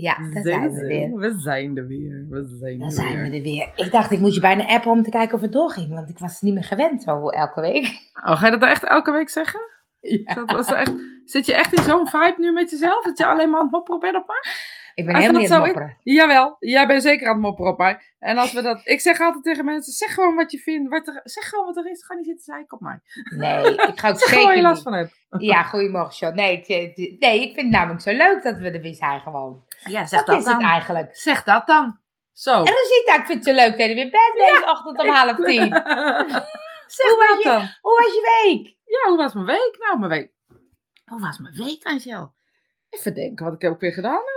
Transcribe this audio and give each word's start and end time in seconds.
Ja, 0.00 0.16
daar 0.32 0.42
zijn 0.42 0.72
we 0.72 0.86
weer. 0.86 1.14
We 1.14 1.34
zijn 1.38 1.76
er 1.76 1.86
weer. 1.86 2.26
We 2.28 2.56
zijn 2.60 2.82
er 2.82 2.90
zijn 2.90 3.14
weer. 3.14 3.30
we 3.30 3.36
er 3.36 3.42
weer. 3.42 3.72
Ik 3.74 3.92
dacht, 3.92 4.10
ik 4.10 4.20
moet 4.20 4.34
je 4.34 4.40
bijna 4.40 4.66
appen 4.66 4.90
om 4.90 5.02
te 5.02 5.10
kijken 5.10 5.34
of 5.34 5.40
het 5.40 5.52
doorging. 5.52 5.94
Want 5.94 6.08
ik 6.08 6.18
was 6.18 6.32
het 6.32 6.42
niet 6.42 6.54
meer 6.54 6.64
gewend 6.64 7.02
zo 7.02 7.28
elke 7.28 7.60
week. 7.60 8.10
Oh, 8.26 8.36
ga 8.36 8.44
je 8.44 8.50
dat 8.50 8.60
nou 8.60 8.72
echt 8.72 8.84
elke 8.84 9.12
week 9.12 9.28
zeggen? 9.28 9.60
Dat 10.34 10.52
was 10.52 10.72
echt... 10.72 10.92
Zit 11.24 11.46
je 11.46 11.54
echt 11.54 11.72
in 11.72 11.82
zo'n 11.82 12.06
vibe 12.06 12.34
nu 12.38 12.52
met 12.52 12.70
jezelf? 12.70 13.04
Dat 13.04 13.18
je 13.18 13.26
alleen 13.26 13.50
maar 13.50 13.60
aan 13.60 13.68
het 13.70 14.00
bent 14.00 14.16
op 14.16 14.26
mij? 14.26 14.52
Ik 14.96 15.04
ben 15.04 15.14
Als 15.14 15.24
helemaal 15.24 15.42
dat 15.42 15.50
niet 15.50 15.58
aan 15.58 15.66
het 15.66 15.74
mopperen. 15.74 15.98
Jawel, 16.02 16.56
jij 16.58 16.86
bent 16.86 17.02
zeker 17.02 17.26
aan 17.26 17.32
het 17.32 17.42
mopperen 17.42 17.72
op 17.72 17.78
mij. 17.78 18.00
En 18.18 18.38
als 18.38 18.52
we 18.52 18.62
dat... 18.62 18.80
Ik 18.84 19.00
zeg 19.00 19.20
altijd 19.20 19.44
tegen 19.44 19.64
mensen, 19.64 19.92
zeg 19.92 20.14
gewoon 20.14 20.34
wat 20.34 20.50
je 20.52 20.58
vindt. 20.58 20.90
Wat 20.90 21.06
er, 21.06 21.20
zeg 21.24 21.48
gewoon 21.48 21.64
wat 21.64 21.76
er 21.76 21.90
is. 21.90 22.04
Ga 22.04 22.14
niet 22.14 22.24
zitten 22.26 22.44
zeiken 22.44 22.72
op 22.76 22.80
mij. 22.80 23.00
Nee, 23.36 23.74
ik 23.74 23.98
ga 23.98 24.08
ook 24.08 24.18
Zeg 24.18 24.28
gewoon 24.28 24.44
waar 24.44 24.56
je 24.56 24.62
last 24.62 24.82
van 24.82 24.92
hebt. 24.92 25.24
Ja, 25.38 25.62
goedemorgen, 25.62 26.12
Sean. 26.14 26.34
Nee, 26.34 26.56
ik, 26.56 26.66
eh, 26.68 27.18
nee, 27.18 27.40
ik 27.40 27.54
vind 27.54 27.56
het 27.56 27.70
namelijk 27.70 28.00
zo 28.00 28.12
leuk 28.12 28.42
dat 28.42 28.58
we 28.58 28.70
er 28.70 28.80
weer 28.80 28.94
zijn 28.94 29.20
gewoon. 29.20 29.64
Ja, 29.84 30.06
Wat 30.10 30.28
is 30.28 30.44
het 30.44 30.62
eigenlijk? 30.62 31.16
Zeg 31.16 31.42
dat 31.42 31.66
dan. 31.66 31.98
Zo. 32.32 32.50
En 32.50 32.64
dan 32.64 32.74
ziet 32.74 33.14
ik 33.18 33.22
vind 33.26 33.44
het 33.44 33.56
zo 33.56 33.62
leuk 33.64 33.78
dat 33.78 33.88
je 33.88 33.94
weer 33.94 34.10
bent 34.10 34.34
deze 34.36 34.64
ochtend 34.70 34.98
om 35.00 35.08
half 35.08 35.36
tien. 35.36 35.72
zeg 36.96 37.08
Hoe 37.10 37.16
was 37.18 37.28
dat 37.28 37.42
je- 37.42 37.48
dan. 37.48 37.68
Hoe 37.80 38.00
was 38.02 38.12
je 38.14 38.42
week? 38.44 38.76
Ja, 38.84 39.08
hoe 39.08 39.16
was 39.16 39.34
mijn 39.34 39.46
week? 39.46 39.76
Nou, 39.78 39.98
mijn 39.98 40.10
week. 40.10 40.32
Hoe 41.04 41.20
was 41.20 41.38
mijn 41.38 41.54
week, 41.54 41.84
Angel? 41.84 42.34
Even 42.90 43.14
denken 43.14 43.44
wat 43.44 43.62
ik 43.62 43.70
ook 43.70 43.80
weer 43.80 43.92
gedaan 43.92 44.12
heb. 44.24 44.35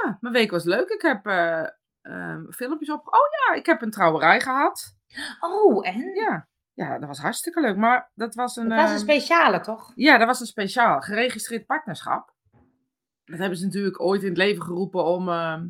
Ja, 0.00 0.18
mijn 0.20 0.34
week 0.34 0.50
was 0.50 0.64
leuk. 0.64 0.88
Ik 0.88 1.02
heb 1.02 1.26
eh, 1.26 1.66
ehm, 2.02 2.50
filmpjes 2.50 2.90
op. 2.90 3.06
Oh 3.06 3.46
ja, 3.46 3.54
ik 3.54 3.66
heb 3.66 3.82
een 3.82 3.90
trouwerij 3.90 4.40
gehad. 4.40 4.96
Oh, 5.40 5.86
en? 5.88 6.14
Ja, 6.14 6.48
ja 6.72 6.98
dat 6.98 7.08
was 7.08 7.18
hartstikke 7.18 7.60
leuk. 7.60 7.76
Maar 7.76 8.10
dat 8.14 8.34
was 8.34 8.56
een. 8.56 8.68
Dat 8.68 8.78
was 8.78 8.90
een 8.90 8.96
ehm, 8.96 9.04
speciale, 9.04 9.60
toch? 9.60 9.92
ja, 9.94 10.18
dat 10.18 10.26
was 10.26 10.40
een 10.40 10.46
speciaal 10.46 11.00
geregistreerd 11.00 11.66
partnerschap. 11.66 12.34
Dat 13.24 13.38
hebben 13.38 13.58
ze 13.58 13.64
natuurlijk 13.64 14.00
ooit 14.00 14.22
in 14.22 14.28
het 14.28 14.36
leven 14.36 14.62
geroepen 14.62 15.04
om 15.04 15.28
eh, 15.28 15.60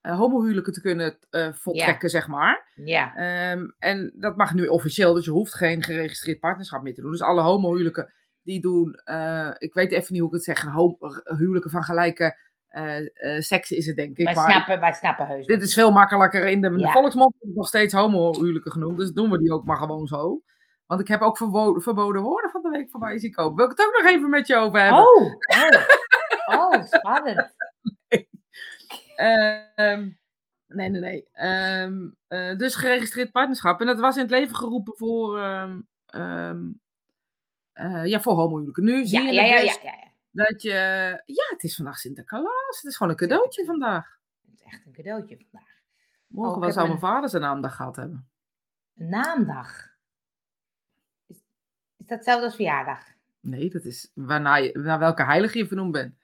homohuwelijken 0.00 0.72
te 0.72 0.80
kunnen 0.80 1.18
eh, 1.30 1.52
voltrekken, 1.52 2.10
zeg 2.10 2.28
maar. 2.28 2.72
Ja. 2.74 3.14
Ehm, 3.16 3.68
en 3.78 4.12
dat 4.14 4.36
mag 4.36 4.54
nu 4.54 4.66
officieel, 4.66 5.14
dus 5.14 5.24
je 5.24 5.30
hoeft 5.30 5.54
geen 5.54 5.82
geregistreerd 5.82 6.40
partnerschap 6.40 6.82
meer 6.82 6.94
te 6.94 7.00
doen. 7.00 7.10
Dus 7.10 7.22
alle 7.22 7.42
homohuwelijken 7.42 8.12
die 8.44 8.60
doen, 8.60 8.94
eh, 8.94 9.50
ik 9.58 9.74
weet 9.74 9.92
even 9.92 10.12
niet 10.12 10.20
hoe 10.20 10.28
ik 10.28 10.34
het 10.34 10.44
zeg, 10.44 10.66
huwelijken 11.38 11.70
van 11.70 11.82
gelijke 11.82 12.24
eh, 12.24 12.30
eh, 12.30 12.34
seks 13.38 13.70
is 13.70 13.86
het 13.86 13.96
denk 13.96 14.18
ik. 14.18 14.24
Wij 14.24 14.34
maar 14.34 14.50
snappen, 14.50 14.80
wij 14.80 14.92
snappen 14.92 15.26
heus. 15.26 15.46
dit 15.46 15.62
is 15.62 15.74
veel 15.74 15.90
makkelijker 15.92 16.46
in 16.46 16.60
de, 16.60 16.68
volksmond 16.92 17.14
wordt 17.14 17.46
het 17.46 17.54
nog 17.54 17.66
steeds 17.66 17.92
homohuwelijken 17.94 18.72
genoemd, 18.72 18.98
dus 18.98 19.12
doen 19.12 19.30
we 19.30 19.38
die 19.38 19.52
ook 19.52 19.64
maar 19.64 19.76
gewoon 19.76 20.06
zo. 20.06 20.40
Want 20.86 21.00
ik 21.00 21.08
heb 21.08 21.20
ook 21.20 21.36
verbo- 21.36 21.80
verboden 21.80 22.22
woorden 22.22 22.50
van 22.50 22.62
de 22.62 22.68
week 22.68 22.90
voorbij 22.90 23.18
zien 23.18 23.32
komen. 23.32 23.54
Wil 23.56 23.64
ik 23.64 23.70
het 23.70 23.86
ook 23.86 24.02
nog 24.02 24.12
even 24.12 24.30
met 24.30 24.46
je 24.46 24.56
over 24.56 24.80
hebben? 24.80 25.00
Oh, 25.00 25.22
oh, 26.46 26.72
oh, 26.72 26.84
spannend. 26.84 27.54
Ehm, 29.16 30.08
nee, 30.66 30.88
nee, 30.88 31.00
nee. 31.00 31.28
Ehm, 31.32 32.08
eh, 32.28 32.56
dus 32.56 32.74
geregistreerd 32.74 33.32
partnerschap. 33.32 33.80
En 33.80 33.86
dat 33.86 33.98
was 34.00 34.16
in 34.16 34.22
het 34.22 34.30
leven 34.30 34.56
geroepen 34.56 34.96
voor, 34.96 35.38
ehm, 35.38 35.78
eh, 37.72 38.04
ja, 38.04 38.20
voor 38.20 38.32
homohuwelijken. 38.34 38.84
Nu 38.84 39.06
zie 39.06 39.22
Ja, 39.22 39.26
je 39.28 39.32
ja, 39.32 39.42
ja, 39.42 39.56
ja, 39.60 39.76
ja. 39.82 40.12
Dat 40.34 40.62
je... 40.62 40.70
Ja, 41.26 41.44
het 41.48 41.62
is 41.64 41.74
vandaag 41.76 41.98
Sinterklaas. 41.98 42.76
Het 42.76 42.84
is 42.84 42.96
gewoon 42.96 43.12
een 43.12 43.18
cadeautje 43.18 43.64
vandaag. 43.64 44.18
Het 44.44 44.54
is 44.54 44.62
echt 44.62 44.86
een 44.86 44.92
cadeautje 44.92 45.36
vandaag. 45.50 45.72
Morgen 46.26 46.54
Oh, 46.54 46.60
wel 46.60 46.72
zou 46.72 46.86
mijn 46.88 46.98
vader 46.98 47.28
zijn 47.28 47.42
naamdag 47.42 47.76
gehad 47.76 47.96
hebben. 47.96 48.28
Een 48.96 49.08
naamdag. 49.08 49.92
Is, 51.26 51.36
is 51.96 52.06
dat 52.06 52.16
hetzelfde 52.16 52.44
als 52.44 52.54
verjaardag? 52.54 53.00
Nee, 53.40 53.70
dat 53.70 53.84
is 53.84 54.10
waarna 54.14 54.56
je, 54.56 54.78
naar 54.78 54.98
welke 54.98 55.24
heilige 55.24 55.58
je 55.58 55.66
vernoemd 55.66 55.92
bent. 55.92 56.14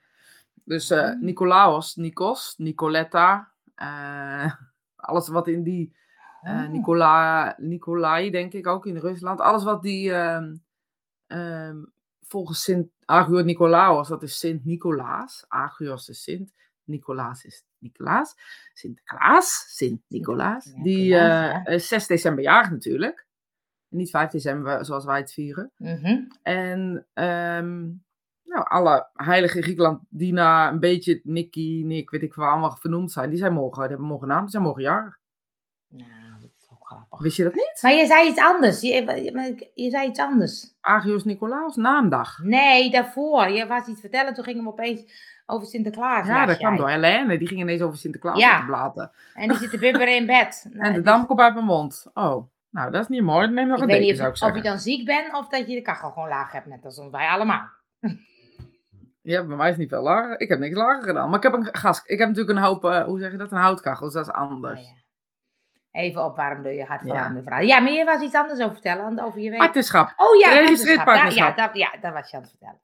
Dus 0.64 0.90
Oh. 0.90 1.12
Nicolaos, 1.20 1.96
Nikos, 1.96 2.54
Nicoletta. 2.58 3.52
eh, 3.74 4.52
alles 4.96 5.28
wat 5.28 5.48
in 5.48 5.62
die 5.62 5.98
Oh. 6.42 6.68
Nicola, 6.68 7.54
Nicolai, 7.58 8.30
denk 8.30 8.52
ik 8.52 8.66
ook 8.66 8.86
in 8.86 8.96
Rusland. 8.96 9.40
Alles 9.40 9.64
wat 9.64 9.82
die 9.82 10.12
ehm, 10.12 10.56
ehm, 11.26 11.76
volgens 12.22 12.62
Sint 12.62 12.90
Agios 13.10 13.44
Nicolaos, 13.44 14.08
dat 14.08 14.22
is 14.22 14.38
Sint 14.38 14.64
Nicolaas. 14.64 15.44
Agios 15.48 16.08
is 16.08 16.22
Sint, 16.22 16.52
Nicolaas 16.84 17.44
is 17.44 17.64
Nicolaas. 17.78 18.34
Sinterklaas, 18.74 19.64
Sint 19.68 20.00
Nicolaas. 20.08 20.64
Sint 20.64 20.84
Die 20.84 21.02
Nicolaas, 21.02 21.50
eh, 21.50 21.64
ja. 21.64 21.66
is 21.66 21.88
6 21.88 22.06
december 22.06 22.44
jarig 22.44 22.70
natuurlijk. 22.70 23.26
Niet 23.88 24.10
5 24.10 24.30
december 24.30 24.84
zoals 24.84 25.04
wij 25.04 25.18
het 25.18 25.32
vieren. 25.32 25.70
Mhm. 25.76 26.22
En 26.42 27.06
ehm, 27.12 27.78
nou, 28.44 28.68
alle 28.68 29.08
heiligen 29.12 29.56
in 29.56 29.62
Griekenland 29.62 30.02
die 30.08 30.32
na 30.32 30.70
een 30.70 30.80
beetje 30.80 31.20
Nicky, 31.24 31.82
Nick, 31.84 32.10
weet 32.10 32.22
ik 32.22 32.34
wel, 32.34 32.48
allemaal 32.48 32.76
vernoemd 32.76 33.12
zijn, 33.12 33.30
die 33.30 33.38
zijn 33.38 33.52
morgen, 33.52 33.80
die 33.80 33.90
hebben 33.90 34.06
morgen 34.06 34.28
naam, 34.28 34.40
die 34.40 34.50
zijn 34.50 34.62
morgen 34.62 34.82
jarig. 34.82 35.18
Nou, 35.88 36.04
ook 36.04 36.29
grappig. 36.96 37.20
Wist 37.20 37.36
je 37.36 37.42
dat 37.44 37.54
niet? 37.54 37.78
Maar 37.82 37.92
je 37.92 38.06
zei 38.06 38.28
iets 38.28 38.38
anders. 38.40 38.80
Je, 38.80 38.88
je, 38.94 39.70
je 39.74 39.90
zei 39.90 40.08
iets 40.08 40.18
anders. 40.20 40.74
Agios 40.80 41.24
Nicolaas, 41.24 41.76
naamdag. 41.76 42.38
Nee, 42.42 42.90
daarvoor. 42.90 43.48
Je 43.48 43.66
was 43.66 43.86
iets 43.86 44.00
vertellen, 44.00 44.34
toen 44.34 44.44
gingen 44.44 44.62
we 44.64 44.70
opeens 44.70 45.28
over 45.46 45.66
Sinterklaas. 45.66 46.26
Ja, 46.26 46.46
dat 46.46 46.56
kwam 46.56 46.76
door 46.76 46.88
Helene. 46.90 47.38
Die 47.38 47.48
ging 47.48 47.60
ineens 47.60 47.80
over 47.82 47.98
Sinterklaas 47.98 48.38
Ja. 48.38 48.58
te 48.60 48.66
blaten. 48.66 49.10
En 49.34 49.48
die 49.48 49.56
zit 49.58 49.70
te 49.70 49.78
bibberen 49.78 50.16
in 50.16 50.26
bed. 50.26 50.66
Nou, 50.72 50.86
En 50.88 50.92
de 50.94 51.00
dam 51.02 51.26
komt 51.26 51.40
uit 51.40 51.54
mijn 51.54 51.66
mond. 51.66 52.06
Oh, 52.14 52.46
nou, 52.70 52.90
dat 52.90 53.02
is 53.02 53.08
niet 53.08 53.22
mooi. 53.22 53.48
Neem 53.48 53.66
nog 53.66 53.76
ik 53.76 53.82
een 53.82 53.88
weet 53.88 53.96
deken, 53.96 54.06
niet 54.08 54.16
zou 54.18 54.30
of, 54.30 54.38
je 54.38 54.44
zeggen. 54.44 54.62
dan 54.62 54.78
ziek 54.78 55.04
bent 55.04 55.32
of 55.34 55.48
dat 55.48 55.68
je 55.68 55.74
de 55.74 55.82
kachel 55.82 56.10
gewoon 56.10 56.28
laag 56.28 56.52
hebt, 56.52 56.66
net 56.66 56.84
als 56.84 56.98
ons 56.98 57.10
wij 57.10 57.28
allemaal. 57.28 57.68
Ja, 59.22 59.44
bij 59.46 59.56
mij 59.56 59.64
is 59.66 59.70
het 59.70 59.80
niet 59.80 59.88
veel 59.88 60.02
lager. 60.02 60.40
Ik 60.40 60.48
heb 60.48 60.58
niks 60.58 60.76
lager 60.76 61.02
gedaan. 61.02 61.28
Maar 61.28 61.36
ik 61.36 61.42
heb 61.42 61.52
een 61.52 61.68
gas. 61.72 62.02
Ik 62.04 62.18
heb 62.18 62.28
natuurlijk 62.28 62.58
een 62.58 62.64
hoop, 62.64 62.84
eh, 62.84 63.04
hoe 63.04 63.18
zeg 63.18 63.30
je 63.30 63.36
dat? 63.36 63.52
Een 63.52 63.58
houtkachel. 63.58 64.04
Dus 64.04 64.14
dat 64.14 64.26
is 64.26 64.32
anders. 64.32 64.80
Nou 64.80 64.86
ja. 64.94 64.99
Even 65.92 66.24
opwarmen 66.24 66.62
door 66.62 66.72
je 66.72 66.84
hart 66.84 67.06
Ja. 67.06 67.34
vrouw. 67.44 67.60
Ja, 67.60 67.78
maar 67.80 67.92
je 67.92 68.04
was 68.04 68.20
iets 68.22 68.34
anders 68.34 68.60
over 68.60 68.72
vertellen, 68.72 69.18
over 69.20 69.40
je. 69.40 69.56
Partnerschap. 69.56 70.12
Oh 70.16 70.36
ja, 70.40 70.48
Geregistreerd 70.48 71.04
partnerschap. 71.04 71.56
Ja, 71.56 71.66
dat, 71.66 71.76
ja, 71.76 71.92
dat 72.00 72.12
was 72.12 72.30
je 72.30 72.36
aan 72.36 72.42
het 72.42 72.50
vertellen. 72.50 72.78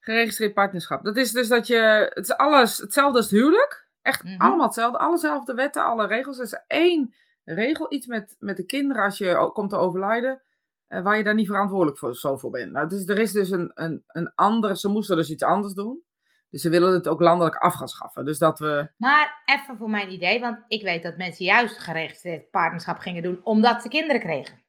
Geregistreerd 0.00 0.54
partnerschap. 0.54 1.04
Dat 1.04 1.16
is 1.16 1.32
dus 1.32 1.48
dat 1.48 1.66
je, 1.66 2.10
het 2.14 2.24
is 2.24 2.36
alles 2.36 2.78
hetzelfde 2.78 3.16
als 3.16 3.30
het 3.30 3.40
huwelijk. 3.40 3.86
Echt 4.02 4.22
Mhm. 4.24 4.40
allemaal 4.40 4.66
hetzelfde. 4.66 4.98
Allezelfde 4.98 5.54
wetten, 5.54 5.84
alle 5.84 6.06
regels. 6.06 6.38
Er 6.38 6.44
is 6.44 6.60
één 6.66 7.14
regel, 7.44 7.92
iets 7.92 8.06
met, 8.06 8.36
met 8.38 8.56
de 8.56 8.64
kinderen 8.66 9.02
als 9.04 9.18
je 9.18 9.50
komt 9.52 9.70
te 9.70 9.76
overlijden. 9.76 10.40
eh, 10.88 11.02
waar 11.02 11.16
je 11.16 11.24
daar 11.24 11.34
niet 11.34 11.46
verantwoordelijk 11.46 11.98
voor, 11.98 12.14
zo 12.14 12.36
voor 12.36 12.50
bent. 12.50 12.72
Nou, 12.72 12.88
dus 12.88 13.06
er 13.06 13.18
is 13.18 13.32
dus 13.32 13.50
een, 13.50 13.70
een, 13.74 14.04
een 14.06 14.32
andere, 14.34 14.76
ze 14.76 14.88
moesten 14.88 15.16
dus 15.16 15.30
iets 15.30 15.42
anders 15.42 15.74
doen. 15.74 16.02
Dus 16.52 16.62
ze 16.62 16.68
willen 16.68 16.92
het 16.92 17.08
ook 17.08 17.20
landelijk 17.20 17.56
af 17.56 17.74
gaan 17.74 17.88
schaffen. 17.88 18.24
Dus 18.24 18.38
dat 18.38 18.58
we, 18.58 18.88
Maar 18.96 19.42
even 19.44 19.76
voor 19.76 19.90
mijn 19.90 20.12
idee, 20.12 20.40
want 20.40 20.58
ik 20.68 20.82
weet 20.82 21.02
dat 21.02 21.16
mensen 21.16 21.44
juist 21.44 21.78
geregistreerd 21.78 22.50
partnerschap 22.50 22.98
gingen 22.98 23.22
doen 23.22 23.40
omdat 23.44 23.82
ze 23.82 23.88
kinderen 23.88 24.20
kregen. 24.20 24.62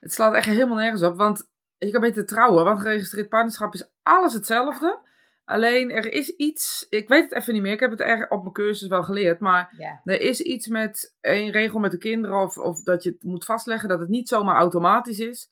het 0.00 0.12
slaat 0.12 0.34
echt 0.34 0.46
helemaal 0.46 0.76
nergens 0.76 1.02
op. 1.02 1.16
Want 1.16 1.50
je 1.78 1.90
kan 1.90 2.00
beter 2.00 2.26
trouwen, 2.26 2.64
want 2.64 2.80
geregistreerd 2.80 3.28
partnerschap 3.28 3.74
is 3.74 3.90
alles 4.02 4.32
hetzelfde. 4.32 4.98
Alleen 5.44 5.90
er 5.90 6.12
is 6.12 6.28
iets, 6.36 6.86
ik 6.88 7.08
weet 7.08 7.22
het 7.22 7.32
even 7.32 7.52
niet 7.52 7.62
meer, 7.62 7.72
ik 7.72 7.80
heb 7.80 7.90
het 7.90 8.00
er 8.00 8.28
op 8.30 8.40
mijn 8.42 8.54
cursus 8.54 8.88
wel 8.88 9.02
geleerd, 9.02 9.40
maar 9.40 9.74
Ja. 9.78 10.00
Er 10.04 10.20
is 10.20 10.40
iets 10.40 10.66
met 10.68 11.16
een 11.20 11.50
regel 11.50 11.80
met 11.80 11.90
de 11.90 11.98
kinderen, 11.98 12.40
of, 12.42 12.58
of 12.58 12.82
dat 12.82 13.02
je 13.02 13.10
het 13.10 13.22
moet 13.22 13.44
vastleggen 13.44 13.88
dat 13.88 14.00
het 14.00 14.08
niet 14.08 14.28
zomaar 14.28 14.56
automatisch 14.56 15.18
is. 15.18 15.50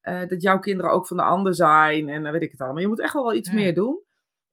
eh, 0.00 0.26
dat 0.28 0.42
jouw 0.42 0.58
kinderen 0.58 0.90
ook 0.92 1.06
van 1.06 1.16
de 1.16 1.22
ander 1.22 1.54
zijn 1.54 2.08
en 2.08 2.22
dan 2.22 2.32
weet 2.32 2.42
ik 2.42 2.50
het 2.50 2.60
allemaal. 2.60 2.80
Je 2.80 2.88
moet 2.88 3.00
echt 3.00 3.12
wel 3.12 3.22
wel 3.24 3.34
iets 3.34 3.48
Hmm. 3.48 3.58
meer 3.58 3.74
doen. 3.74 4.00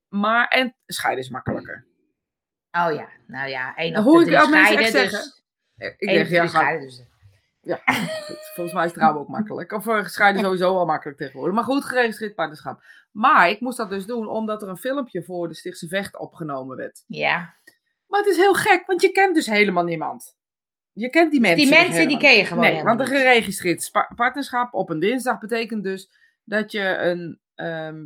Maar, 0.07 0.47
en 0.47 0.75
scheiden 0.85 1.23
is 1.23 1.29
makkelijker. 1.29 1.85
Oh 2.71 2.93
ja, 2.93 3.09
nou 3.27 3.49
ja, 3.49 3.75
één 3.75 3.97
op 3.97 4.03
hoor 4.03 4.25
de 4.25 4.31
ik 4.31 4.37
drie 4.37 4.49
mensen 4.49 4.65
scheiden, 4.65 4.83
echt 4.83 5.11
dus... 5.11 5.11
zeggen. 5.11 5.43
Ik 5.99 6.07
denk, 6.07 6.27
de 6.27 6.33
ja, 6.33 6.47
scheiden, 6.47 6.81
dus... 6.81 7.03
ja, 7.61 7.81
goed. 7.85 8.51
volgens 8.53 8.75
mij 8.75 8.85
is 8.85 8.93
trouwen 8.93 9.21
ook 9.21 9.27
makkelijk. 9.27 9.71
Of 9.71 9.87
eh, 9.87 10.05
scheiden 10.05 10.41
sowieso 10.45 10.73
wel 10.73 10.85
makkelijk 10.85 11.17
tegenwoordig. 11.17 11.55
Maar 11.55 11.63
goed, 11.63 11.85
geregistreerd 11.85 12.35
partnerschap. 12.35 12.83
Maar 13.11 13.49
ik 13.49 13.59
moest 13.59 13.77
dat 13.77 13.89
dus 13.89 14.05
doen 14.05 14.27
omdat 14.27 14.61
er 14.61 14.69
een 14.69 14.77
filmpje 14.77 15.23
voor 15.23 15.47
de 15.47 15.53
Stichtse 15.53 15.87
Vecht 15.87 16.17
opgenomen 16.17 16.77
werd. 16.77 17.03
Ja, 17.07 17.55
Maar 18.07 18.19
het 18.19 18.29
is 18.29 18.37
heel 18.37 18.53
gek, 18.53 18.85
want 18.85 19.01
je 19.01 19.11
kent 19.11 19.35
dus 19.35 19.45
helemaal 19.45 19.83
niemand. 19.83 20.37
Je 20.91 21.09
kent 21.09 21.31
die 21.31 21.39
mensen 21.39 21.57
die 21.57 21.69
dus 21.69 21.77
mensen 21.77 22.07
die 22.07 22.17
helemaal 22.17 22.29
ken 22.29 22.37
je 22.37 22.45
gewoon 22.45 22.63
Nee, 22.63 22.83
want 22.83 22.99
een 22.99 23.07
geregistreerd 23.07 23.91
partnerschap 24.15 24.73
op 24.73 24.89
een 24.89 24.99
dinsdag 24.99 25.39
betekent 25.39 25.83
dus 25.83 26.09
dat 26.43 26.71
je 26.71 26.97
een, 26.97 27.39
ehm, 27.55 28.05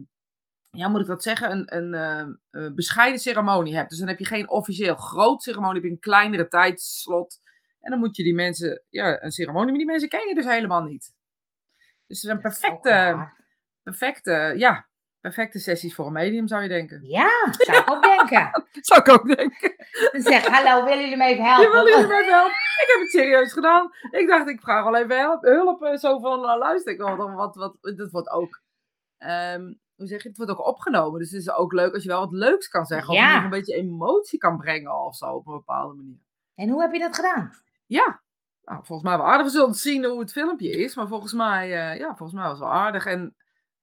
ja, 0.71 0.87
moet 0.87 1.01
ik 1.01 1.07
dat 1.07 1.23
zeggen, 1.23 1.51
een, 1.51 1.75
een 1.75 1.93
ehm, 1.93 2.33
eh, 2.49 2.73
bescheiden 2.73 3.19
ceremonie 3.19 3.75
hebt. 3.75 3.89
Dus 3.89 3.99
dan 3.99 4.07
heb 4.07 4.19
je 4.19 4.25
geen 4.25 4.49
officieel 4.49 4.95
groot 4.95 5.43
ceremonie, 5.43 5.75
heb 5.75 5.83
je 5.83 5.89
een 5.89 5.99
kleinere 5.99 6.47
tijdslot. 6.47 7.39
En 7.79 7.91
dan 7.91 7.99
moet 7.99 8.15
je 8.15 8.23
die 8.23 8.33
mensen, 8.33 8.83
ja, 8.89 9.23
een 9.23 9.31
ceremonie, 9.31 9.69
maar 9.69 9.77
die 9.77 9.85
mensen 9.85 10.09
ken 10.09 10.27
je 10.27 10.35
dus 10.35 10.45
helemaal 10.45 10.83
niet. 10.83 11.13
Dus 12.07 12.21
het 12.21 12.29
is 12.29 12.35
een 12.35 12.41
perfecte, 12.41 13.29
perfecte, 13.83 14.53
ja, 14.57 14.87
perfecte 15.21 15.59
sessies 15.59 15.95
voor 15.95 16.05
een 16.05 16.11
medium, 16.11 16.47
zou 16.47 16.61
je 16.61 16.67
denken. 16.67 17.03
Ja, 17.03 17.29
zou 17.51 17.77
ik 17.77 17.89
ook 17.89 18.03
denken. 18.03 18.67
Zou 18.81 18.99
ik 18.99 19.09
ook 19.09 19.35
denken. 19.35 19.75
Dan 20.11 20.21
zeg, 20.21 20.47
hallo, 20.47 20.83
willen 20.83 20.99
jullie 20.99 21.17
me 21.17 21.25
even 21.25 21.43
helpen? 21.43 21.71
wil 21.71 21.87
jullie 21.87 22.07
mij 22.07 22.23
helpen? 22.23 22.51
Ik 22.51 22.87
heb 22.87 22.99
het 22.99 23.11
serieus 23.11 23.53
gedaan. 23.53 23.89
Ik 24.11 24.27
dacht, 24.27 24.47
ik 24.47 24.61
vraag 24.61 24.83
wel 24.83 24.95
even 24.95 25.37
hulp 25.41 25.83
eh, 25.83 25.97
zo 25.97 26.19
van, 26.19 26.41
nou, 26.41 26.59
luister, 26.59 26.93
ik 26.93 27.01
wat, 27.01 27.33
wat, 27.33 27.55
wat, 27.55 27.77
dat 27.81 28.11
wordt 28.11 28.29
ook. 28.29 28.61
Ehm, 29.17 29.73
hoe 29.99 30.07
zeg 30.07 30.23
je, 30.23 30.27
het 30.27 30.37
wordt 30.37 30.51
ook 30.51 30.67
opgenomen. 30.67 31.19
Dus 31.19 31.31
het 31.31 31.41
is 31.41 31.51
ook 31.51 31.73
leuk 31.73 31.93
als 31.93 32.03
je 32.03 32.09
wel 32.09 32.19
wat 32.19 32.31
leuks 32.31 32.67
kan 32.67 32.85
zeggen. 32.85 33.13
Ja. 33.13 33.27
Of 33.27 33.33
nog 33.35 33.43
een 33.43 33.49
beetje 33.49 33.75
emotie 33.75 34.39
kan 34.39 34.57
brengen 34.57 35.05
of 35.05 35.15
zo 35.15 35.25
op 35.25 35.47
een 35.47 35.53
bepaalde 35.53 35.95
manier. 35.95 36.19
En 36.55 36.69
hoe 36.69 36.81
heb 36.81 36.93
je 36.93 36.99
dat 36.99 37.15
gedaan? 37.15 37.53
Ja, 37.85 38.21
nou, 38.63 38.85
volgens 38.85 39.09
mij 39.09 39.17
wel 39.17 39.27
aardig. 39.27 39.45
We 39.45 39.51
zullen 39.51 39.73
zien 39.73 40.05
hoe 40.05 40.19
het 40.19 40.31
filmpje 40.31 40.69
is. 40.69 40.95
Maar 40.95 41.07
volgens 41.07 41.33
mij, 41.33 41.63
eh, 41.63 41.99
ja, 41.99 42.07
volgens 42.07 42.33
mij 42.33 42.43
was 42.43 42.59
het 42.59 42.67
wel 42.67 42.77
aardig. 42.77 43.05
En 43.05 43.35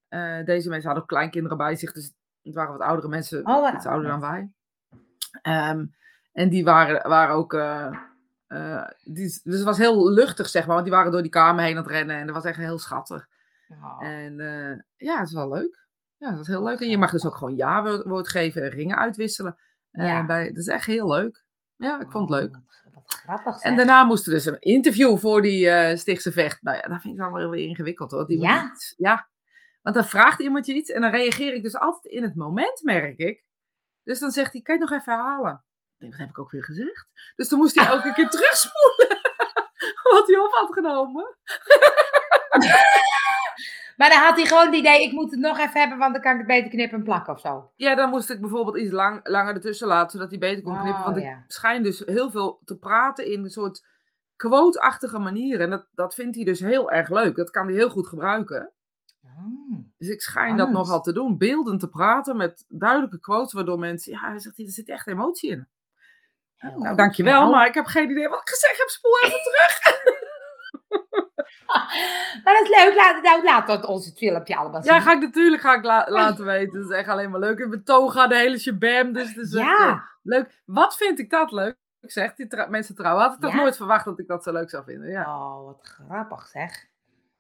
eh, 0.09 0.45
deze 0.45 0.69
mensen 0.69 0.85
hadden 0.85 1.03
ook 1.03 1.09
kleinkinderen 1.09 1.57
bij 1.57 1.77
zich. 1.77 1.93
Dus 1.93 2.13
het 2.43 2.55
waren 2.55 2.73
wat 2.73 2.87
oudere 2.87 3.09
mensen. 3.09 3.47
Oh, 3.47 3.75
iets 3.75 3.87
ouder 3.87 4.11
dan 4.11 4.21
wij. 4.21 4.51
Ehm, 5.43 5.87
en 6.33 6.49
die 6.49 6.65
waren, 6.65 7.09
waren 7.09 7.35
ook... 7.35 7.55
eh, 7.55 7.97
die, 9.03 9.41
dus 9.43 9.55
het 9.57 9.63
was 9.63 9.79
heel 9.79 10.11
luchtig, 10.11 10.49
zeg 10.49 10.65
maar. 10.67 10.75
Want 10.75 10.87
die 10.87 10.97
waren 10.97 11.13
door 11.13 11.23
die 11.23 11.31
kamer 11.31 11.65
heen 11.65 11.77
aan 11.77 11.83
het 11.83 11.93
rennen. 11.93 12.17
En 12.17 12.27
dat 12.27 12.35
was 12.35 12.45
echt 12.45 12.59
heel 12.59 12.79
schattig. 12.79 13.29
Oh. 13.69 14.05
En 14.07 14.37
ja, 14.97 15.19
het 15.19 15.29
is 15.29 15.35
wel 15.35 15.49
leuk. 15.49 15.86
Ja, 16.19 16.31
dat 16.31 16.41
is 16.41 16.47
heel 16.47 16.63
leuk. 16.63 16.81
En 16.81 16.89
je 16.89 16.99
mag 16.99 17.11
dus 17.11 17.27
ook 17.27 17.37
gewoon 17.37 17.57
ja-woord 17.57 18.29
geven 18.29 18.63
en 18.63 18.69
ringen 18.71 18.97
uitwisselen. 18.97 19.59
Eh, 19.91 20.27
bij, 20.27 20.47
dat 20.49 20.57
is 20.57 20.67
echt 20.67 20.87
heel 20.87 21.09
leuk. 21.09 21.45
Ja, 21.77 22.01
ik 22.01 22.11
vond 22.11 22.31
het 22.31 22.41
leuk. 22.41 22.55
Oh, 22.57 23.03
grappig. 23.07 23.61
En 23.63 23.77
daarna 23.77 24.05
moesten 24.05 24.31
we 24.33 24.37
dus 24.37 24.47
een 24.47 24.61
interview 24.61 25.19
voor 25.19 25.43
die 25.43 25.69
eh 25.71 25.97
Stichtse 25.97 26.33
Vecht. 26.33 26.63
Nou 26.63 26.77
ja, 26.77 26.83
dat 26.83 27.01
vind 27.01 27.15
ik 27.15 27.21
dan 27.21 27.33
wel 27.33 27.51
weer 27.51 27.69
ingewikkeld 27.69 28.11
hoor. 28.11 28.27
Die 28.27 28.41
Ja? 28.41 28.71
iets- 28.73 28.95
ja. 28.97 29.29
Want 29.83 29.97
dan 29.97 30.05
vraagt 30.05 30.41
iemand 30.41 30.67
je 30.67 30.75
iets 30.75 30.91
en 30.91 31.01
dan 31.01 31.11
reageer 31.11 31.55
ik 31.55 31.63
dus 31.63 31.77
altijd 31.77 32.05
in 32.15 32.23
het 32.23 32.35
moment, 32.35 32.83
merk 32.83 33.19
ik. 33.19 33.45
Dus 34.03 34.19
dan 34.19 34.31
zegt 34.31 34.53
hij, 34.53 34.63
kan 34.63 34.75
je 34.75 34.81
nog 34.81 34.91
even 34.93 35.13
herhalen? 35.13 35.65
Ik 35.95 35.99
denk, 35.99 36.11
dat 36.13 36.21
heb 36.21 36.29
ik 36.31 36.39
ook 36.39 36.51
weer 36.51 36.65
gezegd. 36.65 37.09
Dus 37.37 37.49
dan 37.49 37.59
moest 37.59 37.75
hij 37.75 37.87
elke 37.87 38.13
keer 38.13 38.29
terugspoelen. 38.35 39.19
Wat 40.13 40.27
hij 40.27 40.39
op 40.39 40.53
had 40.53 40.73
genomen. 40.73 41.37
Maar 43.97 44.09
dan 44.09 44.19
had 44.19 44.37
hij 44.37 44.47
gewoon 44.47 44.67
het 44.67 44.75
idee, 44.75 45.03
ik 45.03 45.13
moet 45.13 45.31
het 45.31 45.41
nog 45.41 45.59
even 45.59 45.81
hebben, 45.81 45.99
want 45.99 46.13
dan 46.13 46.23
kan 46.23 46.33
ik 46.33 46.39
het 46.39 46.47
beter 46.47 46.71
knippen 46.71 46.99
en 46.99 47.05
plakken 47.05 47.33
of 47.33 47.41
zo. 47.41 47.73
Ja, 47.77 47.95
dan 47.95 48.11
moest 48.11 48.31
ik 48.31 48.41
bijvoorbeeld 48.41 48.77
iets 48.77 48.93
lang, 48.93 49.29
langer 49.29 49.55
ertussen 49.55 49.87
laten, 49.89 50.11
zodat 50.11 50.31
hij 50.31 50.39
beter 50.39 50.63
kon 50.63 50.79
knippen. 50.81 51.01
Oh, 51.01 51.05
Want 51.05 51.17
ik 51.17 51.45
schijn 51.47 51.83
dus 51.83 52.03
heel 52.07 52.31
veel 52.31 52.61
te 52.65 52.79
praten 52.79 53.27
in 53.27 53.45
een 53.45 53.51
soort 53.51 53.87
quote-achtige 54.37 55.19
manier. 55.19 55.61
En 55.61 55.71
dat, 55.71 55.87
dat 55.95 56.15
vindt 56.15 56.37
hij 56.37 56.45
dus 56.45 56.61
heel 56.61 56.91
erg 56.91 57.09
leuk. 57.09 57.37
Dat 57.37 57.51
kan 57.51 57.67
hij 57.67 57.75
heel 57.75 57.91
goed 57.91 58.07
gebruiken. 58.07 58.73
Oh. 59.25 59.79
Dus 59.99 60.09
ik 60.09 60.21
schijn 60.23 60.57
dat 60.57 60.71
nogal 60.71 61.01
te 61.01 61.13
doen. 61.13 61.39
Beeldend 61.39 61.81
te 61.81 61.89
praten 61.89 62.37
met 62.37 62.65
duidelijke 62.69 63.21
quotes, 63.21 63.53
waardoor 63.53 63.79
mensen... 63.79 64.13
Ja, 64.13 64.21
hij 64.21 64.39
zegt, 64.39 64.59
er 64.59 64.69
zit 64.69 64.89
echt 64.89 65.07
emotie 65.07 65.51
in. 65.51 65.69
Heel 66.57 66.79
Nou, 66.79 66.97
dankjewel, 66.97 67.41
Nou. 67.41 67.51
maar 67.53 67.67
ik 67.67 67.75
heb 67.75 67.87
geen 67.87 68.11
idee 68.11 68.29
wat 68.29 68.41
ik 68.41 68.49
gezegd 68.49 68.79
heb. 68.79 68.89
Spoel 68.89 69.19
even 69.23 69.41
terug. 69.43 69.81
Maar 72.45 72.55
dat 72.55 72.63
is 72.63 72.69
leuk, 72.85 72.95
laat, 72.97 73.23
nou, 73.23 73.43
laat 73.45 73.67
dat 73.67 73.85
ons 73.85 74.07
het 74.07 74.19
filmpje 74.19 74.57
allemaal 74.57 74.83
zien. 74.83 74.95
Ja, 74.95 75.01
ga 75.01 75.13
ik 75.13 75.21
natuurlijk 75.21 75.63
ga 75.63 75.75
ik 75.75 75.85
la- 75.85 76.07
laten 76.09 76.45
weten. 76.45 76.81
Dat 76.81 76.91
is 76.91 76.97
echt 76.97 77.09
alleen 77.09 77.31
maar 77.31 77.41
leuk. 77.41 77.59
En 77.59 77.69
mijn 77.69 77.85
toga, 77.85 78.27
de 78.27 78.37
hele 78.37 78.59
shabam. 78.59 79.13
Dus 79.13 79.29
het 79.35 79.47
is 79.47 79.55
echt, 79.55 79.79
eh, 79.81 80.01
leuk. 80.23 80.63
Wat 80.65 80.97
vind 80.97 81.19
ik 81.19 81.31
dat 81.31 81.53
leuk? 81.53 81.77
Zegt 82.01 82.37
die 82.37 82.47
tra- 82.47 82.67
mensen 82.69 82.95
trouwen. 82.95 83.23
Had 83.25 83.35
ik 83.35 83.41
toch 83.41 83.55
nooit 83.55 83.77
verwacht 83.77 84.05
dat 84.05 84.19
ik 84.19 84.27
dat 84.27 84.43
zo 84.43 84.53
leuk 84.53 84.71
zou 84.71 84.85
vinden. 84.85 85.11
Ja. 85.11 85.23
oh, 85.39 85.65
wat 85.65 85.79
grappig 85.83 86.47
zeg. 86.47 86.87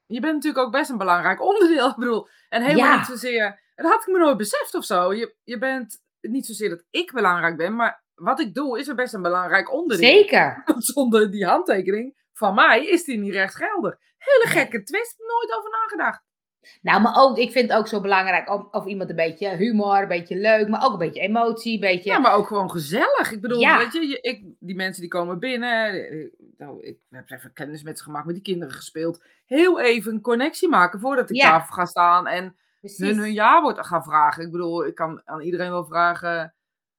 Je 0.06 0.20
bent 0.20 0.34
natuurlijk 0.34 0.64
ook 0.66 0.72
best 0.72 0.90
een 0.90 0.98
belangrijk 0.98 1.42
onderdeel. 1.42 1.88
Ik 1.90 1.96
bedoel, 1.96 2.28
en 2.48 2.62
helemaal 2.62 2.90
Ja. 2.90 2.96
niet 2.96 3.06
zozeer. 3.06 3.60
Dat 3.74 3.90
had 3.92 4.00
ik 4.00 4.12
me 4.12 4.18
nooit 4.18 4.36
beseft 4.36 4.74
of 4.74 4.84
zo. 4.84 5.14
Je, 5.14 5.34
je 5.44 5.58
bent 5.58 5.98
niet 6.20 6.46
zozeer 6.46 6.68
dat 6.68 6.84
ik 6.90 7.12
belangrijk 7.12 7.56
ben, 7.56 7.76
maar 7.76 8.02
wat 8.14 8.40
ik 8.40 8.54
doe 8.54 8.78
is 8.78 8.88
er 8.88 8.94
best 8.94 9.14
een 9.14 9.22
belangrijk 9.22 9.72
onderdeel. 9.72 10.08
Zeker. 10.08 10.62
Want 10.66 10.84
zonder 10.84 11.30
die 11.30 11.46
handtekening 11.46 12.24
van 12.32 12.54
mij 12.54 12.86
is 12.86 13.04
die 13.04 13.18
niet 13.18 13.32
rechtsgeldig. 13.32 13.96
Hele 14.26 14.46
gekke 14.46 14.82
twist, 14.82 15.16
nooit 15.18 15.58
over 15.58 15.70
nagedacht. 15.70 16.24
Nou, 16.82 17.00
maar 17.02 17.14
ook, 17.16 17.38
ik 17.38 17.52
vind 17.52 17.70
het 17.70 17.78
ook 17.78 17.88
zo 17.88 18.00
belangrijk 18.00 18.50
om, 18.50 18.68
of 18.70 18.86
iemand 18.86 19.10
een 19.10 19.16
beetje 19.16 19.48
humor, 19.56 20.02
een 20.02 20.08
beetje 20.08 20.36
leuk, 20.36 20.68
maar 20.68 20.84
ook 20.84 20.92
een 20.92 20.98
beetje 20.98 21.20
emotie, 21.20 21.74
een 21.74 21.80
beetje... 21.80 22.10
Ja, 22.10 22.18
maar 22.18 22.34
ook 22.34 22.46
gewoon 22.46 22.70
gezellig. 22.70 23.32
Ik 23.32 23.40
bedoel, 23.40 23.60
Ja. 23.60 23.78
weet 23.78 23.92
je, 23.92 24.06
je- 24.06 24.20
ik, 24.20 24.44
die 24.58 24.74
mensen 24.74 25.00
die 25.00 25.10
komen 25.10 25.38
binnen. 25.38 25.92
Nou, 26.56 26.82
ik 26.82 26.98
heb 27.10 27.30
even 27.30 27.52
kennis 27.52 27.82
met 27.82 27.98
ze 27.98 28.04
gemaakt, 28.04 28.26
met 28.26 28.34
die 28.34 28.44
kinderen 28.44 28.74
gespeeld. 28.74 29.24
Heel 29.46 29.80
even 29.80 30.12
een 30.12 30.20
connectie 30.20 30.68
maken 30.68 31.00
voordat 31.00 31.30
ik 31.30 31.36
Ja. 31.36 31.48
tafel 31.50 31.74
ga 31.74 31.84
staan 31.84 32.26
en 32.26 32.56
Precies. 32.80 32.98
hun 33.06 33.18
hun 33.18 33.32
jaarwoord 33.32 33.86
gaan 33.86 34.04
vragen. 34.04 34.44
Ik 34.44 34.50
bedoel, 34.50 34.86
ik 34.86 34.94
kan 34.94 35.22
aan 35.24 35.40
iedereen 35.40 35.70
wel 35.70 35.84
vragen. 35.86 36.54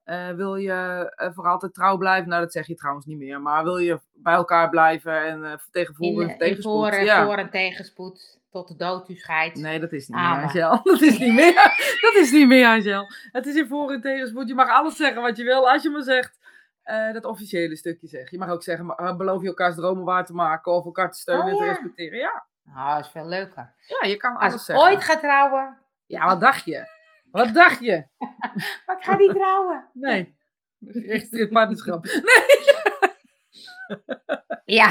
Eh, 0.08 0.30
wil 0.30 0.56
je 0.56 1.12
eh, 1.16 1.30
voor 1.34 1.48
altijd 1.48 1.74
trouw 1.74 1.98
blijven? 1.98 2.30
Nou, 2.30 2.42
dat 2.42 2.52
zeg 2.52 2.68
je 2.68 2.76
trouwens 2.76 3.06
niet 3.06 3.18
meer. 3.18 3.42
Maar 3.42 3.64
wil 3.64 3.78
je 3.78 4.00
bij 4.14 4.34
elkaar 4.34 4.70
blijven 4.70 5.26
en 5.26 5.44
eh 5.44 5.54
tegen 5.72 5.96
voor 5.96 6.22
en 6.22 6.38
tegenspoed? 6.38 6.64
voor, 6.94 6.94
ja. 7.02 7.26
voor 7.26 7.36
en 7.36 7.50
tegenspoed, 7.50 8.40
tot 8.52 8.68
de 8.68 8.76
dood 8.76 9.10
u 9.10 9.16
scheidt. 9.16 9.56
Nee, 9.58 9.80
dat 9.80 9.92
is 9.92 10.08
niet 10.08 10.18
Ah, 10.18 10.36
meer, 10.36 10.44
Angel. 10.44 10.80
Dat 10.92 11.02
is 11.02 11.18
niet 11.18 11.34
meer. 11.34 11.54
Dat 12.02 12.16
is 12.16 12.32
niet 12.32 12.48
meer, 12.48 12.68
Angel. 12.68 13.06
Het 13.32 13.46
is 13.46 13.56
in 13.56 13.68
voor- 13.68 13.92
en 13.92 14.02
tegenspoed. 14.02 14.48
Je 14.48 14.56
mag 14.56 14.70
alles 14.70 14.96
zeggen 14.96 15.22
wat 15.22 15.38
je 15.38 15.44
wil, 15.44 15.70
als 15.70 15.84
je 15.84 15.90
maar 15.90 16.02
zegt 16.02 16.36
dat 17.14 17.26
officiële 17.26 17.76
stukje 17.76 18.08
zeg. 18.08 18.32
Je 18.32 18.38
mag 18.38 18.50
ook 18.50 18.64
zeggen, 18.64 18.86
maar, 18.86 19.16
beloof 19.16 19.42
je 19.42 19.48
elkaars 19.48 19.76
dromen 19.76 20.04
waar 20.04 20.26
te 20.26 20.34
maken 20.34 20.72
of 20.72 20.86
elkaar 20.86 21.12
te 21.12 21.18
steunen 21.20 21.46
Oh, 21.46 21.52
en 21.52 21.58
te 21.58 21.64
ja. 21.64 21.70
respecteren. 21.72 22.20
Ja. 22.20 22.46
Nou, 22.64 22.96
dat 22.96 23.06
is 23.06 23.12
veel 23.12 23.28
leuker. 23.28 23.74
ja, 24.02 24.08
je 24.10 24.18
kan 24.18 24.36
alles 24.38 24.54
Als 24.54 24.66
zeggen. 24.66 24.86
ooit 24.86 25.04
ga 25.04 25.18
trouwen, 25.18 25.78
Ja, 26.06 26.26
wat 26.26 26.40
dacht 26.40 26.66
je? 26.66 26.96
Wat 27.32 27.54
dacht 27.54 27.80
je? 27.80 28.06
maar 28.86 28.98
ik 28.98 29.04
ga 29.04 29.16
niet 29.18 29.30
trouwen. 29.36 29.90
Nee. 29.94 30.36
Geregistreerd 30.86 31.50
partnerschap. 31.50 32.06
Ja, 34.66 34.88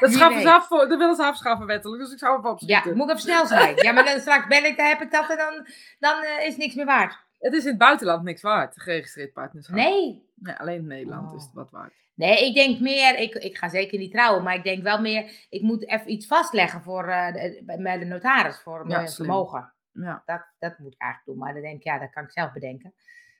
Dat, 0.00 0.12
schaffen 0.12 0.40
ze 0.42 0.50
af 0.50 0.66
voor, 0.66 0.88
dat 0.88 0.98
willen 0.98 1.14
ze 1.16 1.22
afschaffen 1.24 1.66
wettelijk, 1.66 2.02
dus 2.02 2.12
ik 2.12 2.18
zou 2.18 2.42
ja, 2.42 2.50
opschieten. 2.50 2.96
moet 2.96 3.04
ik 3.04 3.08
even 3.16 3.20
snel 3.20 3.46
zijn. 3.46 3.76
Ja, 3.76 3.92
maar 3.92 4.04
dan 4.04 4.20
straks 4.20 4.46
ben 4.46 4.64
ik, 4.64 4.76
dan 4.76 4.86
heb 4.86 5.00
ik 5.00 5.10
dat 5.10 5.30
en 5.30 5.36
dan, 5.36 5.66
dan 5.98 6.22
eh, 6.22 6.46
is 6.46 6.56
niks 6.56 6.74
meer 6.74 6.84
waard. 6.84 7.16
Het 7.38 7.52
is 7.52 7.62
in 7.62 7.68
het 7.68 7.78
buitenland 7.78 8.22
niks 8.22 8.42
waard, 8.42 8.80
geregistreerd 8.82 9.32
partnerschap. 9.32 9.76
Nee. 9.76 10.28
Nee, 10.34 10.54
alleen 10.54 10.76
in 10.78 10.86
Nederland 10.86 11.30
Oh. 11.30 11.36
is 11.36 11.42
het 11.42 11.52
wat 11.54 11.70
waard. 11.70 11.92
Nee, 12.14 12.46
ik 12.46 12.54
denk 12.54 12.80
meer, 12.80 13.18
ik, 13.18 13.34
ik 13.34 13.58
ga 13.58 13.68
zeker 13.68 13.98
niet 13.98 14.12
trouwen, 14.12 14.42
maar 14.42 14.54
ik 14.54 14.64
denk 14.64 14.82
wel 14.82 15.00
meer, 15.00 15.46
ik 15.48 15.62
moet 15.62 15.88
even 15.88 16.10
iets 16.12 16.26
vastleggen 16.26 16.82
voor, 16.82 17.08
eh, 17.08 17.32
de- 17.32 17.62
bij- 17.78 17.98
de 17.98 18.04
notaris 18.04 18.60
voor 18.60 18.86
mijn 18.86 19.08
slim. 19.08 19.26
vermogen. 19.26 19.73
Ja. 19.94 20.22
Dat, 20.26 20.46
dat 20.58 20.78
moet 20.78 20.92
ik 20.92 21.00
eigenlijk 21.00 21.30
doen, 21.30 21.44
maar 21.44 21.52
dan 21.52 21.62
denk 21.62 21.76
ik, 21.76 21.84
ja, 21.84 21.98
dat 21.98 22.10
kan 22.10 22.24
ik 22.24 22.30
zelf 22.30 22.52
bedenken. 22.52 22.94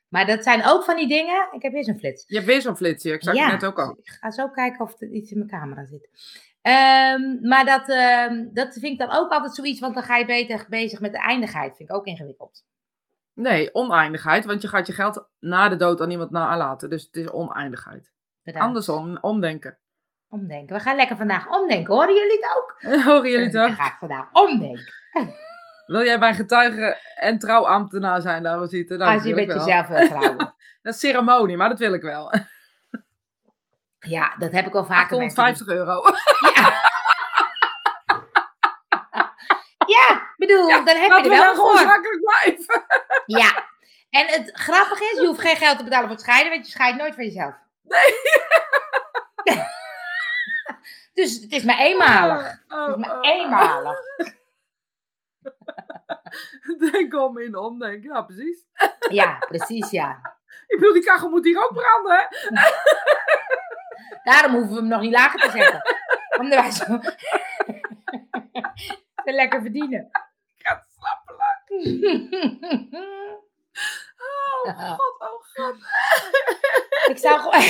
Maar 0.08 0.26
dat 0.26 0.42
zijn 0.42 0.64
ook 0.64 0.84
van 0.84 0.96
die 0.96 1.08
dingen, 1.08 1.48
ik 1.52 1.62
heb 1.62 1.72
weer 1.72 1.84
zo'n 1.84 1.98
flits. 1.98 2.24
Je 2.26 2.34
hebt 2.34 2.46
weer 2.46 2.60
zo'n 2.60 2.76
flits 2.76 3.04
ik 3.04 3.22
zag 3.22 3.34
Ja, 3.34 3.50
het 3.50 3.60
net 3.60 3.70
ook 3.70 3.78
al. 3.78 3.90
Ik 4.02 4.18
ga 4.20 4.30
zo 4.30 4.48
kijken 4.48 4.80
of 4.80 5.00
er 5.00 5.08
iets 5.08 5.30
in 5.30 5.38
mijn 5.38 5.50
camera 5.50 5.84
zit. 5.84 6.08
Ehm, 6.62 7.48
maar 7.48 7.64
dat, 7.64 7.88
ehm, 7.88 8.46
dat 8.52 8.72
vind 8.72 8.92
ik 8.92 8.98
dan 8.98 9.10
ook 9.10 9.30
altijd 9.30 9.54
zoiets, 9.54 9.80
want 9.80 9.94
dan 9.94 10.02
ga 10.02 10.16
je 10.16 10.24
beter 10.24 10.66
bezig 10.68 11.00
met 11.00 11.12
de 11.12 11.18
eindigheid. 11.18 11.76
Vind 11.76 11.88
ik 11.88 11.94
ook 11.94 12.06
ingewikkeld. 12.06 12.64
Nee, 13.32 13.74
oneindigheid, 13.74 14.44
want 14.44 14.62
je 14.62 14.68
gaat 14.68 14.86
je 14.86 14.92
geld 14.92 15.28
na 15.40 15.68
de 15.68 15.76
dood 15.76 16.00
aan 16.00 16.10
iemand 16.10 16.30
nalaten. 16.30 16.90
Dus 16.90 17.04
het 17.04 17.16
is 17.16 17.30
oneindigheid. 17.30 18.12
Bedankt. 18.42 18.66
Andersom, 18.66 19.18
omdenken. 19.20 19.78
Omdenken. 20.28 20.76
We 20.76 20.82
gaan 20.82 20.96
lekker 20.96 21.16
vandaag 21.16 21.48
omdenken. 21.48 21.94
Horen 21.94 22.14
jullie 22.14 22.38
het 22.40 22.56
ook? 22.56 22.76
Horen 23.12 23.30
jullie 23.30 23.46
het 23.46 23.56
ook? 23.56 23.74
ga 23.74 23.86
ik 23.86 23.96
vandaag 23.98 24.32
omdenken. 24.32 24.92
Wil 25.86 26.04
jij 26.04 26.18
bij 26.18 26.34
getuige 26.34 26.98
en 27.14 27.38
trouwambtenaar 27.38 28.20
zijn, 28.20 28.42
daar 28.42 28.60
we 28.60 28.66
zitten? 28.66 28.98
Nou, 28.98 29.14
Als 29.14 29.24
je 29.24 29.34
met 29.34 29.46
jezelf 29.46 29.86
wil 29.86 30.06
trouwen. 30.08 30.36
Dat 30.82 30.94
is 30.94 31.00
ceremonie, 31.00 31.56
maar 31.56 31.68
dat 31.68 31.78
wil 31.78 31.92
ik 31.94 32.02
wel. 32.02 32.32
Ja, 33.98 34.34
dat 34.38 34.52
heb 34.52 34.66
ik 34.66 34.74
al 34.74 34.84
vaker 34.84 35.18
met 35.18 35.30
850 35.38 35.66
euro. 35.66 36.02
Ja. 36.54 36.82
ja, 39.86 40.32
bedoel, 40.36 40.66
dan 40.68 40.96
heb 40.96 41.08
je 41.10 41.14
er 41.16 41.22
we 41.22 41.28
wel 41.28 41.54
voor. 41.54 41.78
zakelijk 41.78 42.20
blijven. 42.20 42.84
Ja. 43.26 43.64
En 44.10 44.26
het 44.26 44.50
grappige 44.52 45.04
is, 45.04 45.20
je 45.20 45.26
hoeft 45.26 45.40
geen 45.40 45.56
geld 45.56 45.78
te 45.78 45.84
betalen 45.84 46.06
voor 46.06 46.16
het 46.16 46.24
scheiden, 46.24 46.52
want 46.52 46.66
je 46.66 46.72
scheidt 46.72 46.98
nooit 46.98 47.14
van 47.14 47.24
jezelf. 47.24 47.54
Nee. 47.82 48.14
dus 51.14 51.40
het 51.40 51.52
is 51.52 51.62
maar 51.62 51.78
eenmalig. 51.78 52.58
Oh, 52.68 52.86
Het 52.86 52.96
is 52.96 53.06
maar 53.06 53.16
oh, 53.18 53.28
eenmalig. 53.30 53.98
oh. 54.16 54.26
Denk 56.90 57.14
om 57.14 57.38
in 57.38 57.56
omdenken, 57.56 58.10
ja 58.10 58.22
precies. 58.22 58.64
Ja, 59.10 59.38
precies, 59.38 59.90
ja. 59.90 60.36
Ik 60.66 60.78
bedoel, 60.78 60.92
die 60.92 61.04
kachel 61.04 61.28
moet 61.28 61.44
hier 61.44 61.64
ook 61.64 61.72
branden, 61.72 62.16
hè? 62.16 62.26
Daarom 64.30 64.52
hoeven 64.52 64.70
we 64.72 64.80
hem 64.80 64.88
nog 64.88 65.00
niet 65.00 65.12
lager 65.12 65.40
te 65.40 65.50
zetten. 65.50 65.82
Omdat 66.38 66.60
wij 66.60 66.70
zo... 66.70 66.98
te 69.24 69.32
lekker 69.32 69.60
verdienen. 69.60 70.08
Ik 70.56 70.66
ga 70.66 70.74
het 70.74 70.86
slappelen. 70.98 71.62
Oh 74.62 74.78
god, 74.78 75.20
oh 75.20 75.42
god. 75.52 75.76
ik 77.08 77.18
zou 77.18 77.40
gewoon... 77.40 77.60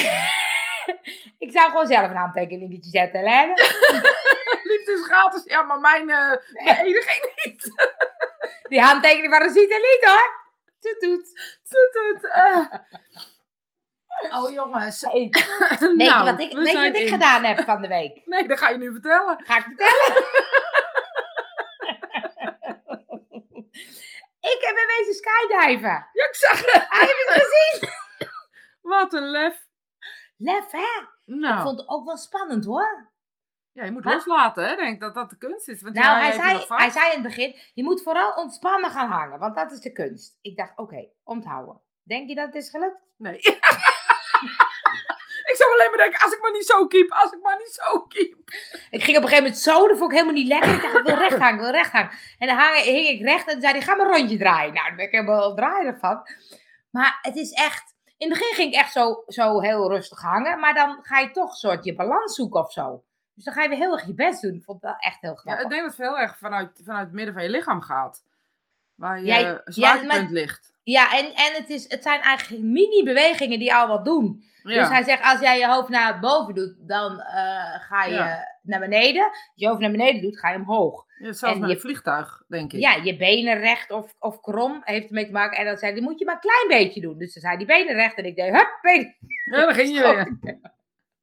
ik 1.39 1.53
zou 1.53 1.71
gewoon 1.71 1.87
zelf 1.87 2.11
een 2.11 2.17
handtekeningetje 2.17 2.91
zetten, 2.91 3.21
hè? 3.21 3.47
Liefde 4.63 4.93
is 4.93 5.05
gratis. 5.05 5.45
Ja, 5.45 5.63
maar 5.63 5.81
mijn, 5.81 6.11
enige 6.55 7.33
niet. 7.45 7.73
Die 8.69 8.81
handtekening 8.81 9.35
van 9.35 9.43
Rosita 9.43 9.77
niet, 9.77 9.99
hoor. 10.01 10.43
Toet, 10.81 11.01
toet. 11.01 11.25
Toet, 11.69 11.93
toet, 11.93 12.31
eh. 12.31 12.65
Oh 14.31 14.51
jongens. 14.53 15.01
Hey, 15.01 15.29
Weet 15.97 16.09
je 16.09 16.23
wat 16.25 16.41
ik, 16.41 16.53
weet 16.53 16.69
je 16.71 16.75
wat 16.91 16.97
ik 16.97 17.09
gedaan 17.09 17.45
heb 17.45 17.61
van 17.65 17.83
de 17.83 17.89
week? 17.89 18.21
Nee, 18.27 18.49
dat 18.49 18.59
ga 18.59 18.69
je 18.69 18.79
nu 18.79 18.93
vertellen. 18.93 19.45
Ga 19.45 19.57
ik 19.57 19.63
vertellen? 19.63 20.17
ik 24.53 24.59
heb 24.61 24.77
een 24.77 24.87
wezen 24.97 25.15
skydiven. 25.15 26.09
Ja, 26.13 26.25
ik 26.29 26.35
zag 26.35 26.61
het. 26.61 26.87
Heb 26.89 27.09
je 27.09 27.25
het 27.27 27.43
gezien? 27.43 27.91
Wat 28.83 29.13
een 29.13 29.31
lef. 29.31 29.67
Lef, 30.37 30.71
hè? 30.71 30.79
Ik 30.79 31.35
Nou, 31.35 31.63
vond 31.63 31.79
het 31.79 31.89
ook 31.89 32.05
wel 32.05 32.17
spannend, 32.17 32.65
hoor. 32.65 33.13
Ja, 33.75 33.85
je 33.85 33.91
moet 33.91 34.05
loslaten, 34.05 34.69
hè. 34.69 34.77
Denk 34.77 35.01
dat 35.01 35.15
dat 35.15 35.31
de 35.31 35.39
kunst 35.39 35.69
is. 35.69 35.83
Want 35.83 35.95
Nou, 35.95 36.19
hij 36.19 36.33
zei, 36.33 36.65
hij 36.69 36.91
zei 36.91 37.07
in 37.07 37.13
het 37.13 37.23
begin, 37.23 37.57
je 37.75 37.83
moet 37.83 38.03
vooral 38.03 38.33
ontspannen 38.33 38.91
gaan 38.91 39.11
hangen, 39.11 39.39
want 39.39 39.55
dat 39.55 39.73
is 39.73 39.81
de 39.81 39.93
kunst. 39.93 40.39
Ik 40.41 40.57
dacht, 40.57 40.79
oké, 40.79 41.09
onthouden. 41.25 41.81
Denk 42.03 42.29
je 42.29 42.35
dat 42.35 42.47
het 42.47 42.55
is 42.55 42.71
gelukt? 42.71 43.01
Nee. 43.17 43.37
ik 45.51 45.55
zou 45.57 45.73
alleen 45.73 45.89
maar 45.91 45.99
denken, 45.99 46.21
als 46.25 46.33
ik 46.33 46.41
maar 46.41 46.53
niet 46.53 46.67
zo 46.67 46.87
keep, 46.87 47.11
als 47.13 47.33
ik 47.33 47.43
maar 47.43 47.59
niet 47.59 47.73
zo 47.83 48.01
keep. 48.01 48.39
Ik 48.91 49.03
ging 49.03 49.17
op 49.17 49.23
een 49.23 49.29
gegeven 49.29 49.43
moment 49.45 49.59
zo, 49.59 49.89
dat 49.89 49.99
vond 49.99 50.11
ik 50.11 50.17
helemaal 50.19 50.41
niet 50.41 50.49
lekker. 50.49 50.75
Ik 50.75 50.83
dacht, 50.83 50.99
ik 50.99 51.05
wil 51.05 51.15
recht 51.15 51.39
hangen, 51.39 51.55
ik 51.55 51.61
wil 51.61 51.71
recht 51.71 51.93
hangen. 51.93 52.11
En 52.39 52.47
dan 52.47 52.57
hang, 52.57 52.77
hing 52.77 53.09
ik 53.09 53.23
recht 53.23 53.47
en 53.49 53.61
zei 53.61 53.73
hij, 53.73 53.83
ga 53.83 53.95
maar 53.95 54.07
een 54.07 54.17
rondje 54.17 54.39
draaien. 54.39 54.75
Nou, 54.75 54.87
daar 54.87 54.97
ben 54.97 55.05
ik 55.05 55.13
helemaal 55.13 55.55
draaierig 55.55 55.99
van. 55.99 56.23
Maar 56.91 57.19
het 57.23 57.37
is 57.37 57.51
echt, 57.53 57.95
in 58.17 58.31
het 58.31 58.39
begin 58.39 58.55
ging 58.55 58.73
ik 58.73 58.81
echt 58.81 58.93
zo, 58.93 59.23
zo 59.27 59.61
heel 59.61 59.91
rustig 59.91 60.21
hangen, 60.21 60.61
maar 60.61 60.75
dan 60.75 60.99
ga 61.03 61.19
je 61.19 61.31
toch 61.31 61.51
een 61.51 61.57
soort 61.57 61.85
je 61.85 61.95
balans 61.95 62.35
zoeken 62.35 62.61
of 62.61 62.73
zo. 62.73 63.05
Dus 63.35 63.45
dan 63.45 63.55
ga 63.55 63.63
je 63.63 63.69
weer 63.69 63.79
heel 63.79 63.93
erg 63.93 64.07
je 64.07 64.15
best 64.15 64.43
doen. 64.43 64.55
Ik 64.55 64.65
vond 64.65 64.83
het 64.83 64.91
wel 64.91 65.01
echt 65.01 65.21
heel 65.21 65.31
Ja, 65.31 65.37
grappig. 65.37 65.65
ik 65.65 65.71
denk 65.71 65.83
dat 65.83 65.97
het 65.97 66.07
heel 66.07 66.19
erg 66.19 66.39
vanuit, 66.39 66.81
vanuit 66.85 67.05
het 67.07 67.15
midden 67.15 67.35
van 67.35 67.43
je 67.43 67.49
lichaam 67.51 67.81
gaat. 67.81 68.25
Waar 68.95 69.19
je 69.21 69.27
Ja, 69.27 69.39
ja, 69.39 69.49
ja, 69.49 69.61
zwaartepunt 69.65 70.31
ligt. 70.31 70.73
Ja, 70.83 71.19
en, 71.19 71.25
en 71.35 71.53
het, 71.55 71.71
is, 71.71 71.91
het 71.91 72.03
zijn 72.03 72.21
eigenlijk 72.21 72.63
mini-bewegingen 72.63 73.59
die 73.59 73.75
al 73.75 73.89
wat 73.89 74.05
doen. 74.05 74.45
Ja. 74.63 74.79
Dus 74.81 74.89
hij 74.89 75.03
zegt, 75.03 75.23
als 75.23 75.41
jij 75.41 75.59
je 75.59 75.67
hoofd 75.69 75.89
naar 75.89 76.21
boven 76.21 76.55
doet, 76.55 76.75
dan 76.79 77.21
eh, 77.21 77.81
ga 77.81 78.05
je 78.05 78.15
Ja. 78.15 78.59
naar 78.63 78.81
beneden. 78.81 79.23
Als 79.25 79.37
je 79.55 79.65
je 79.65 79.67
hoofd 79.69 79.81
naar 79.81 79.91
beneden 79.91 80.23
doet, 80.23 80.39
ga 80.39 80.51
je 80.51 80.57
omhoog. 80.59 81.05
Ja, 81.19 81.33
zelfs 81.33 81.55
en 81.55 81.61
met 81.61 81.69
je- 81.69 81.75
een 81.75 81.81
vliegtuig, 81.81 82.43
denk 82.49 82.73
ik. 82.73 82.81
Ja, 82.81 82.95
je 82.95 83.17
benen 83.17 83.59
recht 83.59 83.91
of, 83.91 84.15
of 84.19 84.41
krom 84.41 84.81
heeft 84.85 85.07
ermee 85.07 85.27
te 85.27 85.33
maken. 85.33 85.59
En 85.59 85.65
dan 85.65 85.77
zei 85.77 85.91
hij, 85.93 86.01
die 86.01 86.09
moet 86.11 86.19
je 86.19 86.25
maar 86.25 86.35
een 86.35 86.41
klein 86.41 86.83
beetje 86.83 87.01
doen. 87.01 87.19
Dus 87.19 87.33
dan 87.33 87.43
zei 87.43 87.57
hij, 87.57 87.65
die 87.67 87.77
benen 87.77 87.95
recht. 87.95 88.17
En 88.17 88.25
ik 88.25 88.37
deed, 88.37 88.53
hup, 88.53 88.79
benen. 88.83 89.17
Ja, 89.45 89.61
dan 89.65 89.75
ging 89.75 89.89
je 89.95 90.01
weer. 90.07 90.39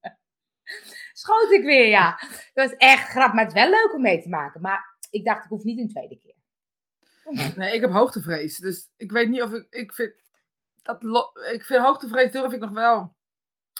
Schoot 1.22 1.52
ik 1.52 1.64
weer, 1.64 1.88
ja. 1.88 2.20
Dat 2.54 2.70
was 2.70 2.76
echt 2.78 3.10
grappig, 3.10 3.34
maar 3.34 3.46
het 3.46 3.56
is 3.56 3.62
wel 3.62 3.70
leuk 3.70 3.94
om 3.94 4.02
mee 4.02 4.22
te 4.22 4.30
maken. 4.30 4.62
Maar 4.62 4.98
ik 5.10 5.26
dacht, 5.26 5.44
ik 5.44 5.50
hoef 5.50 5.64
niet 5.64 5.80
een 5.80 5.90
tweede 5.90 6.18
keer. 6.18 6.36
Nee, 7.56 7.74
ik 7.74 7.82
heb 7.82 7.92
hoogtevrees. 7.92 8.58
Dus 8.58 8.90
ik 8.98 9.12
weet 9.12 9.30
niet 9.30 9.42
of 9.42 9.52
ik... 9.52 9.68
Ik 9.70 9.94
vind, 9.94 10.14
dat 10.82 11.04
ik 11.52 11.64
vind 11.66 11.82
hoogtevrees 11.82 12.32
durf 12.32 12.54
ik 12.54 12.60
nog 12.60 12.70
wel. 12.70 13.16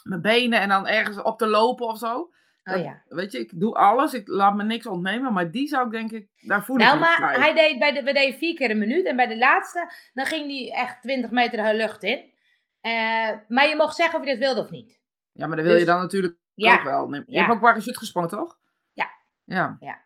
Mijn 0.04 0.22
benen 0.22 0.60
en 0.60 0.70
dan 0.70 0.88
ergens 0.88 1.22
op 1.22 1.38
te 1.38 1.48
lopen 1.48 1.88
of 1.88 1.98
zo. 1.98 2.32
Oh 2.64 2.84
ja. 2.84 3.04
Weet 3.08 3.32
je, 3.32 3.40
ik 3.40 3.60
doe 3.60 3.76
alles. 3.76 4.14
Ik 4.14 4.28
laat 4.28 4.56
me 4.56 4.64
niks 4.64 4.86
ontnemen. 4.86 5.34
Maar 5.34 5.52
die 5.52 5.68
zou 5.68 5.86
ik 5.86 5.92
denk 5.92 6.12
ik... 6.12 6.28
Daar 6.40 6.66
voel 6.66 6.76
ik 6.76 6.82
Nou, 6.82 7.00
maar 7.00 7.40
hij 7.40 7.54
deed 7.54 7.80
bij 7.80 7.94
de, 7.94 8.04
we 8.04 8.14
deden 8.14 8.38
vier 8.38 8.56
keer 8.56 8.70
een 8.70 8.78
minuut. 8.78 9.06
En 9.06 9.16
bij 9.16 9.28
de 9.28 9.38
laatste, 9.38 9.92
dan 10.14 10.26
ging 10.26 10.52
hij 10.52 10.82
echt 10.82 11.02
20 11.02 11.32
meter 11.32 11.64
de 11.64 11.74
lucht 11.74 12.04
in. 12.04 12.34
Eh, 12.82 13.32
maar 13.48 13.68
je 13.68 13.76
mocht 13.78 13.96
zeggen 13.96 14.20
of 14.20 14.26
je 14.26 14.32
dat 14.32 14.40
wilde 14.40 14.62
of 14.62 14.70
niet. 14.70 15.00
Ja, 15.32 15.48
maar 15.48 15.56
dat 15.56 15.66
wil 15.66 15.74
je 15.74 15.80
Dus- 15.80 15.90
dan 15.90 16.02
natuurlijk 16.02 16.40
Ja. 16.64 16.78
ook 16.78 16.84
wel. 16.84 17.14
Je 17.14 17.24
Ja. 17.28 17.42
hebt 17.42 17.54
ook 17.54 17.60
parachute 17.62 17.98
gesprongen, 17.98 18.30
toch? 18.30 18.60
Ja. 18.94 19.78
Ja. 19.80 20.06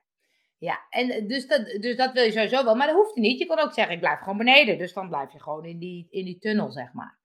Ja, 0.57 0.79
en 0.89 1.09
eh, 1.09 1.27
dus 1.27 1.47
dat, 1.47 1.65
dus 1.65 1.95
dat 1.95 2.11
wil 2.13 2.23
je 2.23 2.31
sowieso 2.31 2.63
wel. 2.63 2.75
Maar 2.75 2.87
dat 2.87 2.95
hoeft 2.95 3.15
niet. 3.15 3.39
Je 3.39 3.45
kon 3.45 3.59
ook 3.59 3.73
zeggen, 3.73 3.93
ik 3.93 3.99
blijf 3.99 4.19
gewoon 4.19 4.37
beneden. 4.37 4.77
Dus 4.77 4.93
dan 4.93 5.09
blijf 5.09 5.31
je 5.31 5.41
gewoon 5.41 5.65
in 5.65 5.79
die, 5.79 6.07
in 6.09 6.25
die 6.25 6.39
tunnel, 6.39 6.71
zeg 6.71 6.93
maar. 6.93 7.17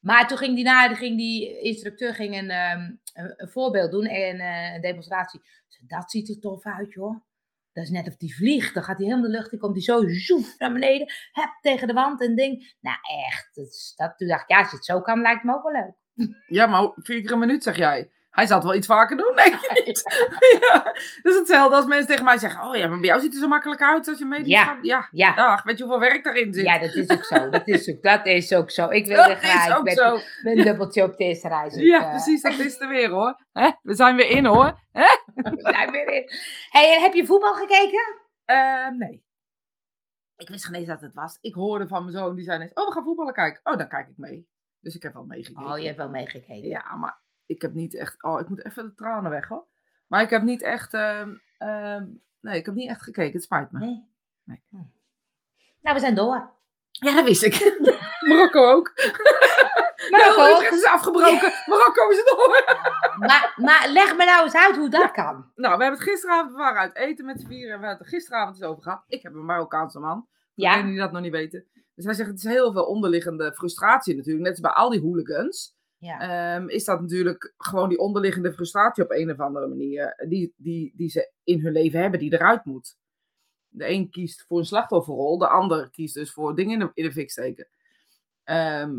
Maar 0.00 0.28
toen 0.28 0.38
ging 0.38 0.54
die, 0.54 0.64
na, 0.64 0.94
ging 0.94 1.16
die 1.16 1.60
instructeur 1.60 2.14
ging 2.14 2.38
een, 2.38 2.50
ehm, 2.50 2.80
een, 3.14 3.34
een 3.36 3.48
voorbeeld 3.48 3.90
doen 3.90 4.04
en 4.04 4.38
eh, 4.40 4.74
een 4.74 4.80
demonstratie. 4.80 5.40
Dat 5.86 6.10
ziet 6.10 6.28
er 6.28 6.40
tof 6.40 6.64
uit, 6.64 6.92
joh. 6.92 7.20
Dat 7.72 7.84
is 7.84 7.90
net 7.90 8.06
of 8.06 8.16
die 8.16 8.36
vliegt. 8.36 8.74
Dan 8.74 8.82
gaat 8.82 8.96
hij 8.96 9.06
helemaal 9.06 9.30
de 9.30 9.36
lucht 9.36 9.52
in, 9.52 9.58
komt 9.58 9.72
hij 9.74 9.82
zo 9.82 10.08
zoef 10.08 10.58
naar 10.58 10.72
beneden. 10.72 11.12
Hup, 11.32 11.58
tegen 11.60 11.86
de 11.86 11.92
wand 11.92 12.20
en 12.20 12.34
ding. 12.34 12.74
Nou, 12.80 12.96
echt. 13.26 13.50
Dat, 13.54 13.92
dat, 13.96 14.18
toen 14.18 14.28
dacht 14.28 14.42
ik, 14.42 14.48
ja, 14.48 14.58
als 14.58 14.70
je 14.70 14.76
het 14.76 14.84
zo 14.84 15.00
kan, 15.00 15.20
lijkt 15.20 15.44
me 15.44 15.54
ook 15.54 15.62
wel 15.62 15.72
leuk. 15.72 15.94
Ja, 16.46 16.66
maar 16.66 16.90
vier 16.94 17.20
keer 17.20 17.32
een 17.32 17.38
minuut 17.38 17.62
zeg 17.62 17.76
jij. 17.76 18.10
Hij 18.34 18.46
zal 18.46 18.56
het 18.56 18.66
wel 18.66 18.74
iets 18.74 18.86
vaker 18.86 19.16
doen, 19.16 19.32
denk 19.34 19.54
je 19.54 19.82
niet? 19.86 20.02
ja. 20.60 20.82
Dat 21.22 21.32
is 21.32 21.38
hetzelfde 21.38 21.76
als 21.76 21.86
mensen 21.86 22.06
tegen 22.06 22.24
mij 22.24 22.38
zeggen: 22.38 22.68
Oh 22.68 22.76
ja, 22.76 22.88
maar 22.88 22.98
bij 22.98 23.08
jou 23.08 23.20
ziet 23.20 23.28
het 23.28 23.36
er 23.36 23.42
zo 23.42 23.48
makkelijk 23.48 23.82
uit 23.82 24.08
als 24.08 24.18
je 24.18 24.24
meedoet. 24.24 24.48
Ja. 24.48 24.78
ja. 24.82 25.08
Ja, 25.10 25.34
Dag, 25.34 25.62
weet 25.62 25.78
je 25.78 25.84
hoeveel 25.84 26.00
werk 26.00 26.24
daarin 26.24 26.54
zit? 26.54 26.64
ja 26.64 26.78
dat 26.78 26.94
is 26.94 27.10
ook 27.10 27.24
zo. 27.24 27.48
Dat 27.50 27.68
is 27.68 27.88
ook, 27.90 28.02
dat 28.02 28.26
is 28.26 28.54
ook 28.54 28.70
zo. 28.70 28.88
Ik 28.88 29.06
wil 29.06 29.22
graag 29.22 29.82
met, 29.82 29.96
zo. 29.96 30.12
met 30.42 30.56
een 30.58 30.64
dubbeltje 30.64 31.02
op 31.02 31.16
de 31.16 31.24
eerste 31.24 31.48
reis. 31.48 31.74
Ja, 31.94 32.08
precies, 32.10 32.42
dat 32.42 32.58
is 32.58 32.80
er 32.80 32.88
weer 32.88 33.10
hoor. 33.10 33.44
We 33.82 33.94
zijn 33.94 34.16
weer 34.16 34.28
in 34.28 34.44
hoor. 34.44 34.80
We 35.34 35.56
zijn 35.56 35.90
weer 35.90 36.08
in. 36.08 36.30
Hey, 36.70 37.00
heb 37.00 37.12
je 37.14 37.26
voetbal 37.26 37.54
gekeken? 37.54 38.20
Eh, 38.44 38.88
nee. 38.88 39.24
Ik 40.36 40.48
wist 40.48 40.64
geen 40.64 40.74
eens 40.74 40.86
dat 40.86 41.00
het 41.00 41.14
was. 41.14 41.38
Ik 41.40 41.54
hoorde 41.54 41.88
van 41.88 42.04
mijn 42.04 42.16
zoon, 42.16 42.34
die 42.34 42.44
zei 42.44 42.70
Oh, 42.74 42.86
we 42.86 42.92
gaan 42.92 43.04
voetballen 43.04 43.34
kijken. 43.34 43.60
Oh, 43.64 43.78
dan 43.78 43.88
kijk 43.88 44.08
ik 44.08 44.16
mee. 44.16 44.48
Dus 44.80 44.94
ik 44.94 45.02
heb 45.02 45.12
wel 45.12 45.24
meegekeken. 45.24 45.70
Oh, 45.70 45.78
je 45.78 45.84
hebt 45.84 45.96
wel 45.96 46.08
meegekeken. 46.08 46.68
Ja, 46.68 46.94
maar 46.96 47.22
ik 47.46 47.62
heb 47.62 47.74
niet 47.74 47.94
echt. 47.94 48.22
Oh, 48.22 48.40
ik 48.40 48.48
moet 48.48 48.64
even 48.64 48.84
de 48.84 48.94
tranen 48.94 49.30
weg 49.30 49.48
hoor. 49.48 49.66
Maar 50.06 50.22
ik 50.22 50.30
heb 50.30 50.42
niet 50.42 50.62
echt. 50.62 50.94
ehm, 50.94 51.34
ehm, 51.58 52.06
nee, 52.40 52.58
ik 52.58 52.66
heb 52.66 52.74
niet 52.74 52.88
echt 52.88 53.02
gekeken. 53.02 53.32
Het 53.32 53.42
spijt 53.42 53.72
me. 53.72 53.78
Nee? 53.78 54.08
Nee. 54.44 54.62
Hm. 54.70 54.76
Nou, 55.80 55.94
we 55.94 56.00
zijn 56.00 56.14
door. 56.14 56.50
Ja, 56.90 57.14
dat 57.14 57.24
wist 57.24 57.42
ik. 57.42 57.78
Marokko 58.28 58.70
ook. 58.70 58.92
Marokko 60.10 60.54
ook. 60.54 60.62
het 60.62 60.72
is 60.72 60.84
afgebroken. 60.84 61.52
Marokko 61.66 62.08
is 62.08 62.24
door. 62.24 62.62
Maar, 63.18 63.54
maar 63.56 63.88
leg 63.88 64.16
me 64.16 64.24
nou 64.24 64.44
eens 64.44 64.54
uit 64.54 64.76
hoe 64.76 64.88
dat 64.88 65.10
kan. 65.10 65.50
Nou, 65.54 65.76
we 65.76 65.82
hebben 65.82 66.00
het 66.00 66.08
gisteravond, 66.08 66.50
we 66.50 66.56
waren 66.56 66.80
uit 66.80 66.96
eten 66.96 67.24
met 67.24 67.40
z'n 67.40 67.46
vieren 67.46 67.72
en 67.74 67.80
we 67.80 67.86
hebben 67.86 68.04
het 68.06 68.12
er 68.12 68.18
gisteravond 68.18 68.56
eens 68.56 68.64
over 68.70 68.82
gehad. 68.82 69.04
Ik 69.06 69.22
heb 69.22 69.34
een 69.34 69.44
Marokkaanse 69.44 69.98
man. 69.98 70.14
Voor 70.28 70.28
Ja. 70.54 70.70
degenen 70.70 70.90
die 70.90 71.00
dat 71.00 71.12
nog 71.12 71.22
niet 71.22 71.32
weten. 71.32 71.64
Dus 71.94 72.04
hij 72.04 72.14
zegt, 72.14 72.28
het 72.28 72.38
is 72.38 72.44
heel 72.44 72.72
veel 72.72 72.84
onderliggende 72.84 73.52
frustratie 73.54 74.16
natuurlijk. 74.16 74.42
Net 74.44 74.52
als 74.52 74.60
bij 74.60 74.70
al 74.70 74.90
die 74.90 75.00
hooligans. 75.00 75.73
Ja. 76.04 76.20
ehm, 76.56 76.68
is 76.68 76.84
dat 76.84 77.00
natuurlijk 77.00 77.54
gewoon 77.56 77.88
die 77.88 77.98
onderliggende 77.98 78.52
frustratie 78.52 79.04
op 79.04 79.10
een 79.10 79.30
of 79.30 79.40
andere 79.40 79.66
manier. 79.68 80.24
Die, 80.28 80.54
die, 80.56 80.92
die 80.96 81.08
ze 81.08 81.30
in 81.44 81.60
hun 81.60 81.72
leven 81.72 82.00
hebben, 82.00 82.20
die 82.20 82.32
eruit 82.32 82.64
moet. 82.64 82.96
De 83.68 83.88
een 83.88 84.10
kiest 84.10 84.44
voor 84.48 84.58
een 84.58 84.64
slachtofferrol, 84.64 85.38
de 85.38 85.48
ander 85.48 85.90
kiest 85.90 86.14
dus 86.14 86.32
voor 86.32 86.54
dingen 86.54 86.72
in 86.72 86.78
de, 86.78 86.90
in 86.94 87.04
de 87.04 87.12
fik 87.12 87.30
steken. 87.30 87.68
Ehm, 88.44 88.92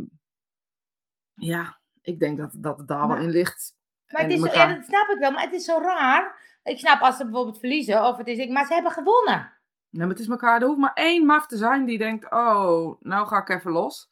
ja, 1.35 1.79
ik 2.01 2.19
denk 2.19 2.38
dat, 2.38 2.55
dat 2.57 2.77
het 2.77 2.88
daar 2.88 3.07
wel 3.07 3.17
in 3.17 3.29
ligt. 3.29 3.75
Maar 4.07 4.21
het 4.21 4.31
is, 4.31 4.39
zo- 4.39 4.45
ja, 4.45 4.74
dat 4.75 4.85
snap 4.85 5.07
ik 5.09 5.17
wel, 5.19 5.31
maar 5.31 5.43
het 5.43 5.53
is 5.53 5.65
zo 5.65 5.77
raar. 5.81 6.43
Ik 6.63 6.77
snap 6.79 7.01
als 7.01 7.17
ze 7.17 7.24
bijvoorbeeld 7.24 7.59
verliezen, 7.59 8.05
of 8.05 8.17
het 8.17 8.27
is, 8.27 8.47
maar 8.47 8.65
ze 8.65 8.74
hebben 8.74 8.91
gewonnen. 8.91 9.53
Nee, 9.89 10.01
maar 10.05 10.15
het 10.15 10.19
is 10.19 10.27
elkaar. 10.29 10.62
Er 10.62 10.67
hoeft 10.67 10.79
maar 10.79 10.93
één 10.93 11.25
maf 11.25 11.47
te 11.47 11.57
zijn 11.57 11.85
die 11.85 11.97
denkt: 11.97 12.31
Oh, 12.31 13.01
nou 13.01 13.27
ga 13.27 13.38
ik 13.41 13.50
even 13.50 13.71
los. 13.71 14.09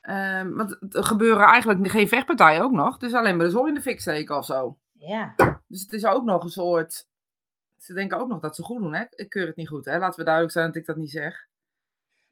Ehm, 0.00 0.52
want 0.54 0.94
er 0.94 1.04
gebeuren 1.04 1.46
eigenlijk 1.46 1.90
geen 1.90 2.08
vechtpartijen 2.08 2.62
ook 2.62 2.72
nog. 2.72 2.98
Dus 2.98 3.12
alleen 3.14 3.36
maar 3.36 3.46
de 3.46 3.52
zon 3.52 3.68
in 3.68 3.74
de 3.74 3.80
fik 3.80 4.00
steken 4.00 4.36
of 4.36 4.44
zo. 4.44 4.78
Ja. 4.92 5.34
Dus 5.68 5.80
het 5.80 5.92
is 5.92 6.04
ook 6.04 6.24
nog 6.24 6.42
een 6.42 6.50
soort. 6.50 7.08
Ze 7.76 7.94
denken 7.94 8.18
ook 8.18 8.28
nog 8.28 8.40
dat 8.40 8.56
ze 8.56 8.62
goed 8.62 8.82
doen, 8.82 8.94
hè? 8.94 9.04
Ik 9.10 9.28
keur 9.28 9.46
het 9.46 9.56
niet 9.56 9.68
goed, 9.68 9.84
hè? 9.84 9.98
Laten 9.98 10.18
we 10.18 10.24
duidelijk 10.24 10.54
zijn 10.54 10.66
dat 10.66 10.76
ik 10.76 10.86
dat 10.86 10.96
niet 10.96 11.10
zeg. 11.10 11.48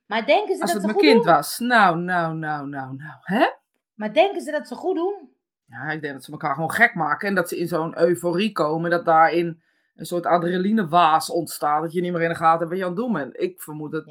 Maar 0.06 0.26
denken 0.26 0.54
ze 0.56 0.62
Als 0.62 0.72
dat 0.72 0.82
het 0.82 0.90
ze 0.90 0.96
mijn 0.96 0.98
goed 0.98 1.08
kind 1.08 1.24
doen? 1.24 1.34
was. 1.34 1.58
Nou, 1.58 1.98
nou, 1.98 2.34
nou, 2.34 2.68
nou, 2.68 2.96
nou. 2.96 3.16
Hè? 3.22 3.46
Maar 3.94 4.12
denken 4.12 4.40
ze 4.40 4.50
dat 4.50 4.68
ze 4.68 4.74
goed 4.74 4.96
doen? 4.96 5.30
Ja, 5.64 5.90
ik 5.90 6.00
denk 6.02 6.14
dat 6.14 6.24
ze 6.24 6.32
elkaar 6.32 6.54
gewoon 6.54 6.70
gek 6.72 6.94
maken. 6.94 7.28
En 7.28 7.34
dat 7.34 7.48
ze 7.48 7.58
in 7.58 7.68
zo'n 7.68 7.98
euforie 8.00 8.52
komen. 8.52 8.90
Dat 8.90 9.04
daarin 9.04 9.62
een 9.98 10.06
soort 10.06 10.26
adrenalinewaas 10.26 11.30
ontstaat. 11.30 11.82
Dat 11.82 11.92
je 11.92 12.00
niet 12.00 12.12
meer 12.12 12.22
in 12.22 12.28
de 12.28 12.34
gaten 12.34 12.58
hebt 12.58 12.70
wat 12.70 12.78
je 12.78 12.84
aan 12.84 12.90
het 12.90 12.98
doen 13.00 13.12
bent. 13.12 13.40
Ik 13.40 13.62
vermoed 13.62 13.92
het. 13.92 14.06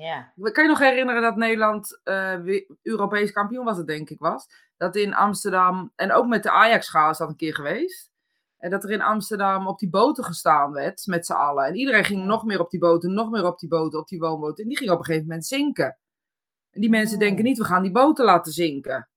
Kan 0.51 0.63
je 0.63 0.69
nog 0.69 0.79
herinneren 0.79 1.21
dat 1.21 1.35
Nederland 1.35 1.99
eh, 2.03 2.61
Europees 2.81 3.31
kampioen 3.31 3.65
was, 3.65 3.77
het 3.77 3.87
denk 3.87 4.09
ik 4.09 4.19
was? 4.19 4.47
Dat 4.77 4.95
in 4.95 5.13
Amsterdam, 5.13 5.91
en 5.95 6.11
ook 6.11 6.27
met 6.27 6.43
de 6.43 6.51
Ajax-schaal 6.51 7.09
is 7.09 7.17
dat 7.17 7.29
een 7.29 7.35
keer 7.35 7.55
geweest. 7.55 8.11
En 8.57 8.69
dat 8.69 8.83
er 8.83 8.91
in 8.91 9.01
Amsterdam 9.01 9.67
op 9.67 9.79
die 9.79 9.89
boten 9.89 10.23
gestaan 10.23 10.71
werd 10.71 11.05
met 11.05 11.25
z'n 11.25 11.33
allen. 11.33 11.65
En 11.65 11.75
iedereen 11.75 12.03
ging 12.03 12.25
nog 12.25 12.45
meer 12.45 12.59
op 12.59 12.69
die 12.69 12.79
boten, 12.79 13.13
nog 13.13 13.29
meer 13.29 13.45
op 13.45 13.59
die 13.59 13.69
boten, 13.69 13.99
op 13.99 14.07
die 14.07 14.19
woonboten. 14.19 14.63
En 14.63 14.69
die 14.69 14.77
ging 14.77 14.89
op 14.89 14.99
een 14.99 15.05
gegeven 15.05 15.27
moment 15.27 15.45
zinken. 15.45 15.97
En 16.71 16.81
die 16.81 16.89
mensen 16.89 17.17
Oh. 17.17 17.21
denken 17.23 17.43
niet, 17.43 17.57
we 17.57 17.63
gaan 17.63 17.81
die 17.81 17.91
boten 17.91 18.25
laten 18.25 18.51
zinken. 18.51 19.09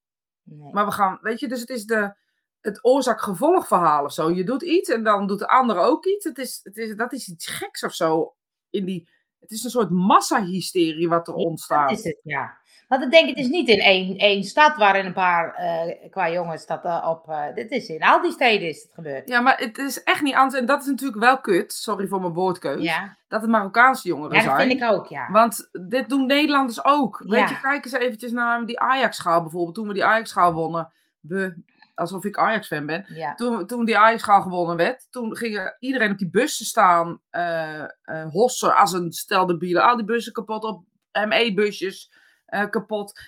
Nee. 0.43 0.73
Maar 0.73 0.85
we 0.87 0.93
gaan, 0.93 1.19
weet 1.23 1.41
je, 1.41 1.49
dus 1.49 1.61
het 1.61 1.69
is 1.69 1.85
de, 1.85 2.15
het 2.61 2.85
oorzaak-gevolg 2.85 3.67
verhaal 3.67 4.05
of 4.05 4.13
zo. 4.13 4.31
Je 4.31 4.45
doet 4.45 4.63
iets 4.63 4.89
en 4.89 5.03
dan 5.03 5.27
doet 5.27 5.39
de 5.39 5.49
ander 5.49 5.79
ook 5.79 6.05
iets. 6.05 6.25
Het 6.25 6.39
is, 6.39 6.61
het 6.63 6.77
is, 6.77 6.97
dat 6.97 7.13
is 7.13 7.29
iets 7.29 7.47
geks 7.47 7.85
of 7.85 7.93
zo. 7.93 8.35
In 8.71 8.85
die, 8.85 9.09
het 9.39 9.51
is 9.51 9.65
een 9.65 9.71
soort 9.71 9.91
massahysterie 9.91 11.09
wat 11.09 11.29
er 11.29 11.35
ontstaat. 11.35 11.89
Dat 11.89 11.99
is 11.99 12.05
het, 12.05 12.21
ja. 12.23 12.59
Want 12.89 13.03
ik 13.03 13.11
denk, 13.11 13.29
het 13.29 13.39
is 13.39 13.49
niet 13.49 13.69
in 13.69 13.79
één, 13.79 14.17
één 14.17 14.45
stad 14.45 14.77
waarin 14.77 15.07
een 15.07 15.13
paar 15.13 15.55
eh, 15.55 16.11
qua 16.11 16.31
jongens 16.31 16.67
dat 16.67 16.85
eh, 16.85 17.07
op... 17.09 17.29
eh, 17.29 17.55
dit 17.55 17.71
is 17.71 17.89
in 17.89 18.03
al 18.03 18.23
die 18.23 18.33
steden 18.33 18.69
is 18.69 18.83
het 18.83 18.93
gebeurd. 18.95 19.29
Ja, 19.29 19.41
maar 19.41 19.59
het 19.59 19.79
is 19.79 20.03
echt 20.03 20.23
niet 20.23 20.35
anders. 20.35 20.61
En 20.61 20.67
dat 20.67 20.81
is 20.81 20.87
natuurlijk 20.87 21.21
wel 21.21 21.41
kut. 21.41 21.73
Sorry 21.73 22.07
voor 22.07 22.21
mijn 22.21 22.33
woordkeus. 22.33 22.83
Ja, 22.83 23.17
Dat 23.29 23.41
het 23.41 23.51
Marokkaanse 23.51 24.09
jongeren 24.09 24.37
ja 24.37 24.45
dat 24.45 24.57
zijn. 24.57 24.69
vind 24.69 24.83
ik 24.83 24.91
ook, 24.91 25.07
ja. 25.07 25.31
Want 25.31 25.69
dit 25.89 26.09
doen 26.09 26.27
Nederlanders 26.27 26.85
ook. 26.85 27.23
Ja. 27.25 27.31
Weet 27.31 27.49
je, 27.49 27.61
kijk 27.61 27.85
eens 27.85 27.95
eventjes 27.95 28.33
naar 28.33 28.67
die 28.67 28.81
Ajax-schaal 28.81 29.43
bijvoorbeeld. 29.43 29.75
Toen 29.75 29.87
we 29.89 29.95
die 29.95 30.05
Ajax-schaal 30.05 30.53
wonnen. 30.53 30.93
We, 31.21 31.63
alsof 32.01 32.25
ik 32.25 32.37
Ajax-fan 32.39 32.87
ben. 32.87 33.05
Ja. 33.09 33.35
Toen, 33.35 33.67
toen 33.67 33.85
die 33.85 33.99
Ajax-schaal 33.99 34.43
gewonnen 34.43 34.77
werd. 34.77 35.07
Toen 35.11 35.37
ging 35.37 35.77
iedereen 35.79 36.11
op 36.11 36.19
die 36.19 36.31
bussen 36.31 36.67
staan. 36.67 37.21
eh 37.31 37.83
eh 37.83 38.31
hossen 38.31 38.77
als 38.77 38.93
een 38.93 39.13
stel 39.13 39.47
de 39.47 39.57
bielen. 39.57 39.83
Al 39.83 39.97
die 39.97 40.05
bussen 40.05 40.33
kapot 40.33 40.65
op 40.65 40.85
ME-busjes. 41.29 42.13
eh, 42.47 42.69
kapot. 42.71 43.21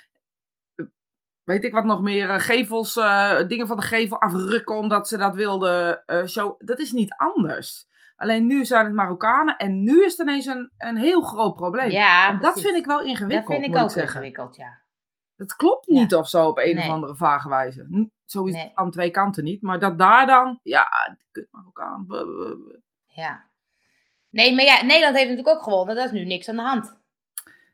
Weet 1.44 1.64
ik 1.64 1.72
wat 1.72 1.84
nog 1.84 2.02
meer, 2.02 2.40
gevels, 2.40 2.94
dingen 3.46 3.66
van 3.66 3.76
de 3.76 3.82
gevel 3.82 4.20
afrukken 4.20 4.76
omdat 4.76 5.08
ze 5.08 5.16
dat 5.16 5.34
wilden 5.34 6.02
show. 6.26 6.60
Dat 6.66 6.78
is 6.78 6.92
niet 6.92 7.14
anders. 7.16 7.86
Alleen 8.16 8.46
nu 8.46 8.64
zijn 8.64 8.84
het 8.84 8.94
Marokkanen 8.94 9.56
en 9.56 9.82
nu 9.82 10.04
is 10.04 10.16
het 10.16 10.28
ineens 10.28 10.46
een, 10.46 10.70
een 10.78 10.96
heel 10.96 11.22
groot 11.22 11.54
probleem. 11.54 11.90
Ja, 11.90 12.32
dat 12.32 12.60
vind 12.60 12.76
ik 12.76 12.86
wel 12.86 12.98
Dat 12.98 13.06
ingewikkeld, 13.06 13.46
vind 13.46 13.74
ik 13.74 13.82
ook 13.82 13.90
ik 13.90 14.02
ingewikkeld, 14.02 14.56
ja. 14.56 14.80
Het 15.36 15.56
klopt 15.56 15.86
Ja. 15.86 16.00
niet 16.00 16.14
of 16.14 16.28
zo 16.28 16.46
op 16.46 16.58
een 16.58 16.74
Nee. 16.74 16.84
of 16.84 16.90
andere 16.90 17.16
vage 17.16 17.48
wijze. 17.48 18.08
Zo 18.26 18.44
is 18.44 18.52
Nee. 18.54 18.62
het 18.62 18.72
aan 18.74 18.90
twee 18.90 19.10
kanten 19.10 19.44
niet. 19.44 19.62
Maar 19.62 19.78
dat 19.78 19.98
daar 19.98 20.26
dan, 20.26 20.58
ja, 20.62 20.86
kut 21.32 21.48
buh, 21.50 21.98
buh, 22.06 22.26
buh. 22.26 22.76
Ja. 23.06 23.44
Nee, 24.30 24.54
maar 24.54 24.64
ja, 24.64 24.82
Nederland 24.82 25.16
heeft 25.16 25.28
natuurlijk 25.28 25.56
ook 25.56 25.62
gewonnen. 25.62 25.96
Dat 25.96 26.04
is 26.04 26.10
nu 26.12 26.24
niks 26.24 26.48
aan 26.48 26.56
de 26.56 26.62
hand. 26.62 27.00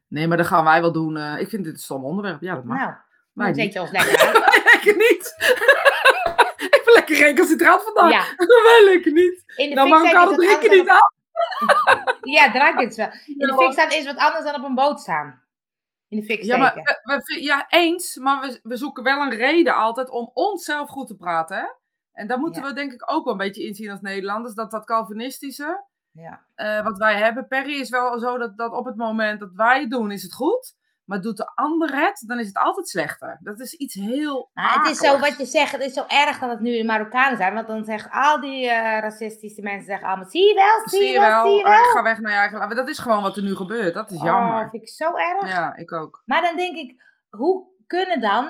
Nee, 0.08 0.26
maar 0.28 0.36
dat 0.36 0.46
gaan 0.46 0.64
wij 0.64 0.80
wel 0.80 0.92
doen. 0.92 1.16
eh, 1.16 1.40
ik 1.40 1.48
vind 1.48 1.64
dit 1.64 1.72
een 1.72 1.78
stom 1.78 2.04
onderwerp. 2.04 2.40
Ja, 2.40 2.54
dat 2.54 2.64
mag. 2.64 2.78
Nou, 2.78 2.98
dan 3.34 3.54
zet 3.54 3.72
je 3.72 3.80
ons 3.80 3.90
lekker 3.90 4.18
uit. 4.26 4.36
Lekker 4.72 4.96
niet. 4.96 5.34
ik 6.76 6.82
ben 6.84 6.94
lekker 6.94 7.16
recalcitrant 7.16 7.82
vandaag. 7.82 8.10
Ja, 8.10 8.34
Wij 8.46 8.82
lekker 8.84 9.12
niet. 9.12 9.42
in 9.56 9.68
de 9.68 9.74
Nou, 9.74 9.88
Marokkanen 9.88 10.30
is 10.30 10.36
wat 10.36 10.58
drinken 10.58 10.78
niet 10.78 10.88
aan. 10.88 10.96
op- 12.06 12.18
Ja, 12.22 12.50
drank 12.52 12.80
is 12.80 12.96
wel. 12.96 13.06
In 13.26 13.38
de 13.38 13.54
fik 13.58 13.72
staan 13.72 13.90
is 13.90 14.04
wat 14.04 14.16
anders 14.16 14.44
dan 14.44 14.54
op 14.54 14.64
een 14.64 14.74
boot 14.74 15.00
staan. 15.00 15.42
In 16.08 16.18
de 16.20 16.24
fik 16.24 16.42
Ja, 16.42 16.56
maar 16.56 16.74
we, 17.02 17.22
we- 17.24 17.42
ja, 17.42 17.66
eens. 17.68 18.16
Maar 18.16 18.40
we, 18.40 18.60
we 18.62 18.76
zoeken 18.76 19.02
wel 19.02 19.20
een 19.22 19.34
reden 19.34 19.74
altijd 19.74 20.10
om 20.10 20.30
onszelf 20.34 20.88
goed 20.88 21.06
te 21.06 21.16
praten. 21.16 21.56
Hè? 21.56 21.64
En 22.12 22.26
daar 22.26 22.38
moeten 22.38 22.62
Ja. 22.62 22.68
we 22.68 22.74
denk 22.74 22.92
ik 22.92 23.10
ook 23.12 23.24
wel 23.24 23.32
een 23.32 23.38
beetje 23.38 23.66
inzien 23.66 23.90
als 23.90 24.00
Nederlanders. 24.00 24.54
Dat 24.54 24.70
dat 24.70 24.84
Calvinistische, 24.84 25.84
Ja. 26.12 26.44
eh, 26.54 26.82
wat 26.84 26.98
wij 26.98 27.16
hebben. 27.18 27.46
Perry 27.46 27.80
is 27.80 27.90
wel 27.90 28.18
zo 28.18 28.38
dat, 28.38 28.56
dat 28.58 28.72
op 28.72 28.84
het 28.84 28.96
moment 28.96 29.40
dat 29.40 29.52
wij 29.52 29.80
het 29.80 29.90
doen, 29.90 30.10
is 30.10 30.22
het 30.22 30.34
goed. 30.34 30.76
Maar 31.08 31.20
doet 31.20 31.36
de 31.36 31.50
ander 31.54 31.96
het, 32.00 32.24
dan 32.26 32.38
is 32.38 32.46
het 32.46 32.56
altijd 32.56 32.88
slechter. 32.88 33.38
Dat 33.42 33.60
is 33.60 33.74
iets 33.74 33.94
heel 33.94 34.50
Maar 34.54 34.78
het 34.78 34.90
is 34.90 34.98
zo 34.98 35.18
wat 35.18 35.38
je 35.38 35.44
zegt, 35.44 35.72
het 35.72 35.80
is 35.80 35.92
zo 35.92 36.04
erg 36.08 36.38
dat 36.38 36.50
het 36.50 36.60
nu 36.60 36.76
de 36.76 36.84
Marokkanen 36.84 37.36
zijn. 37.36 37.54
Want 37.54 37.66
dan 37.66 37.84
zeggen 37.84 38.10
al 38.10 38.40
die 38.40 38.68
eh, 38.68 39.00
racistische 39.00 39.62
mensen 39.62 39.86
zeggen 39.86 40.08
allemaal, 40.08 40.28
zie 40.30 40.48
je 40.48 40.54
wel, 40.54 40.88
Zie 41.00 41.12
je 41.12 41.18
wel, 41.20 41.44
zie 41.46 41.56
je 41.56 41.62
eh, 41.64 41.68
wel. 41.70 41.84
ga 41.92 42.02
weg 42.02 42.18
naar 42.18 42.32
je 42.32 42.38
eigen 42.38 42.58
land. 42.58 42.68
Maar 42.74 42.78
Dat 42.84 42.88
is 42.88 42.98
gewoon 42.98 43.22
wat 43.22 43.36
er 43.36 43.42
nu 43.42 43.54
gebeurt. 43.56 43.94
Dat 43.94 44.10
is 44.10 44.16
Oh, 44.18 44.24
jammer. 44.24 44.68
vind 44.70 44.82
ik 44.82 44.88
zo 44.88 45.16
erg. 45.16 45.48
Ja, 45.48 45.76
ik 45.76 45.92
ook. 45.92 46.22
Maar 46.24 46.42
dan 46.42 46.56
denk 46.56 46.76
ik, 46.76 47.02
hoe 47.28 47.66
kunnen 47.86 48.20
dan 48.20 48.44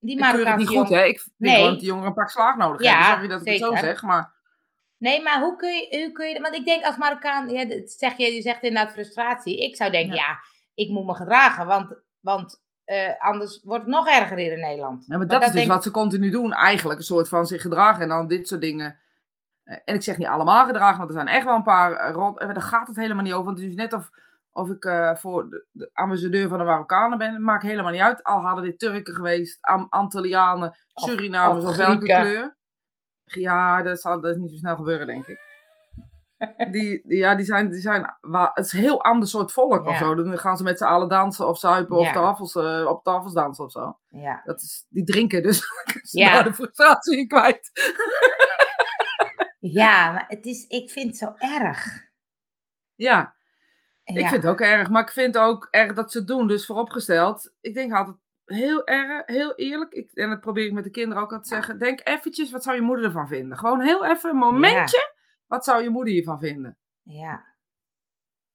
die 0.00 0.16
Ik 0.16 0.22
keur 0.22 0.30
het 0.32 0.44
Marokkaanse 0.44 0.70
niet 0.70 0.78
goed, 0.78 0.88
hè? 0.88 1.04
Ik 1.04 1.20
vind 1.20 1.34
Nee. 1.38 1.54
gewoon 1.54 1.70
dat 1.70 1.78
die 1.78 1.88
jongeren 1.88 2.08
een 2.08 2.14
pak 2.14 2.30
slaag 2.30 2.56
nodig 2.56 2.82
Ja, 2.82 2.90
hebben. 2.92 3.12
Sorry 3.12 3.28
dat 3.28 3.40
ik 3.40 3.52
het 3.52 3.62
zo 3.62 3.86
zeg, 3.86 4.02
maar... 4.02 4.32
Nee, 4.98 5.22
maar 5.22 5.40
hoe 5.40 5.56
kun 5.56 5.72
je, 5.74 6.02
hoe 6.02 6.12
kun 6.12 6.28
je 6.28 6.40
want 6.40 6.54
ik 6.54 6.64
denk 6.64 6.84
als 6.84 6.96
Marokkaan, 6.96 7.48
ja, 7.48 7.66
zeg 7.84 8.16
je, 8.16 8.34
je 8.34 8.42
zegt 8.42 8.62
inderdaad 8.62 8.92
frustratie. 8.92 9.62
Ik 9.62 9.76
zou 9.76 9.90
denken, 9.90 10.14
ja, 10.16 10.38
ik 10.74 10.90
moet 10.90 11.06
me 11.06 11.14
gedragen, 11.14 11.66
want, 11.66 11.94
want 12.20 12.62
eh, 12.84 13.10
anders 13.18 13.60
wordt 13.62 13.84
het 13.84 13.92
nog 13.92 14.08
erger 14.08 14.36
hier 14.36 14.52
in 14.52 14.60
Nederland. 14.60 15.04
Ja, 15.06 15.06
maar 15.08 15.18
Maar 15.18 15.26
dat, 15.26 15.40
is 15.40 15.46
dus 15.46 15.56
denk 15.56 15.68
wat 15.68 15.82
ze 15.82 15.90
continu 15.90 16.30
doen, 16.30 16.52
eigenlijk. 16.52 16.98
Een 16.98 17.04
soort 17.04 17.28
van 17.28 17.46
zich 17.46 17.62
gedragen 17.62 18.02
en 18.02 18.08
dan 18.08 18.26
dit 18.26 18.48
soort 18.48 18.60
dingen. 18.60 18.98
Eh, 19.64 19.76
En 19.84 19.94
ik 19.94 20.02
zeg 20.02 20.18
niet 20.18 20.26
allemaal 20.26 20.66
gedragen, 20.66 20.96
want 20.98 21.08
er 21.08 21.16
zijn 21.16 21.28
echt 21.28 21.44
wel 21.44 21.54
een 21.54 21.62
paar 21.62 21.92
eh, 21.92 22.08
eh, 22.08 22.34
Daar 22.36 22.62
gaat 22.62 22.86
het 22.86 22.96
helemaal 22.96 23.24
niet 23.24 23.32
over. 23.32 23.44
Want 23.44 23.58
het 23.58 23.68
is 23.68 23.74
net 23.74 23.92
of, 23.92 24.10
of 24.52 24.70
ik 24.70 24.88
voor 25.18 25.50
de, 25.50 25.66
de 25.70 25.90
ambassadeur 25.92 26.48
van 26.48 26.58
de 26.58 26.64
Marokkanen 26.64 27.18
ben. 27.18 27.32
Het 27.32 27.42
maakt 27.42 27.62
helemaal 27.62 27.92
niet 27.92 28.00
uit. 28.00 28.22
Al 28.22 28.40
hadden 28.40 28.64
dit 28.64 28.78
Turken 28.78 29.14
geweest, 29.14 29.58
Am 29.60 29.86
Antillianen, 29.90 30.76
Surinamers 30.94 31.64
of 31.64 31.70
of, 31.70 31.76
welke 31.76 32.04
kleur. 32.04 32.56
Ja, 33.24 33.82
dat 33.82 34.00
zal 34.00 34.20
dat 34.20 34.34
is 34.34 34.40
niet 34.40 34.50
zo 34.50 34.56
snel 34.56 34.76
gebeuren, 34.76 35.06
denk 35.06 35.26
ik. 35.26 35.53
Die, 36.70 37.02
ja, 37.16 37.34
die 37.34 37.44
zijn, 37.46 37.70
die 37.70 37.80
zijn, 37.80 38.14
het 38.54 38.64
is 38.64 38.72
een 38.72 38.80
heel 38.80 39.02
ander 39.04 39.28
soort 39.28 39.52
volk 39.52 39.86
of 39.86 39.92
Ja. 39.92 39.98
zo. 39.98 40.14
Dan 40.14 40.38
gaan 40.38 40.56
ze 40.56 40.62
met 40.62 40.78
z'n 40.78 40.84
allen 40.84 41.08
dansen 41.08 41.48
of 41.48 41.58
zuipen 41.58 41.96
of 41.96 42.12
tafels, 42.12 42.54
eh, 42.54 42.86
op 42.88 43.02
tafels 43.04 43.32
dansen 43.32 43.64
of 43.64 43.70
zo. 43.70 43.98
Ja. 44.08 44.40
Dat 44.44 44.62
is, 44.62 44.86
die 44.88 45.04
drinken 45.04 45.42
dus. 45.42 45.62
Ja. 46.10 46.32
ja. 46.34 46.42
de 46.42 46.54
frustratie 46.54 47.26
kwijt. 47.26 47.70
ja, 49.60 50.12
maar 50.12 50.24
het 50.28 50.46
is, 50.46 50.66
ik 50.66 50.90
vind 50.90 51.06
het 51.06 51.16
zo 51.16 51.32
erg. 51.38 51.84
Ja, 52.94 53.34
Ja. 54.04 54.20
ik 54.20 54.28
vind 54.28 54.42
het 54.42 54.52
ook 54.52 54.60
erg. 54.60 54.90
Maar 54.90 55.02
ik 55.02 55.10
vind 55.10 55.38
ook 55.38 55.68
erg 55.70 55.92
dat 55.92 56.12
ze 56.12 56.18
het 56.18 56.26
doen. 56.26 56.46
Dus 56.46 56.66
vooropgesteld, 56.66 57.52
ik 57.60 57.74
denk 57.74 57.92
altijd 57.92 58.16
heel 58.44 58.86
erg, 58.86 59.22
heel 59.26 59.54
eerlijk. 59.54 59.92
Ik, 59.92 60.10
en 60.12 60.28
dat 60.30 60.40
probeer 60.40 60.64
ik 60.66 60.72
met 60.72 60.84
de 60.84 60.90
kinderen 60.90 61.22
ook 61.22 61.32
altijd 61.32 61.48
te 61.48 61.54
zeggen. 61.54 61.78
Denk 61.78 62.00
eventjes, 62.04 62.50
wat 62.50 62.62
zou 62.62 62.76
je 62.76 62.82
moeder 62.82 63.04
ervan 63.04 63.28
vinden? 63.28 63.58
Gewoon 63.58 63.80
heel 63.80 64.04
even 64.06 64.30
een 64.30 64.36
momentje. 64.36 65.13
Wat 65.46 65.64
zou 65.64 65.82
je 65.82 65.90
moeder 65.90 66.12
hiervan 66.12 66.38
vinden? 66.38 66.78
ja. 67.02 67.52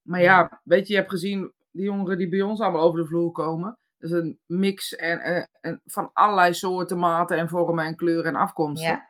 Maar 0.02 0.22
ja, 0.22 0.62
weet 0.64 0.88
je, 0.88 0.94
je 0.94 1.00
hebt 1.00 1.12
gezien 1.12 1.54
die 1.72 1.84
jongeren 1.84 2.18
die 2.18 2.30
bij 2.30 2.42
ons 2.42 2.60
allemaal 2.60 2.82
over 2.82 3.00
de 3.00 3.06
vloer 3.06 3.32
komen. 3.32 3.78
Dat 3.98 4.12
is 4.12 4.18
een 4.18 4.40
mix 4.46 4.96
en, 4.96 5.20
en, 5.20 5.50
en 5.62 5.82
van 5.86 6.10
allerlei 6.14 6.54
soorten, 6.54 7.00
maten 7.00 7.38
en 7.38 7.50
vormen 7.50 7.86
en 7.86 7.96
kleuren 7.96 8.34
en 8.34 8.40
afkomsten. 8.40 8.90
Ja. 8.90 9.10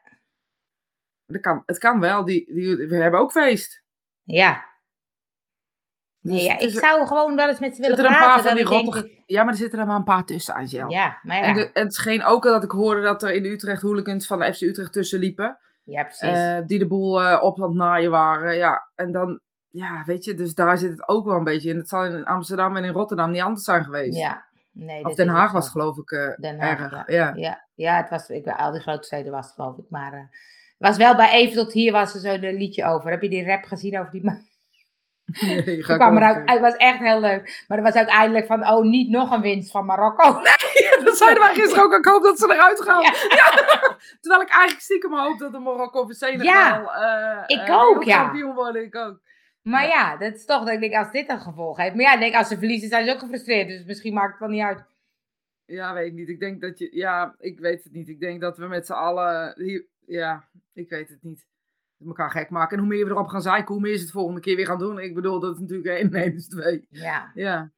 Dat 1.26 1.42
kan, 1.42 1.64
het 1.66 1.78
kan 1.78 2.00
wel. 2.00 2.26
Die, 2.26 2.54
die, 2.54 2.76
we 2.88 2.96
hebben 2.96 3.20
ook 3.20 3.32
feest. 3.32 3.84
Ja. 4.24 4.68
Dus 6.22 6.32
Nee, 6.34 6.44
ja, 6.44 6.54
ik 6.54 6.62
is- 6.62 6.74
zou 6.80 7.08
gewoon 7.08 7.36
wel 7.36 7.48
eens 7.50 7.60
met 7.60 7.76
ze 7.76 7.82
willen 7.82 7.96
zitten 7.98 8.16
er 8.16 8.22
een 8.22 8.26
praten. 8.26 8.44
paar 8.44 8.68
van 8.68 8.82
die 8.84 9.04
ik- 9.06 9.24
Ja, 9.26 9.44
maar 9.44 9.54
er 9.54 9.60
zitten 9.60 9.80
er 9.80 9.86
maar 9.86 9.96
een 9.96 10.04
paar 10.04 10.26
tussen, 10.26 10.54
Angel. 10.54 10.90
Ja, 10.90 11.20
maar 11.24 11.38
ja. 11.38 11.44
En, 11.44 11.54
de, 11.54 11.72
en 11.72 11.84
het 11.84 11.94
scheen 11.94 12.24
ook 12.24 12.46
al 12.46 12.52
dat 12.52 12.64
ik 12.64 12.72
hoorde 12.72 13.02
dat 13.02 13.24
er 13.24 13.34
in 13.34 13.44
de 13.44 13.50
Utrecht 13.50 13.82
hooligans 13.82 14.28
van 14.28 14.40
de 14.40 14.54
FC 14.54 14.62
Utrecht 14.62 14.94
tussen 14.94 15.20
liepen. 15.20 15.60
Ja, 15.90 16.04
precies. 16.04 16.22
eh, 16.38 16.58
die 16.66 16.80
de 16.80 16.88
boel 16.88 17.22
eh, 17.22 17.44
op 17.44 17.62
aan 17.62 17.68
het 17.70 17.78
naaien 17.78 18.12
waren. 18.12 18.56
Ja, 18.56 18.90
en 18.96 19.12
dan... 19.12 19.40
Ja, 19.72 20.04
weet 20.06 20.24
je, 20.26 20.34
dus 20.34 20.54
daar 20.54 20.78
zit 20.78 20.92
het 20.92 21.08
ook 21.08 21.26
wel 21.26 21.36
een 21.36 21.44
beetje 21.44 21.70
in. 21.70 21.78
Het 21.78 21.90
zal 21.90 22.06
in 22.06 22.26
Amsterdam 22.26 22.78
en 22.78 22.84
in 22.84 22.92
Rotterdam 22.94 23.32
niet 23.32 23.42
anders 23.42 23.64
zijn 23.64 23.84
geweest. 23.84 24.18
ja. 24.18 24.48
Nee, 24.72 25.02
Of 25.02 25.08
dat 25.08 25.16
Den 25.16 25.28
Haag 25.28 25.52
was 25.52 25.64
het 25.64 25.72
geloof 25.72 25.98
ik 25.98 26.12
eh, 26.12 26.36
Den 26.38 26.60
Haag, 26.60 26.80
erg. 26.80 26.92
ja. 26.92 27.04
Ja. 27.08 27.34
Ja, 27.36 27.66
ja 27.76 27.98
het 27.98 28.10
was, 28.10 28.30
ik, 28.30 28.48
al 28.48 28.72
die 28.72 28.82
grote 28.82 29.04
steden 29.04 29.32
was 29.32 29.46
het 29.46 29.56
geloof 29.56 29.78
ik. 29.78 29.86
Maar 29.90 30.14
eh, 30.14 30.20
was 30.78 30.98
wel 30.98 31.16
bij 31.16 31.32
Even 31.32 31.56
tot 31.56 31.74
hier 31.74 31.92
was 31.92 32.14
er 32.14 32.20
zo 32.20 32.34
een 32.34 32.58
liedje 32.58 32.86
over. 32.86 33.10
Heb 33.12 33.22
je 33.22 33.30
die 33.30 33.46
rap 33.46 33.64
gezien 33.64 34.00
over 34.00 34.12
die 34.12 34.24
man? 34.24 34.38
Nee, 35.42 35.64
ik 35.78 35.84
kwam 35.84 36.14
ook 36.14 36.20
kijken. 36.20 36.50
het 36.52 36.60
was 36.62 36.76
echt 36.76 37.00
heel 37.00 37.20
leuk. 37.20 37.64
Maar 37.68 37.78
er 37.78 37.84
was 37.84 37.94
uiteindelijk 37.94 38.46
van, 38.46 38.68
oh, 38.68 38.84
niet 38.84 39.10
nog 39.10 39.32
een 39.32 39.42
winst 39.42 39.72
van 39.72 39.86
Marokko. 39.86 40.34
Dat 40.44 40.89
zeiden 41.20 41.44
wij 41.44 41.54
gisteren 41.54 41.84
ook. 41.84 41.94
Ik 41.94 42.06
hoop 42.06 42.24
dat 42.24 42.40
ze 42.40 42.54
eruit 42.54 42.82
gaan. 42.82 43.02
Ja. 43.02 43.14
Ja. 43.30 43.48
Terwijl 44.22 44.42
ik 44.42 44.50
eigenlijk 44.50 44.82
stiekem 44.82 45.14
hoop 45.14 45.40
dat 45.40 45.52
de 45.52 45.60
Marokko 45.60 46.02
of 46.02 46.14
Senegal... 46.14 46.44
Ja, 46.44 46.84
eh, 47.48 47.58
ik 47.58 47.68
eh, 47.68 47.82
ook, 47.82 48.04
ja. 48.04 48.24
kampioen 48.24 48.56
worden. 48.56 48.84
Ik 48.84 48.96
ook. 48.96 49.20
Maar 49.62 49.88
Ja. 49.88 50.18
dat 50.18 50.36
is 50.36 50.46
toch 50.46 50.64
dat 50.64 50.74
ik 50.74 50.80
denk, 50.80 50.94
als 50.94 51.12
dit 51.12 51.30
een 51.30 51.40
gevolg 51.40 51.78
heeft. 51.78 51.96
Maar 51.96 52.04
ja, 52.04 52.14
ik 52.14 52.20
denk, 52.20 52.36
als 52.36 52.48
ze 52.48 52.58
verliezen 52.58 52.90
zijn 52.90 53.06
ze 53.06 53.12
ook 53.14 53.20
gefrustreerd. 53.20 53.68
Dus 53.68 53.84
misschien 53.86 54.14
maakt 54.14 54.32
het 54.32 54.40
wel 54.40 54.50
niet 54.50 54.64
uit. 54.64 54.84
Ja, 55.66 55.94
weet 55.94 56.08
ik 56.08 56.14
niet. 56.14 56.30
Ik 56.30 56.40
denk 56.40 56.62
dat 56.62 56.80
je... 56.80 56.90
Ja, 56.92 57.36
ik 57.40 57.60
weet 57.60 57.84
het 57.84 57.94
niet. 57.94 58.10
Ik 58.10 58.20
denk 58.20 58.42
dat 58.42 58.58
we 58.58 58.68
met 58.68 58.86
z'n 58.86 58.94
allen... 58.94 59.54
Hier, 59.56 59.86
ja, 60.06 60.44
ik 60.74 60.90
weet 60.90 61.10
het 61.10 61.24
niet. 61.24 61.48
elkaar 62.06 62.32
gek 62.32 62.50
maken. 62.50 62.78
En 62.78 62.84
hoe 62.84 62.94
meer 62.94 63.06
we 63.06 63.12
erop 63.12 63.28
gaan 63.28 63.42
zeiken, 63.42 63.74
hoe 63.74 63.84
meer 63.84 63.96
ze 63.96 64.02
het 64.02 64.12
volgende 64.12 64.42
keer 64.42 64.56
weer 64.56 64.66
gaan 64.66 64.80
doen. 64.80 65.00
Ik 65.00 65.14
bedoel, 65.14 65.40
dat 65.40 65.54
is 65.54 65.60
natuurlijk 65.60 65.90
één, 65.90 66.12
nee, 66.12 66.32
dus 66.34 66.48
twee. 66.48 66.88
Ja. 66.90 67.32
Ja. 67.34 67.72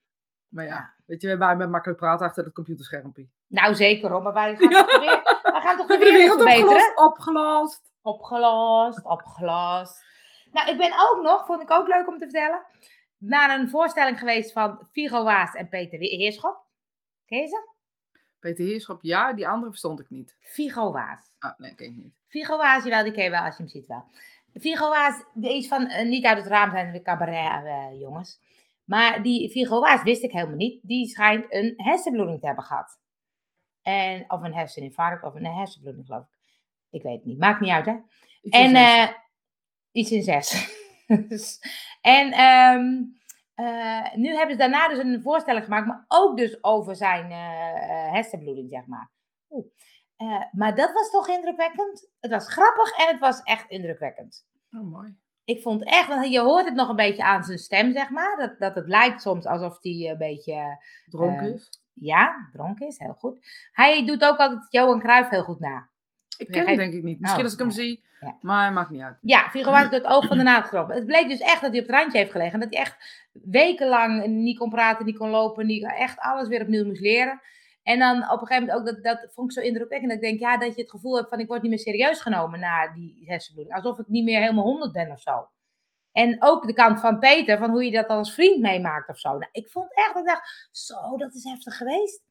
Maar 0.48 0.66
Ja. 0.66 0.94
Weet 1.12 1.22
je, 1.22 1.28
hebben 1.28 1.58
met 1.58 1.70
makkelijk 1.70 2.00
praten 2.00 2.26
achter 2.26 2.44
het 2.44 2.54
computerschermpje. 2.54 3.28
Nou, 3.48 3.76
zeker 3.76 4.10
hoor. 4.12 4.22
Maar 4.22 4.34
wij 4.34 4.56
gaan, 4.56 4.70
Ja. 4.70 4.84
toch, 4.84 5.00
weer, 5.00 5.22
wij 5.52 5.62
gaan 5.62 5.78
toch 5.78 5.88
We 5.88 5.98
de 5.98 6.04
hebben 6.04 6.12
de 6.12 6.18
wereld 6.18 6.42
verbeteren? 6.42 6.98
opgelost. 6.98 7.02
Opgelost. 7.02 7.82
Opgelost, 8.02 9.04
opgelost. 9.06 10.04
Nou, 10.52 10.70
ik 10.70 10.78
ben 10.78 10.92
ook 10.94 11.20
nog, 11.24 11.46
vond 11.46 11.62
ik 11.62 11.72
ook 11.72 11.88
leuk 11.88 12.08
om 12.08 12.14
te 12.18 12.24
vertellen, 12.24 12.62
naar 13.18 13.60
een 13.60 13.70
voorstelling 13.70 14.20
geweest 14.20 14.52
van 14.52 14.88
Figo 14.92 15.24
Waas 15.24 15.54
en 15.54 15.70
Peter 15.70 16.00
Heerschop. 16.00 16.58
Ken 17.26 17.40
je 17.40 17.48
ze? 17.48 17.70
Peter 18.40 18.66
Heerschop, 18.66 19.02
ja, 19.02 19.34
die 19.34 19.48
andere 19.48 19.70
verstond 19.70 20.00
ik 20.00 20.10
niet. 20.10 20.36
Figo 20.40 20.92
Waas. 20.92 21.34
Ah, 21.40 21.58
nee, 21.58 21.76
ken 21.76 21.86
ik 21.88 21.96
niet. 21.96 22.14
Figo 22.28 22.58
Waas, 22.58 22.84
jawel, 22.84 23.04
die 23.04 23.12
ken 23.14 23.24
je 23.24 23.30
wel 23.30 23.42
als 23.44 23.58
je 23.58 23.64
hem 23.64 23.72
ziet 23.72 23.88
wel. 23.88 24.06
Figo 24.60 24.90
Waas, 24.90 25.24
die 25.34 25.58
is 25.58 25.68
van, 25.68 25.88
eh, 25.88 26.06
niet 26.08 26.26
uit 26.26 26.38
het 26.38 26.48
raam 26.48 26.72
zijn 26.72 26.92
de 26.92 27.02
cabaret 27.02 27.66
eh, 27.66 28.00
jongens. 28.00 28.40
Maar 28.84 29.24
die 29.24 29.50
Figo 29.50 29.80
Waas 29.80 30.04
wist 30.04 30.24
ik 30.24 30.32
helemaal 30.32 30.56
niet. 30.56 30.80
Die 30.84 31.08
schijnt 31.08 31.54
een 31.54 31.74
hersenbloeding 31.78 32.40
te 32.40 32.46
hebben 32.46 32.64
gehad. 32.64 33.00
En, 33.82 34.32
of 34.32 34.42
een 34.42 34.54
herseninfarct, 34.54 35.24
of 35.24 35.36
een 35.36 35.46
hersenbloeding 35.46 36.06
geloof 36.06 36.24
ik. 36.24 36.40
Ik 36.90 37.04
weet 37.04 37.16
het 37.16 37.26
niet, 37.26 37.40
maakt 37.40 37.60
niet 37.60 37.72
uit 37.72 37.86
hè. 37.86 37.96
Iets 38.42 38.58
En 38.58 38.76
eh, 38.76 39.08
iets 39.92 40.12
in 40.12 40.24
zes. 40.24 40.80
En 42.02 42.32
ehm, 42.32 43.04
eh, 43.54 44.14
nu 44.16 44.36
hebben 44.36 44.52
ze 44.52 44.58
daarna 44.58 44.88
dus 44.88 44.98
een 44.98 45.22
voorstelling 45.22 45.64
gemaakt, 45.64 45.88
maar 45.88 46.06
ook 46.08 46.38
dus 46.38 46.64
over 46.64 46.96
zijn 46.96 47.32
eh, 47.32 48.12
hersenbloeding, 48.12 48.70
zeg 48.70 48.86
maar. 48.86 49.12
Oeh. 49.50 49.66
Eh, 50.16 50.44
maar 50.52 50.76
dat 50.76 50.94
was 50.94 51.10
toch 51.10 51.28
indrukwekkend? 51.28 52.10
Het 52.20 52.32
was 52.32 52.54
grappig 52.54 52.98
en 52.98 53.08
het 53.08 53.20
was 53.20 53.44
echt 53.44 53.70
indrukwekkend. 53.70 54.48
Oh, 54.72 54.92
mooi. 54.92 55.16
Ik 55.46 55.62
vond 55.62 55.84
echt, 55.86 56.08
want 56.08 56.32
je 56.32 56.40
hoort 56.40 56.66
het 56.66 56.74
nog 56.76 56.90
een 56.90 56.96
beetje 56.96 57.24
aan 57.24 57.44
zijn 57.44 57.58
stem, 57.58 57.94
zeg 57.94 58.10
maar. 58.10 58.38
Dat, 58.38 58.60
dat 58.60 58.76
het 58.76 58.88
lijkt 58.88 59.22
soms 59.22 59.46
alsof 59.46 59.78
hij 59.82 60.10
een 60.12 60.18
beetje, 60.18 60.84
Dronken 61.06 61.48
Eh, 61.48 61.54
is. 61.54 61.70
ja, 61.94 62.50
dronken 62.54 62.88
is, 62.88 62.98
heel 63.00 63.16
goed. 63.20 63.46
Hij 63.72 64.06
doet 64.06 64.24
ook 64.24 64.38
altijd 64.38 64.66
Johan 64.70 65.00
Cruijff 65.00 65.30
heel 65.30 65.44
goed 65.44 65.60
na. 65.60 65.90
Ik 66.38 66.48
ken 66.48 66.68
hem 66.68 66.78
denk 66.78 66.94
ik 66.94 67.04
niet. 67.04 67.20
Misschien 67.20 67.40
Oh, 67.40 67.46
als 67.46 67.54
ik 67.54 67.60
hem 67.60 67.68
ja. 67.68 67.74
zie, 67.74 68.04
Ja. 68.20 68.38
maar 68.42 68.74
maakt 68.74 68.90
niet 68.90 69.02
uit. 69.02 69.18
Ja, 69.22 69.50
was 69.54 69.64
door 69.64 70.00
het 70.00 70.06
oog 70.06 70.26
van 70.28 70.38
de 70.38 70.44
naald 70.44 70.64
gekropen. 70.64 70.96
Het 70.96 71.06
bleek 71.06 71.28
dus 71.28 71.40
echt 71.40 71.62
dat 71.62 71.72
hij 71.72 71.80
op 71.80 71.88
het 71.88 71.96
randje 71.96 72.18
heeft 72.18 72.32
gelegen. 72.32 72.54
En 72.54 72.60
dat 72.60 72.70
hij 72.74 72.80
echt 72.82 73.26
wekenlang 73.32 74.26
niet 74.26 74.58
kon 74.58 74.70
praten, 74.70 75.06
niet 75.06 75.18
kon 75.18 75.30
lopen, 75.30 75.66
niet, 75.66 75.84
echt 75.84 76.20
alles 76.20 76.48
weer 76.48 76.62
opnieuw 76.62 76.86
moest 76.86 77.02
leren. 77.02 77.42
En 77.84 78.00
dan 78.00 78.32
op 78.32 78.42
een 78.42 78.48
gegeven 78.48 78.68
moment 78.68 78.78
ook, 78.78 78.86
dat, 78.86 79.04
dat 79.04 79.34
vond 79.34 79.52
ik 79.52 79.58
zo 79.58 79.68
indrukwekkend, 79.68 80.12
dat 80.12 80.22
ik 80.22 80.28
denk, 80.28 80.40
ja, 80.40 80.58
dat 80.58 80.76
je 80.76 80.82
het 80.82 80.92
gevoel 80.92 81.16
hebt 81.16 81.30
van 81.30 81.40
ik 81.40 81.48
word 81.48 81.62
niet 81.62 81.72
meer 81.72 81.80
serieus 81.80 82.22
genomen 82.22 82.60
na 82.60 82.94
die 82.94 83.24
hersenbloeding. 83.26 83.76
Alsof 83.76 84.00
ik 84.00 84.08
niet 84.08 84.24
meer 84.24 84.40
helemaal 84.40 84.64
honderd 84.64 84.92
ben 84.92 85.12
of 85.12 85.22
zo. 85.22 85.50
En 86.12 86.44
ook 86.44 86.68
de 86.68 86.74
kant 86.74 87.00
van 87.00 87.20
Peter, 87.20 87.58
van 87.58 87.70
hoe 87.70 87.86
je 87.86 87.92
dat 87.92 88.08
als 88.08 88.34
vriend 88.34 88.62
meemaakt 88.62 89.10
of 89.10 89.20
zo. 89.20 89.30
Nou, 89.30 89.50
ik 89.52 89.70
vond 89.70 89.96
echt, 89.96 90.16
ik 90.16 90.26
dacht, 90.26 90.70
zo, 90.72 91.18
dat 91.18 91.34
is 91.34 91.44
heftig 91.44 91.78
geweest. 91.78 92.22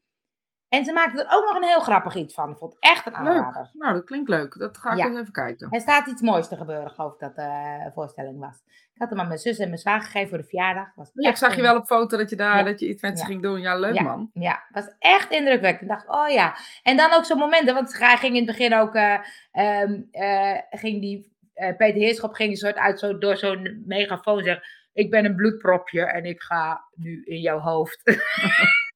En 0.70 0.84
ze 0.84 0.92
maakten 0.92 1.18
er 1.26 1.36
ook 1.36 1.44
nog 1.44 1.56
een 1.56 1.68
heel 1.68 1.80
grappig 1.80 2.14
iets 2.14 2.34
van. 2.34 2.50
Ik 2.50 2.56
vond 2.56 2.72
het 2.72 2.82
echt 2.82 3.06
een 3.06 3.14
aanrader. 3.14 3.62
Leuk. 3.62 3.82
Nou, 3.82 3.94
dat 3.94 4.04
klinkt 4.04 4.28
leuk. 4.28 4.58
Dat 4.58 4.78
ga 4.78 4.90
ik 4.90 4.98
Ja. 4.98 5.06
eens 5.06 5.18
even 5.18 5.32
kijken. 5.32 5.68
Er 5.70 5.80
staat 5.80 6.06
iets 6.06 6.20
moois 6.22 6.48
te 6.48 6.56
gebeuren, 6.56 6.90
geloof 6.90 7.12
ik 7.12 7.18
dat 7.20 7.34
de 7.36 7.90
voorstelling 7.94 8.38
was. 8.38 8.62
Ik 8.66 9.00
had 9.06 9.10
hem 9.10 9.20
aan 9.20 9.26
mijn 9.26 9.38
zus 9.38 9.58
en 9.58 9.66
mijn 9.68 9.78
zwager 9.80 10.02
gegeven 10.04 10.28
voor 10.28 10.38
de 10.38 10.44
verjaardag. 10.44 10.94
Was 10.94 11.10
Ja, 11.14 11.30
ik 11.30 11.36
zag 11.36 11.56
je 11.56 11.62
wel 11.62 11.76
op 11.76 11.86
foto 11.86 12.16
dat 12.16 12.30
je 12.30 12.36
daar 12.36 12.56
Ja. 12.56 12.62
dat 12.62 12.80
je 12.80 12.88
iets 12.88 13.02
met 13.02 13.18
ze 13.18 13.24
ging 13.24 13.42
doen. 13.42 13.60
Ja, 13.60 13.76
leuk 13.78 14.00
man. 14.00 14.30
Ja, 14.32 14.64
het 14.68 14.84
was 14.84 14.94
echt 14.98 15.30
indrukwekkend. 15.30 15.82
Ik 15.82 15.88
dacht, 15.96 16.08
oh 16.08 16.28
ja. 16.28 16.56
En 16.82 16.96
dan 16.96 17.12
ook 17.12 17.24
zo'n 17.24 17.38
momenten, 17.38 17.74
want 17.74 17.98
hij 17.98 18.16
ging 18.16 18.32
in 18.36 18.46
het 18.46 18.56
begin 18.56 18.74
ook, 18.74 18.94
eh, 18.94 19.18
ehm, 19.52 20.00
eh, 20.10 20.58
ging 20.70 21.00
die, 21.00 21.36
eh, 21.54 21.76
Peter 21.76 22.00
Heerschop 22.00 22.32
ging 22.34 22.50
een 22.50 22.56
soort 22.56 22.76
uit 22.78 22.98
zo, 22.98 23.18
door 23.18 23.36
zo'n 23.36 23.82
megafoon 23.86 24.42
zeggen, 24.42 24.64
ik 24.92 25.10
ben 25.10 25.24
een 25.24 25.34
bloedpropje 25.36 26.04
en 26.04 26.24
ik 26.24 26.42
ga 26.42 26.84
nu 26.94 27.22
in 27.24 27.40
jouw 27.40 27.58
hoofd. 27.58 28.00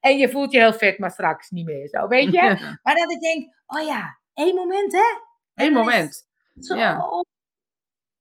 en 0.00 0.18
je 0.18 0.28
voelt 0.28 0.52
je 0.52 0.58
heel 0.58 0.72
fit, 0.72 0.98
maar 0.98 1.10
straks 1.10 1.50
niet 1.50 1.66
meer 1.66 1.88
zo, 1.88 2.06
weet 2.08 2.32
je? 2.32 2.40
Maar 2.82 2.94
dat 2.94 3.10
ik 3.10 3.20
denk, 3.20 3.54
oh 3.66 3.82
ja, 3.86 4.18
één 4.34 4.54
moment 4.54 4.92
hè? 4.92 5.18
Eén 5.64 5.72
moment. 5.72 6.28
Zo, 6.60 6.74
Ja. 6.76 7.04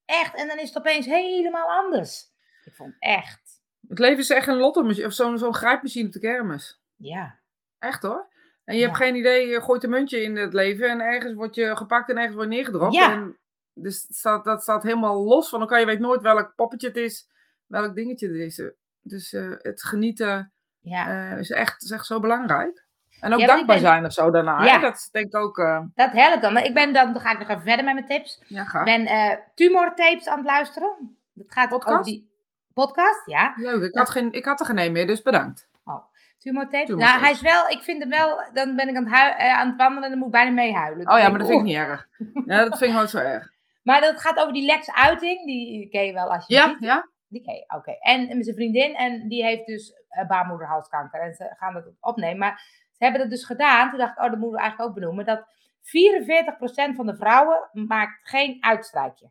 echt. 0.05 0.35
En 0.35 0.47
dan 0.47 0.57
is 0.59 0.67
het 0.67 0.77
opeens 0.77 1.05
helemaal 1.05 1.67
anders. 1.67 2.31
Ik 2.63 2.73
vond 2.75 2.95
echt, 2.99 3.61
Het 3.87 3.99
leven 3.99 4.17
is 4.19 4.29
echt 4.29 4.47
een 4.47 4.57
lotto 4.57 5.05
of 5.05 5.13
zo'n 5.13 5.37
zo'n 5.37 5.53
grijpmachine 5.55 6.07
op 6.07 6.13
de 6.13 6.19
kermis. 6.19 6.81
ja. 6.95 7.37
Echt 7.79 8.01
hoor. 8.01 8.27
En 8.63 8.75
je 8.75 8.81
hebt 8.83 8.95
geen 8.95 9.15
idee, 9.15 9.47
je 9.47 9.61
gooit 9.61 9.83
een 9.83 9.89
muntje 9.89 10.21
in 10.21 10.35
het 10.35 10.53
leven 10.53 10.89
en 10.89 10.99
ergens 10.99 11.33
word 11.33 11.55
je 11.55 11.75
gepakt 11.75 12.09
en 12.09 12.15
ergens 12.17 12.35
word 12.35 12.49
je 12.49 12.55
neergedropt. 12.55 12.93
Ja. 12.93 13.11
En 13.13 13.37
dus 13.73 14.01
het 14.07 14.15
staat, 14.17 14.43
dat 14.43 14.61
staat 14.61 14.83
helemaal 14.83 15.23
los 15.23 15.49
van 15.49 15.61
elkaar. 15.61 15.79
Je 15.79 15.85
weet 15.85 15.99
nooit 15.99 16.21
welk 16.21 16.55
poppetje 16.55 16.87
het 16.87 16.97
is, 16.97 17.29
welk 17.65 17.95
dingetje 17.95 18.27
het 18.27 18.35
is. 18.37 18.61
Dus 19.01 19.33
eh, 19.33 19.51
het 19.57 19.83
genieten 19.83 20.53
Ja, 20.81 21.31
eh, 21.31 21.37
is, 21.39 21.49
echt, 21.51 21.83
is 21.83 21.91
echt 21.91 22.05
zo 22.05 22.19
belangrijk. 22.19 22.87
En 23.19 23.33
ook 23.33 23.39
Ja, 23.39 23.45
ik 23.45 23.51
dankbaar 23.51 23.75
ben- 23.75 23.85
zijn 23.85 24.05
of 24.05 24.13
zo 24.13 24.31
daarna. 24.31 24.63
Ja. 24.63 24.73
Hè? 24.75 24.79
Dat 24.79 25.09
denk 25.11 25.25
ik 25.25 25.35
ook, 25.35 25.57
eh, 25.57 25.79
dat 25.95 26.11
helpt 26.11 26.41
dan. 26.41 26.57
Ik 26.57 26.73
ben 26.73 26.93
dan, 26.93 27.13
dan 27.13 27.21
ga 27.21 27.31
ik 27.31 27.39
nog 27.39 27.49
even 27.49 27.61
verder 27.63 27.85
met 27.85 27.93
mijn 27.93 28.05
tips. 28.07 28.41
ja 28.47 28.61
Ik 28.61 28.67
gaaf. 28.67 28.83
ben 28.83 29.05
eh 29.05 29.35
tumortapes 29.55 30.27
aan 30.27 30.37
het 30.37 30.45
luisteren. 30.47 31.17
Dat 31.33 31.45
gaat 31.51 31.69
Podcast? 31.69 31.91
over 31.99 32.05
die 32.11 32.29
podcast, 32.73 33.25
ja. 33.25 33.53
Leuk, 33.55 33.83
ik 33.83 33.95
had, 33.97 34.09
geen, 34.09 34.31
ik 34.31 34.45
had 34.45 34.59
er 34.59 34.65
geen 34.65 34.77
een 34.79 34.91
meer, 34.91 35.07
dus 35.07 35.21
bedankt. 35.21 35.67
Tumortapes. 36.37 36.85
Tumortapes. 36.87 36.95
Nou, 37.11 37.19
hij 37.19 37.31
is 37.31 37.41
wel, 37.41 37.67
ik 37.69 37.81
vind 37.81 37.99
hem 38.01 38.09
wel, 38.09 38.43
dan 38.53 38.75
ben 38.75 38.87
ik 38.89 38.95
aan 38.95 39.07
het, 39.07 39.37
aan 39.37 39.67
het 39.67 39.77
wandelen 39.77 40.03
en 40.03 40.09
dan 40.09 40.17
moet 40.17 40.27
ik 40.27 40.33
bijna 40.33 40.51
meehuilen. 40.51 41.09
Oh 41.11 41.19
ja, 41.19 41.29
maar 41.29 41.39
dat 41.39 41.47
vind 41.47 41.59
ik 41.59 41.65
niet 41.65 41.75
erg. 41.75 42.07
Ja, 42.45 42.57
dat 42.63 42.77
vind 42.77 42.91
ik 42.91 42.97
nooit 42.97 43.09
zo 43.09 43.17
erg. 43.17 43.51
Maar 43.83 44.01
dat 44.01 44.21
gaat 44.21 44.37
over 44.39 44.53
die 44.53 44.65
Lex 44.65 44.91
Uiting, 44.93 45.45
die 45.45 45.89
ken 45.89 46.05
je 46.05 46.13
wel 46.13 46.31
als 46.33 46.47
je 46.47 46.53
Ja, 46.53 46.67
ziet. 46.67 46.77
ja? 46.79 47.07
Die 47.27 47.41
ken 47.43 47.53
je, 47.53 47.73
oké. 47.75 47.91
En 47.99 48.27
met 48.37 48.43
zijn 48.43 48.55
vriendin, 48.55 48.95
en 48.95 49.27
die 49.27 49.43
heeft 49.43 49.65
dus 49.65 49.93
baarmoederhalskanker. 50.27 51.21
En 51.21 51.33
ze 51.33 51.53
gaan 51.57 51.73
dat 51.73 51.91
opnemen. 51.99 52.37
Maar 52.37 52.61
ze 52.91 53.03
hebben 53.03 53.21
dat 53.21 53.29
dus 53.29 53.45
gedaan. 53.45 53.89
Toen 53.89 53.99
dacht 53.99 54.17
ik, 54.17 54.23
oh, 54.23 54.29
dat 54.29 54.39
moeten 54.39 54.57
we 54.57 54.59
eigenlijk 54.59 54.89
ook 54.89 54.95
benoemen. 54.95 55.25
Dat 55.25 55.45
44% 56.91 56.95
van 56.95 57.05
de 57.05 57.15
vrouwen 57.15 57.69
maakt 57.73 58.29
geen 58.29 58.57
uitstrijkje. 58.63 59.29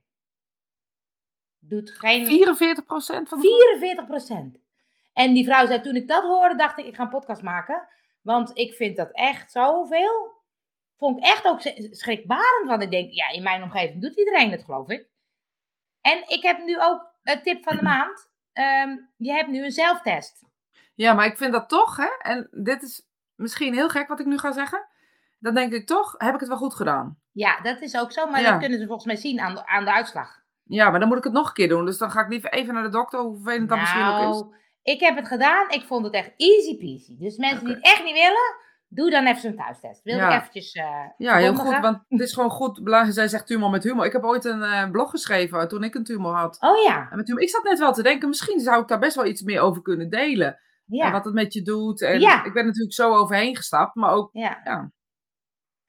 Doet 1.59 1.91
geen... 1.91 2.27
44 2.27 2.85
procent 2.85 3.29
van 3.29 3.41
de... 3.41 4.57
44%. 4.57 4.67
En 5.13 5.33
die 5.33 5.45
vrouw 5.45 5.67
zei, 5.67 5.81
toen 5.81 5.97
ik 5.97 6.09
dat 6.09 6.23
hoorde, 6.23 6.57
dacht 6.57 6.79
ik, 6.79 6.87
ik 6.87 6.95
ga 6.95 7.03
een 7.03 7.09
podcast 7.09 7.43
maken. 7.43 7.89
Want 8.21 8.59
ik 8.59 8.75
vind 8.75 8.97
dat 8.97 9.11
echt 9.13 9.53
zoveel. 9.53 10.37
Vond 10.97 11.19
ik 11.19 11.25
echt 11.25 11.47
ook 11.47 11.61
sch- 11.61 11.89
schrikbarend. 11.91 12.69
Want 12.69 12.83
ik 12.83 12.91
denk, 12.91 13.13
ja, 13.13 13.29
in 13.29 13.43
mijn 13.43 13.63
omgeving 13.63 14.03
doet 14.03 14.17
iedereen 14.17 14.51
het, 14.51 14.65
geloof 14.65 14.89
ik. 14.89 15.09
En 16.01 16.29
ik 16.29 16.43
heb 16.43 16.59
nu 16.59 16.83
ook 16.83 17.13
een 17.23 17.43
tip 17.43 17.63
van 17.63 17.77
de 17.77 17.83
maand. 17.83 18.31
Ehm, 18.53 18.97
je 19.17 19.33
hebt 19.33 19.49
nu 19.49 19.65
een 19.65 19.71
zelftest. 19.71 20.45
Ja, 20.99 21.13
maar 21.13 21.27
ik 21.27 21.37
vind 21.37 21.53
dat 21.53 21.69
toch, 21.69 21.97
hè, 21.97 22.09
en 22.19 22.49
dit 22.51 22.83
is 22.83 23.07
misschien 23.35 23.75
heel 23.75 23.89
gek 23.89 24.09
wat 24.09 24.21
ik 24.21 24.27
nu 24.27 24.39
ga 24.39 24.53
zeggen. 24.53 24.87
Dan 25.39 25.55
denk 25.55 25.73
ik 25.73 25.87
toch, 25.87 26.15
heb 26.17 26.35
ik 26.35 26.41
het 26.41 26.49
wel 26.49 26.59
goed 26.59 26.75
gedaan. 26.75 27.19
Ja, 27.33 27.61
dat 27.61 27.81
is 27.81 27.97
ook 27.97 28.13
zo. 28.13 28.27
Maar 28.27 28.41
Ja. 28.41 28.51
dat 28.51 28.61
kunnen 28.61 28.79
ze 28.79 28.87
volgens 28.87 29.07
mij 29.07 29.17
zien 29.17 29.41
aan 29.41 29.55
de, 29.55 29.67
aan 29.67 29.85
de 29.85 29.93
uitslag. 29.93 30.41
Ja, 30.63 30.91
maar 30.91 31.01
dan 31.01 31.09
moet 31.09 31.19
ik 31.19 31.25
het 31.25 31.33
nog 31.33 31.49
een 31.49 31.55
keer 31.55 31.69
doen. 31.69 31.85
Dus 31.85 31.99
dan 31.99 32.11
ga 32.11 32.21
ik 32.21 32.29
liever 32.29 32.53
even 32.53 32.75
naar 32.75 32.83
de 32.83 32.89
dokter, 32.89 33.21
hoe 33.21 33.35
vervelend 33.35 33.69
dat 33.69 33.79
misschien 33.79 34.05
ook 34.05 34.19
is. 34.19 34.41
Nou, 34.41 34.55
ik 34.83 35.01
heb 35.01 35.17
het 35.17 35.29
gedaan. 35.29 35.71
Ik 35.71 35.83
vond 35.87 36.05
het 36.05 36.15
echt 36.15 36.33
easy 36.37 36.77
peasy. 36.79 37.19
Dus 37.19 37.37
mensen 37.37 37.65
die 37.65 37.75
het 37.75 37.85
echt 37.85 38.05
niet 38.05 38.15
willen, 38.15 38.55
doe 38.89 39.11
dan 39.11 39.27
even 39.27 39.41
zo'n 39.41 39.57
thuistest. 39.57 40.03
Wil 40.03 40.17
Ja. 40.17 40.29
ik 40.35 40.39
eventjes 40.41 40.73
eh, 40.73 40.85
Ja, 41.17 41.37
heel 41.37 41.55
goed, 41.55 41.79
want 41.79 41.99
het 42.09 42.21
is 42.21 42.33
gewoon 42.33 42.51
goed. 42.51 42.81
Zij 43.09 43.29
zegt 43.29 43.47
tumor 43.47 43.71
met 43.71 43.85
humor. 43.85 44.05
Ik 44.07 44.13
heb 44.13 44.25
ooit 44.25 44.45
een 44.45 44.63
eh, 44.63 44.91
blog 44.91 45.11
geschreven 45.11 45.69
toen 45.69 45.85
ik 45.85 45.95
een 45.95 46.05
tumor 46.05 46.35
had. 46.35 46.57
Oh 46.61 46.83
ja, 46.83 47.09
En 47.11 47.17
met 47.17 47.27
humor, 47.27 47.43
ik 47.43 47.51
zat 47.51 47.63
net 47.65 47.79
wel 47.79 47.93
te 47.93 48.03
denken, 48.03 48.29
misschien 48.29 48.61
zou 48.61 48.83
ik 48.83 48.89
daar 48.89 48.99
best 48.99 49.17
wel 49.17 49.27
iets 49.27 49.43
meer 49.43 49.61
over 49.61 49.83
kunnen 49.83 50.11
delen. 50.11 50.59
Ja. 50.89 51.07
En 51.07 51.13
wat 51.13 51.25
het 51.25 51.35
met 51.35 51.53
je 51.53 51.63
doet. 51.63 52.03
En 52.03 52.21
Ja. 52.21 52.45
ik 52.45 52.53
ben 52.53 52.67
natuurlijk 52.67 52.95
zo 52.95 53.15
overheen 53.15 53.57
gestapt, 53.57 53.95
maar 53.95 54.11
ook, 54.13 54.31
Ja. 54.33 54.61
ja. 54.65 54.91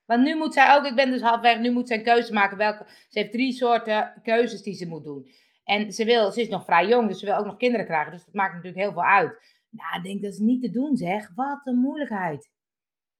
Want 0.05 0.23
nu 0.23 0.35
moet 0.35 0.53
zij 0.53 0.75
ook, 0.75 0.83
ik 0.85 0.95
ben 0.95 1.11
dus 1.11 1.21
halfweg, 1.21 1.59
nu 1.59 1.71
moet 1.71 1.87
zij 1.87 1.97
een 1.97 2.03
keuze 2.03 2.33
maken 2.33 2.57
welke. 2.57 2.85
Ze 3.09 3.19
heeft 3.19 3.31
drie 3.31 3.51
soorten 3.51 4.13
keuzes 4.23 4.61
die 4.61 4.73
ze 4.73 4.87
moet 4.87 5.03
doen. 5.03 5.27
En 5.63 5.91
ze 5.91 6.05
wil, 6.05 6.31
ze 6.31 6.41
is 6.41 6.49
nog 6.49 6.65
vrij 6.65 6.87
jong, 6.87 7.07
dus 7.07 7.19
ze 7.19 7.25
wil 7.25 7.35
ook 7.35 7.45
nog 7.45 7.57
kinderen 7.57 7.85
krijgen. 7.85 8.11
Dus 8.11 8.25
dat 8.25 8.33
maakt 8.33 8.53
natuurlijk 8.53 8.81
heel 8.83 8.91
veel 8.93 9.03
uit. 9.05 9.57
Nou, 9.69 9.97
ik 9.97 10.03
denk 10.03 10.21
dat 10.21 10.31
is 10.33 10.39
niet 10.39 10.61
te 10.61 10.69
doen 10.69 10.97
zeg. 10.97 11.31
Wat 11.35 11.61
een 11.63 11.77
moeilijkheid. 11.79 12.49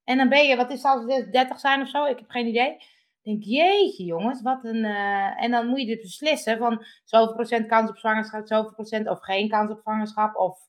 En 0.03 0.17
dan 0.17 0.29
ben 0.29 0.47
je, 0.47 0.55
wat 0.55 0.71
is 0.71 0.83
het 0.83 0.91
als 0.93 1.05
we 1.05 1.29
30 1.29 1.59
zijn 1.59 1.81
of 1.81 1.89
zo? 1.89 2.05
Ik 2.05 2.19
heb 2.19 2.29
geen 2.29 2.47
idee. 2.47 2.71
Ik 2.73 3.21
denk, 3.21 3.43
jeetje 3.43 4.03
jongens, 4.03 4.41
wat 4.41 4.63
een... 4.63 4.83
eh, 4.85 5.43
En 5.43 5.51
dan 5.51 5.67
moet 5.67 5.79
je 5.79 5.85
dus 5.85 6.01
beslissen 6.01 6.57
van 6.57 6.85
zoveel 7.03 7.33
procent 7.33 7.67
kans 7.67 7.89
op 7.89 7.97
zwangerschap, 7.97 8.47
zoveel 8.47 8.73
procent 8.73 9.07
of 9.09 9.19
geen 9.19 9.49
kans 9.49 9.71
op 9.71 9.79
zwangerschap. 9.81 10.35
Of, 10.35 10.59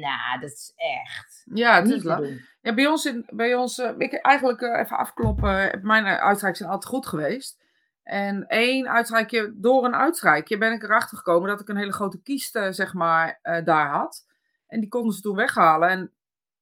nou, 0.00 0.40
dat 0.40 0.50
is 0.50 0.72
echt 0.76 1.42
ja, 1.54 1.74
het 1.80 1.90
is 1.90 2.00
te 2.00 2.06
la- 2.06 2.16
doen. 2.16 2.40
Ja, 2.60 2.74
bij 2.74 2.86
ons, 2.86 3.04
in, 3.04 3.26
bij 3.30 3.54
ons 3.54 3.78
eh, 3.78 3.90
ik 3.98 4.12
eigenlijk 4.14 4.60
eh, 4.60 4.78
even 4.80 4.96
afkloppen. 4.96 5.80
Mijn 5.82 6.04
eh, 6.06 6.16
uitstrijken 6.22 6.58
zijn 6.58 6.70
altijd 6.70 6.92
goed 6.92 7.06
geweest. 7.06 7.62
En 8.02 8.46
één 8.46 8.88
uitstrijkje, 8.88 9.52
door 9.56 9.84
een 9.84 9.94
uitstrijkje 9.94 10.58
ben 10.58 10.72
ik 10.72 10.82
erachter 10.82 11.16
gekomen 11.16 11.48
dat 11.48 11.60
ik 11.60 11.68
een 11.68 11.76
hele 11.76 11.92
grote 11.92 12.22
kiest, 12.22 12.56
eh, 12.56 12.66
zeg 12.70 12.94
maar, 12.94 13.38
daar 13.64 13.88
had. 13.88 14.26
En 14.66 14.80
die 14.80 14.88
konden 14.88 15.12
ze 15.14 15.20
toen 15.20 15.36
weghalen. 15.36 15.88
En 15.88 16.12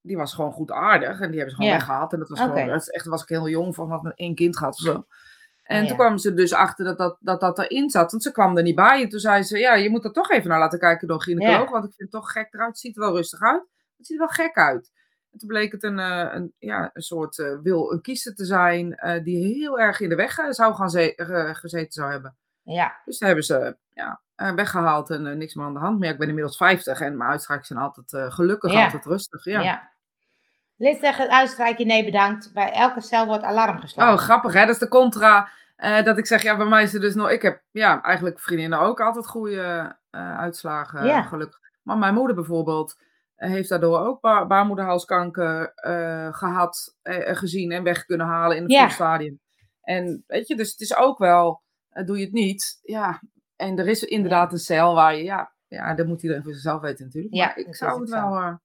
die 0.01 0.17
was 0.17 0.35
gewoon 0.35 0.53
goed 0.53 0.71
aardig. 0.71 1.21
En 1.21 1.29
die 1.31 1.39
hebben 1.41 1.51
ze 1.51 1.55
gewoon 1.55 1.71
Ja. 1.71 1.77
weggehaald. 1.77 2.13
En 2.13 2.19
dat 2.19 2.29
was 2.29 2.41
gewoon, 2.41 2.67
dat 2.67 2.81
is 2.81 2.89
echt, 2.89 3.07
was 3.07 3.23
ik 3.23 3.29
heel 3.29 3.49
jong 3.49 3.75
van, 3.75 3.91
had 3.91 4.07
ik 4.07 4.13
één 4.15 4.35
kind 4.35 4.57
gehad 4.59 4.73
of 4.75 4.81
zo. 4.81 5.07
En 5.73 5.81
toen 5.81 5.89
ja. 5.89 5.95
kwamen 5.95 6.19
ze 6.19 6.35
dus 6.35 6.53
achter 6.55 6.85
dat 6.85 6.99
dat, 6.99 7.17
dat 7.21 7.41
dat 7.41 7.59
erin 7.59 7.91
zat. 7.91 8.11
Want 8.11 8.23
ze 8.23 8.33
kwam 8.33 8.57
er 8.57 8.63
niet 8.63 8.75
bij. 8.75 9.03
En 9.03 9.09
toen 9.09 9.21
zei 9.21 9.43
ze, 9.43 9.59
ja, 9.59 9.75
je 9.75 9.91
moet 9.91 10.05
er 10.05 10.13
toch 10.13 10.31
even 10.31 10.49
naar 10.49 10.59
laten 10.59 10.79
kijken 10.79 11.07
door 11.09 11.17
een 11.17 11.23
gynaecoloog. 11.23 11.71
Want 11.71 11.85
ik 11.85 11.93
vind 11.97 12.13
het 12.13 12.21
toch 12.21 12.33
gek 12.33 12.55
eruit. 12.55 12.69
Het 12.71 12.79
ziet 12.79 12.97
er 12.97 13.03
wel 13.03 13.15
rustig 13.17 13.41
uit. 13.41 13.63
Het 13.97 14.07
ziet 14.07 14.21
er 14.21 14.27
wel 14.27 14.47
gek 14.47 14.57
uit. 14.57 14.91
En 15.33 15.39
toen 15.39 15.49
bleek 15.49 15.73
het 15.73 15.83
een, 15.83 15.99
eh, 15.99 16.29
een, 16.35 16.53
ja, 16.59 16.91
een 16.93 17.03
soort 17.03 17.39
eh, 17.39 17.59
wil, 17.63 17.93
een 17.93 18.01
kiezer 18.01 18.35
te 18.35 18.45
zijn 18.45 18.95
eh, 18.95 19.23
die 19.25 19.45
heel 19.45 19.79
erg 19.81 20.01
in 20.01 20.09
de 20.09 20.15
weg 20.15 20.35
zou 20.49 20.75
gaan 20.75 20.91
ze- 20.91 21.53
gezeten 21.53 21.93
zou 21.93 22.11
hebben. 22.11 22.37
Ja, 22.63 23.01
Dus 23.05 23.19
daar 23.19 23.29
hebben 23.29 23.47
ze 23.47 23.77
ja, 23.93 24.21
eh, 24.35 24.53
weggehaald 24.55 25.11
en 25.11 25.39
niks 25.39 25.55
meer 25.55 25.67
aan 25.67 25.73
de 25.75 25.79
hand 25.81 25.99
meer. 25.99 26.11
Ik 26.11 26.19
ben 26.19 26.29
inmiddels 26.29 26.57
50 26.57 27.01
en 27.01 27.17
mijn 27.17 27.31
uitstrijken 27.31 27.67
zijn 27.67 27.79
altijd 27.79 28.33
gelukkig, 28.33 28.73
Ja. 28.73 28.85
altijd 28.85 29.05
rustig. 29.05 29.45
Ja. 29.45 29.61
ja. 29.61 29.91
Liz 30.77 31.01
zegt 31.01 31.19
het 31.19 31.29
uitstrijkje 31.31 31.85
nee 31.85 32.05
bedankt. 32.05 32.51
Bij 32.53 32.73
elke 32.73 33.01
cel 33.01 33.27
wordt 33.27 33.43
alarm 33.43 33.79
geslagen. 33.79 34.15
Oh, 34.15 34.21
grappig 34.21 34.53
hè, 34.53 34.61
dat 34.61 34.69
is 34.75 34.79
de 34.79 34.89
contra. 34.89 35.49
Eh, 35.83 36.05
dat 36.05 36.19
ik 36.19 36.27
zeg, 36.27 36.43
ja, 36.43 36.57
bij 36.57 36.67
mij 36.67 36.83
is 36.83 36.93
het 36.93 37.03
dus 37.03 37.15
nog, 37.15 37.31
ik 37.31 37.43
heb 37.43 37.63
ja, 37.71 38.03
eigenlijk 38.03 38.41
vriendinnen 38.41 38.79
ook 38.81 39.01
altijd 39.01 39.27
goede 39.27 39.97
eh, 40.11 40.39
uitslagen, 40.39 41.07
Ja. 41.07 41.23
gelukkig. 41.23 41.59
Maar 41.83 41.99
mijn 41.99 42.15
moeder 42.15 42.35
bijvoorbeeld 42.37 42.95
eh, 43.35 43.51
heeft 43.51 43.69
daardoor 43.69 43.99
ook 43.99 44.21
ba- 44.21 44.47
baarmoederhalskanker 44.47 45.73
eh, 45.75 46.33
gehad, 46.35 46.97
eh, 47.03 47.37
gezien 47.37 47.73
en 47.73 47.83
weg 47.83 48.05
kunnen 48.05 48.27
halen 48.27 48.57
in 48.57 48.63
het 48.63 48.73
Ja. 48.73 48.89
stadium. 48.89 49.41
En 49.83 50.25
weet 50.27 50.49
je, 50.49 50.57
dus 50.57 50.71
het 50.71 50.81
is 50.81 50.97
ook 50.97 51.19
wel, 51.19 51.63
doe 52.05 52.19
je 52.19 52.25
het 52.25 52.33
niet, 52.33 52.79
ja. 52.83 53.21
En 53.57 53.79
er 53.79 53.89
is 53.89 54.03
inderdaad 54.05 54.53
een 54.53 54.59
cel 54.59 54.95
waar 54.95 55.17
je, 55.17 55.23
ja, 55.25 55.53
ja, 55.69 55.95
dat 55.95 56.07
moet 56.07 56.23
iedereen 56.23 56.43
voor 56.43 56.53
zichzelf 56.53 56.81
weten 56.81 57.05
natuurlijk. 57.05 57.35
Ja, 57.35 57.47
maar 57.47 57.57
ik 57.59 57.65
dat 57.65 57.73
is 57.75 57.79
zou 57.79 58.01
het 58.01 58.09
zo. 58.09 58.31
wel, 58.31 58.61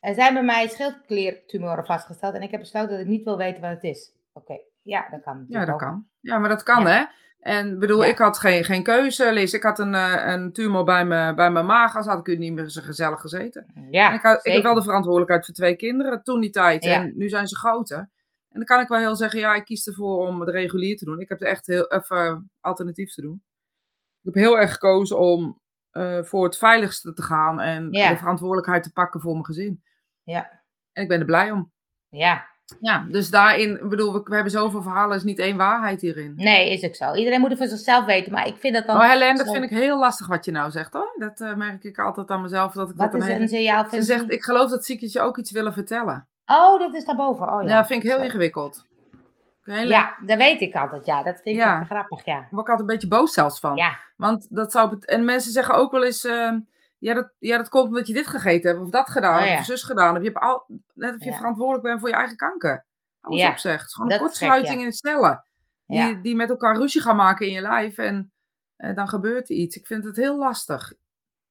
Er 0.00 0.14
zijn 0.14 0.34
bij 0.34 0.42
mij 0.44 0.68
schildkliertumoren 0.68 1.84
vastgesteld 1.86 2.34
en 2.34 2.42
ik 2.42 2.50
heb 2.50 2.60
besloten 2.60 2.90
dat 2.90 3.00
ik 3.00 3.06
niet 3.06 3.24
wil 3.24 3.36
weten 3.36 3.60
wat 3.62 3.70
het 3.70 3.82
is. 3.82 4.12
Oké, 4.32 4.58
ja, 4.82 5.08
dat 5.10 5.22
kan 5.22 5.44
Ja, 5.48 5.64
dat 5.64 5.74
ook. 5.74 5.80
kan. 5.80 6.08
Ja, 6.24 6.38
maar 6.38 6.48
dat 6.48 6.62
kan, 6.62 6.86
hè? 6.86 7.04
En 7.40 7.78
bedoel, 7.78 8.02
Ja. 8.04 8.08
ik 8.10 8.18
had 8.18 8.38
geen, 8.38 8.64
geen 8.64 8.82
keuze, 8.82 9.32
Liz. 9.32 9.52
Ik 9.52 9.62
had 9.62 9.78
een, 9.78 9.94
eh, 9.94 10.32
een 10.32 10.52
tumor 10.52 10.84
bij, 10.84 11.04
me, 11.04 11.34
bij 11.34 11.50
mijn 11.50 11.66
maag, 11.66 11.96
als 11.96 12.06
had 12.06 12.18
ik 12.18 12.26
u 12.34 12.36
niet 12.36 12.52
meer 12.52 12.68
zo 12.68 12.80
gezellig 12.84 13.20
gezeten. 13.20 13.66
Ja, 13.90 14.08
en 14.08 14.14
ik, 14.14 14.22
had, 14.22 14.46
ik 14.46 14.52
heb 14.52 14.62
wel 14.62 14.74
de 14.74 14.82
verantwoordelijkheid 14.82 15.44
voor 15.44 15.54
twee 15.54 15.76
kinderen 15.76 16.22
toen 16.22 16.40
die 16.40 16.50
tijd. 16.50 16.84
Ja. 16.84 16.94
En 16.94 17.12
nu 17.16 17.28
zijn 17.28 17.46
ze 17.46 17.56
groter. 17.56 17.98
En 18.48 18.60
dan 18.60 18.64
kan 18.64 18.80
ik 18.80 18.88
wel 18.88 18.98
heel 18.98 19.16
zeggen, 19.16 19.40
ja, 19.40 19.54
ik 19.54 19.64
kies 19.64 19.86
ervoor 19.86 20.26
om 20.26 20.40
het 20.40 20.48
regulier 20.48 20.96
te 20.96 21.04
doen. 21.04 21.20
Ik 21.20 21.28
heb 21.28 21.40
er 21.40 21.46
echt 21.46 21.66
heel 21.66 21.90
even 21.92 22.50
alternatief 22.60 23.12
te 23.14 23.20
doen. 23.20 23.42
Ik 24.22 24.34
heb 24.34 24.34
heel 24.34 24.58
erg 24.58 24.72
gekozen 24.72 25.18
om 25.18 25.60
eh, 25.90 26.22
voor 26.22 26.44
het 26.44 26.58
veiligste 26.58 27.12
te 27.12 27.22
gaan 27.22 27.60
en 27.60 27.88
Ja. 27.90 28.08
de 28.10 28.16
verantwoordelijkheid 28.16 28.82
te 28.82 28.92
pakken 28.92 29.20
voor 29.20 29.32
mijn 29.32 29.44
gezin. 29.44 29.82
Ja. 30.22 30.62
En 30.92 31.02
ik 31.02 31.08
ben 31.08 31.18
er 31.20 31.26
blij 31.26 31.50
om. 31.50 31.72
Ja. 32.08 32.52
Ja, 32.80 33.06
dus 33.08 33.30
daarin, 33.30 33.70
ik 33.82 33.88
bedoel, 33.88 34.12
we, 34.12 34.20
we 34.24 34.34
hebben 34.34 34.52
zoveel 34.52 34.82
verhalen, 34.82 35.10
er 35.10 35.16
is 35.16 35.22
niet 35.22 35.38
één 35.38 35.56
waarheid 35.56 36.00
hierin. 36.00 36.32
Nee, 36.36 36.70
is 36.72 36.84
ook 36.84 36.94
zo. 36.94 37.14
Iedereen 37.14 37.40
moet 37.40 37.48
het 37.50 37.58
voor 37.58 37.68
zichzelf 37.68 38.04
weten, 38.04 38.32
maar 38.32 38.46
ik 38.46 38.56
vind 38.56 38.74
dat 38.74 38.86
dan... 38.86 38.96
Oh, 38.96 39.08
Helene, 39.10 39.38
dat 39.38 39.50
vind 39.52 39.64
ik 39.64 39.70
heel 39.70 39.98
lastig 39.98 40.26
wat 40.26 40.44
je 40.44 40.50
nou 40.50 40.70
zegt 40.70 40.92
hoor. 40.92 41.14
Dat 41.18 41.40
eh, 41.40 41.54
merk 41.54 41.84
ik 41.84 41.98
altijd 41.98 42.30
aan 42.30 42.42
mezelf. 42.42 42.72
Dat 42.72 42.90
ik 42.90 42.96
Wat 42.96 43.12
dat 43.12 43.22
is 43.22 43.28
een 43.28 43.48
signaal? 43.48 43.88
Ze 43.90 44.02
zegt, 44.02 44.32
ik 44.32 44.42
geloof 44.44 44.70
dat 44.70 44.84
ziekjes 44.84 45.12
je 45.12 45.20
ook 45.20 45.38
iets 45.38 45.50
willen 45.50 45.72
vertellen. 45.72 46.28
Oh, 46.46 46.78
dat 46.78 46.94
is 46.94 47.04
daarboven. 47.04 47.52
Oh, 47.52 47.62
ja. 47.62 47.68
ja. 47.68 47.86
vind 47.86 48.04
ik 48.04 48.10
heel 48.10 48.22
ingewikkeld. 48.22 48.84
Ja, 49.64 50.16
dat 50.26 50.36
weet 50.38 50.60
ik 50.60 50.74
altijd. 50.74 51.06
Ja, 51.06 51.22
dat 51.22 51.34
vind 51.42 51.56
ik 51.56 51.62
Ja. 51.62 51.84
grappig, 51.84 52.24
ja. 52.24 52.34
Daar 52.34 52.48
word 52.50 52.62
ik 52.62 52.70
altijd 52.70 52.80
een 52.80 52.94
beetje 52.94 53.08
boos 53.08 53.32
zelfs 53.32 53.60
van. 53.60 53.76
Ja, 53.76 53.98
Want 54.16 54.46
dat 54.50 54.72
zou... 54.72 54.96
En 55.00 55.24
mensen 55.24 55.52
zeggen 55.52 55.74
ook 55.74 55.90
wel 55.92 56.04
eens... 56.04 56.24
ehm, 56.24 56.58
ja, 57.04 57.14
dat, 57.14 57.32
ja, 57.38 57.56
dat 57.56 57.68
komt 57.68 57.86
omdat 57.88 58.06
je 58.06 58.12
dit 58.12 58.26
gegeten 58.26 58.70
hebt. 58.70 58.82
Of 58.82 58.90
dat 58.90 59.10
gedaan. 59.10 59.42
Oh, 59.42 59.46
ja. 59.48 59.58
Of 59.58 59.64
zus 59.64 59.82
gedaan. 59.82 60.16
Of 60.16 60.22
je 60.22 60.28
hebt 60.28 60.40
al, 60.44 60.64
net 60.94 61.14
of 61.14 61.24
je 61.24 61.30
Ja. 61.30 61.36
verantwoordelijk 61.36 61.84
bent 61.84 62.00
voor 62.00 62.08
je 62.08 62.14
eigen 62.14 62.36
kanker. 62.36 62.86
Hou 63.20 63.34
eens 63.34 63.42
Ja, 63.44 63.50
op 63.50 63.58
zeg. 63.58 63.78
Het 63.80 63.86
is 63.88 63.94
gewoon 63.94 64.08
dat 64.10 64.18
een 64.20 64.24
kortsluiting 64.26 64.80
in 64.80 64.86
de 64.88 64.92
cellen. 64.94 65.44
Die, 65.86 66.20
die 66.20 66.36
met 66.36 66.48
elkaar 66.50 66.76
ruzie 66.76 67.00
gaan 67.00 67.16
maken 67.16 67.46
in 67.46 67.52
je 67.52 67.60
lijf. 67.60 67.98
En 67.98 68.32
eh, 68.76 68.94
dan 68.94 69.08
gebeurt 69.08 69.50
er 69.50 69.56
iets. 69.56 69.76
Ik 69.76 69.86
vind 69.86 70.04
het 70.04 70.16
heel 70.16 70.38
lastig. 70.38 70.92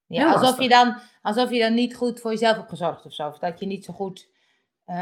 ja 0.06 0.18
heel 0.20 0.28
alsof, 0.28 0.42
lastig. 0.44 0.64
je 0.64 0.70
dan, 0.70 0.96
alsof 1.22 1.50
je 1.50 1.60
dan 1.60 1.74
niet 1.74 1.96
goed 1.96 2.20
voor 2.20 2.32
jezelf 2.32 2.56
hebt 2.58 2.70
gezorgd 2.70 3.06
of 3.06 3.14
zo. 3.14 3.28
Of 3.28 3.40
dat 3.40 3.60
je 3.60 3.66
niet 3.66 3.86
zo 3.86 3.94
goed... 3.94 4.30
eh, 4.86 4.96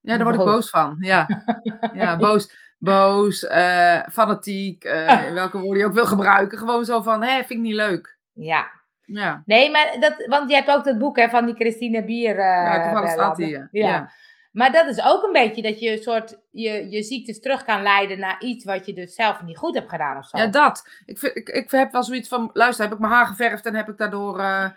Ja, 0.00 0.16
daar 0.16 0.22
word 0.22 0.34
ik 0.34 0.44
Boos. 0.44 0.70
van. 0.70 0.96
Ja, 1.00 1.44
ja 1.94 2.16
boos, 2.16 2.74
boos 2.78 3.44
eh, 3.46 4.02
fanatiek. 4.12 4.84
eh, 4.84 5.32
welke 5.40 5.58
woorden 5.58 5.78
je 5.82 5.88
ook 5.88 5.94
wil 5.94 6.06
gebruiken. 6.06 6.58
Gewoon 6.58 6.84
zo 6.84 7.02
van, 7.02 7.22
hé, 7.22 7.36
vind 7.36 7.50
ik 7.50 7.58
niet 7.58 7.74
leuk. 7.74 8.18
ja. 8.32 8.82
Ja, 9.06 9.42
Nee, 9.46 9.70
maar 9.70 9.96
dat, 10.00 10.26
want 10.26 10.50
je 10.50 10.56
hebt 10.56 10.70
ook 10.70 10.84
dat 10.84 10.98
boek 10.98 11.16
hè, 11.16 11.28
van 11.28 11.46
die 11.46 11.54
Christine 11.54 12.04
Bier. 12.04 12.38
eh 12.38 12.44
ja 12.44 12.82
toevallig 12.82 13.10
staat 13.10 13.36
hier. 13.36 13.68
Ja. 13.70 13.88
Ja. 13.88 14.10
Maar 14.52 14.72
dat 14.72 14.86
is 14.86 15.02
ook 15.04 15.22
een 15.22 15.32
beetje 15.32 15.62
dat 15.62 15.80
je 15.80 15.90
een 15.90 16.02
soort 16.02 16.38
je, 16.50 16.90
je 16.90 17.02
ziektes 17.02 17.40
terug 17.40 17.64
kan 17.64 17.82
leiden 17.82 18.18
naar 18.18 18.40
iets 18.40 18.64
wat 18.64 18.86
je 18.86 18.92
dus 18.92 19.14
zelf 19.14 19.42
niet 19.42 19.56
goed 19.58 19.74
hebt 19.74 19.90
gedaan 19.90 20.16
of 20.16 20.26
zo. 20.28 20.38
Ja, 20.38 20.46
dat. 20.46 20.88
Ik, 21.06 21.18
vind, 21.18 21.36
ik, 21.36 21.48
ik 21.48 21.70
heb 21.70 21.92
wel 21.92 22.02
zoiets 22.02 22.28
van, 22.28 22.50
luister, 22.52 22.84
heb 22.84 22.94
ik 22.94 23.00
mijn 23.00 23.12
haar 23.12 23.26
geverfd 23.26 23.66
en 23.66 23.74
heb 23.74 23.88
ik 23.88 23.96
daardoor... 23.96 24.38
eh, 24.40 24.70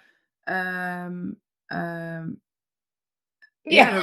ehm, 0.44 1.32
ehm, 1.66 2.30
ja, 3.78 3.88
Ja. 3.90 4.02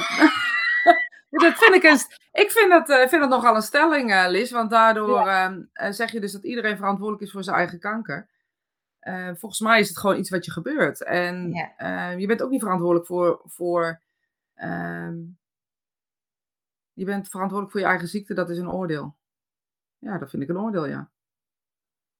dat, 1.43 1.53
vind 1.57 1.75
ik 1.75 1.83
een, 1.83 1.99
ik 2.31 2.51
vind 2.51 2.69
dat, 2.71 2.89
eh, 2.89 3.07
vind 3.07 3.21
dat 3.21 3.29
nogal 3.29 3.55
een 3.55 3.61
stelling, 3.61 4.27
Liz. 4.27 4.51
Want 4.51 4.69
daardoor 4.69 5.27
ehm, 5.27 5.61
eh, 5.73 5.91
zeg 5.91 6.11
je 6.11 6.19
dus 6.19 6.31
dat 6.31 6.43
iedereen 6.43 6.77
verantwoordelijk 6.77 7.23
is 7.23 7.31
voor 7.31 7.43
zijn 7.43 7.57
eigen 7.57 7.79
kanker. 7.79 8.27
Eh, 9.05 9.29
volgens 9.35 9.59
mij 9.59 9.79
is 9.79 9.87
het 9.87 9.97
gewoon 9.97 10.17
iets 10.17 10.29
wat 10.29 10.45
je 10.45 10.51
gebeurt. 10.51 11.03
En 11.03 11.51
Ja. 11.51 11.73
eh, 12.11 12.19
je 12.19 12.27
bent 12.27 12.41
ook 12.41 12.49
niet 12.49 12.61
verantwoordelijk 12.61 13.07
voor... 13.07 13.41
voor 13.45 14.01
ehm, 14.55 15.15
je 16.93 17.05
bent 17.05 17.27
verantwoordelijk 17.27 17.71
voor 17.71 17.81
je 17.81 17.87
eigen 17.87 18.07
ziekte, 18.07 18.33
dat 18.33 18.49
is 18.49 18.57
een 18.57 18.71
oordeel. 18.71 19.15
Ja, 19.97 20.17
dat 20.17 20.29
vind 20.29 20.43
ik 20.43 20.49
een 20.49 20.57
oordeel, 20.59 20.85
ja. 20.85 21.09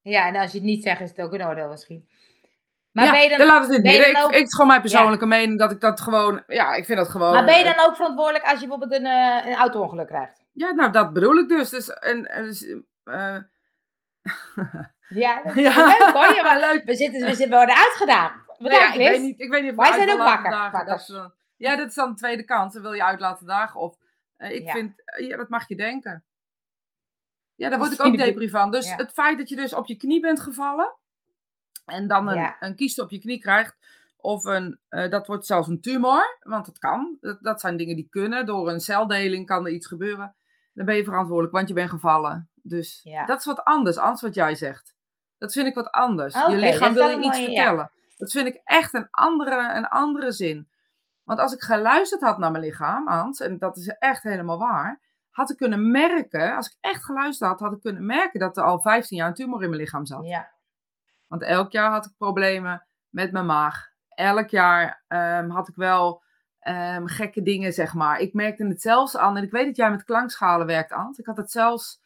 Ja, 0.00 0.26
en 0.26 0.36
als 0.36 0.52
je 0.52 0.58
het 0.58 0.66
niet 0.66 0.82
zegt, 0.82 1.00
is 1.00 1.08
het 1.10 1.20
ook 1.20 1.32
een 1.32 1.46
oordeel 1.46 1.68
misschien. 1.68 2.08
Maar 2.90 3.04
ja, 3.04 3.10
ben 3.10 3.22
je 3.22 3.28
dan, 3.28 3.38
dan 3.38 3.46
laat 3.46 3.60
het 3.60 3.68
in 3.68 3.74
het 3.74 3.82
ben 3.82 3.92
je 3.92 3.98
midden. 3.98 4.14
dan 4.14 4.22
Ik, 4.22 4.26
ook- 4.28 4.32
ik, 4.32 4.38
het 4.38 4.46
is 4.46 4.52
gewoon 4.54 4.66
mijn 4.70 4.80
persoonlijke 4.80 5.26
mening 5.26 5.58
dat 5.58 5.70
ik 5.70 5.80
dat 5.80 6.00
gewoon... 6.00 6.42
Ja, 6.46 6.74
ik 6.74 6.84
vind 6.84 6.98
dat 6.98 7.08
gewoon... 7.08 7.32
maar 7.32 7.44
ben 7.44 7.58
je 7.58 7.64
dan 7.64 7.86
ook 7.86 7.96
verantwoordelijk 7.96 8.44
als 8.44 8.60
je 8.60 8.66
bijvoorbeeld 8.68 9.00
een, 9.00 9.06
eh, 9.06 9.46
een 9.46 9.54
auto-ongeluk 9.56 10.06
krijgt? 10.06 10.44
Ja, 10.52 10.70
nou, 10.72 10.92
dat 10.92 11.12
bedoel 11.12 11.36
ik 11.36 11.48
dus. 11.48 11.70
dus 11.70 11.90
en, 11.90 12.22
dus, 12.22 12.74
Ja, 15.08 15.42
dat 15.42 15.54
ja, 15.66 15.86
leuk 15.86 16.12
hoor. 16.12 16.34
Ja, 16.34 16.42
maar 16.42 16.60
leuk. 16.60 16.84
we, 16.84 16.94
zitten, 16.94 17.20
we 17.20 17.26
zitten, 17.26 17.48
we 17.48 17.56
worden 17.56 17.76
uitgedaan. 17.76 18.44
Ja, 18.58 18.92
ik, 18.92 18.98
weet 18.98 19.20
niet, 19.20 19.40
ik 19.40 19.50
weet 19.50 19.62
niet 19.62 19.74
Wij 19.74 19.92
zijn 19.92 20.10
ook 20.10 20.18
wakker, 20.18 20.84
dat 20.86 21.00
is 21.00 21.12
ja, 21.56 21.76
dat 21.76 21.88
is 21.88 21.94
dan 21.94 22.10
de 22.10 22.16
tweede 22.16 22.44
kant. 22.44 22.72
Dan 22.72 22.82
wil 22.82 22.92
je 22.92 23.04
uit 23.04 23.20
laten 23.20 23.46
dagen. 23.46 23.80
Of, 23.80 23.96
eh, 24.36 24.50
ik 24.50 24.62
Ja. 24.62 24.72
vind, 24.72 25.02
eh, 25.04 25.28
ja, 25.28 25.36
dat 25.36 25.48
mag 25.48 25.68
je 25.68 25.76
denken. 25.76 26.24
Ja, 27.54 27.68
daar 27.68 27.78
word 27.78 27.92
ik 27.92 28.04
ook 28.04 28.16
de- 28.16 28.24
depri 28.24 28.50
van. 28.50 28.70
Dus 28.70 28.94
het 28.94 29.12
feit 29.12 29.38
dat 29.38 29.48
je 29.48 29.56
dus 29.56 29.74
op 29.74 29.86
je 29.86 29.96
knie 29.96 30.20
bent 30.20 30.40
gevallen. 30.40 30.96
En 31.84 32.08
dan 32.08 32.28
een, 32.28 32.54
een 32.60 32.76
kieste 32.76 33.02
op 33.02 33.10
je 33.10 33.18
knie 33.18 33.38
krijgt. 33.38 33.76
Of 34.16 34.44
een, 34.44 34.80
eh, 34.88 35.10
dat 35.10 35.26
wordt 35.26 35.46
zelfs 35.46 35.68
een 35.68 35.80
tumor. 35.80 36.38
Want 36.40 36.66
dat 36.66 36.78
kan. 36.78 37.16
Dat, 37.20 37.42
dat 37.42 37.60
zijn 37.60 37.76
dingen 37.76 37.96
die 37.96 38.08
kunnen. 38.08 38.46
Door 38.46 38.68
een 38.70 38.80
celdeling 38.80 39.46
kan 39.46 39.66
er 39.66 39.72
iets 39.72 39.86
gebeuren. 39.86 40.36
Dan 40.72 40.86
ben 40.86 40.96
je 40.96 41.04
verantwoordelijk, 41.04 41.54
want 41.54 41.68
je 41.68 41.74
bent 41.74 41.90
gevallen. 41.90 42.50
Dus 42.54 43.00
dat 43.26 43.38
is 43.38 43.44
wat 43.44 43.64
anders, 43.64 43.96
anders 43.96 44.20
wat 44.22 44.34
jij 44.34 44.54
zegt. 44.54 44.94
Dat 45.38 45.52
vind 45.52 45.66
ik 45.66 45.74
wat 45.74 45.90
anders. 45.90 46.34
Je 46.34 46.56
lichaam 46.56 46.94
wil 46.94 47.08
je 47.08 47.16
iets 47.16 47.38
mooie- 47.38 47.50
ja. 47.50 47.62
vertellen. 47.64 47.90
Dat 48.16 48.30
vind 48.32 48.46
ik 48.46 48.60
echt 48.64 48.94
een 48.94 49.08
andere, 49.10 49.72
een 49.74 49.88
andere 49.88 50.32
zin. 50.32 50.68
Want 51.24 51.38
als 51.38 51.52
ik 51.52 51.60
geluisterd 51.62 52.20
had 52.20 52.38
naar 52.38 52.50
mijn 52.50 52.64
lichaam, 52.64 53.08
Hans, 53.08 53.40
en 53.40 53.58
dat 53.58 53.76
is 53.76 53.88
echt 53.88 54.22
helemaal 54.22 54.58
waar, 54.58 55.00
had 55.30 55.50
ik 55.50 55.56
kunnen 55.56 55.90
merken, 55.90 56.56
als 56.56 56.66
ik 56.66 56.76
echt 56.80 57.04
geluisterd 57.04 57.50
had, 57.50 57.60
had 57.60 57.72
ik 57.72 57.80
kunnen 57.80 58.06
merken 58.06 58.40
dat 58.40 58.56
er 58.56 58.64
al 58.64 58.80
15 58.80 59.16
jaar 59.16 59.28
een 59.28 59.34
tumor 59.34 59.62
in 59.62 59.68
mijn 59.68 59.80
lichaam 59.80 60.06
zat. 60.06 60.26
Ja, 60.26 60.50
Want 61.26 61.42
elk 61.42 61.72
jaar 61.72 61.90
had 61.90 62.06
ik 62.06 62.12
problemen 62.16 62.86
met 63.08 63.32
mijn 63.32 63.46
maag. 63.46 63.88
Elk 64.08 64.48
jaar 64.48 65.02
ehm, 65.08 65.48
had 65.50 65.68
ik 65.68 65.74
wel 65.74 66.22
ehm, 66.60 67.06
gekke 67.06 67.42
dingen, 67.42 67.72
zeg 67.72 67.94
maar. 67.94 68.18
Ik 68.20 68.34
merkte 68.34 68.66
het 68.66 68.80
zelfs 68.80 69.16
aan, 69.16 69.36
en 69.36 69.42
ik 69.42 69.50
weet 69.50 69.66
dat 69.66 69.76
jij 69.76 69.90
met 69.90 70.04
klankschalen 70.04 70.66
werkt, 70.66 70.92
Ant. 70.92 71.18
Ik 71.18 71.26
had 71.26 71.36
het 71.36 71.50
zelfs 71.50 72.00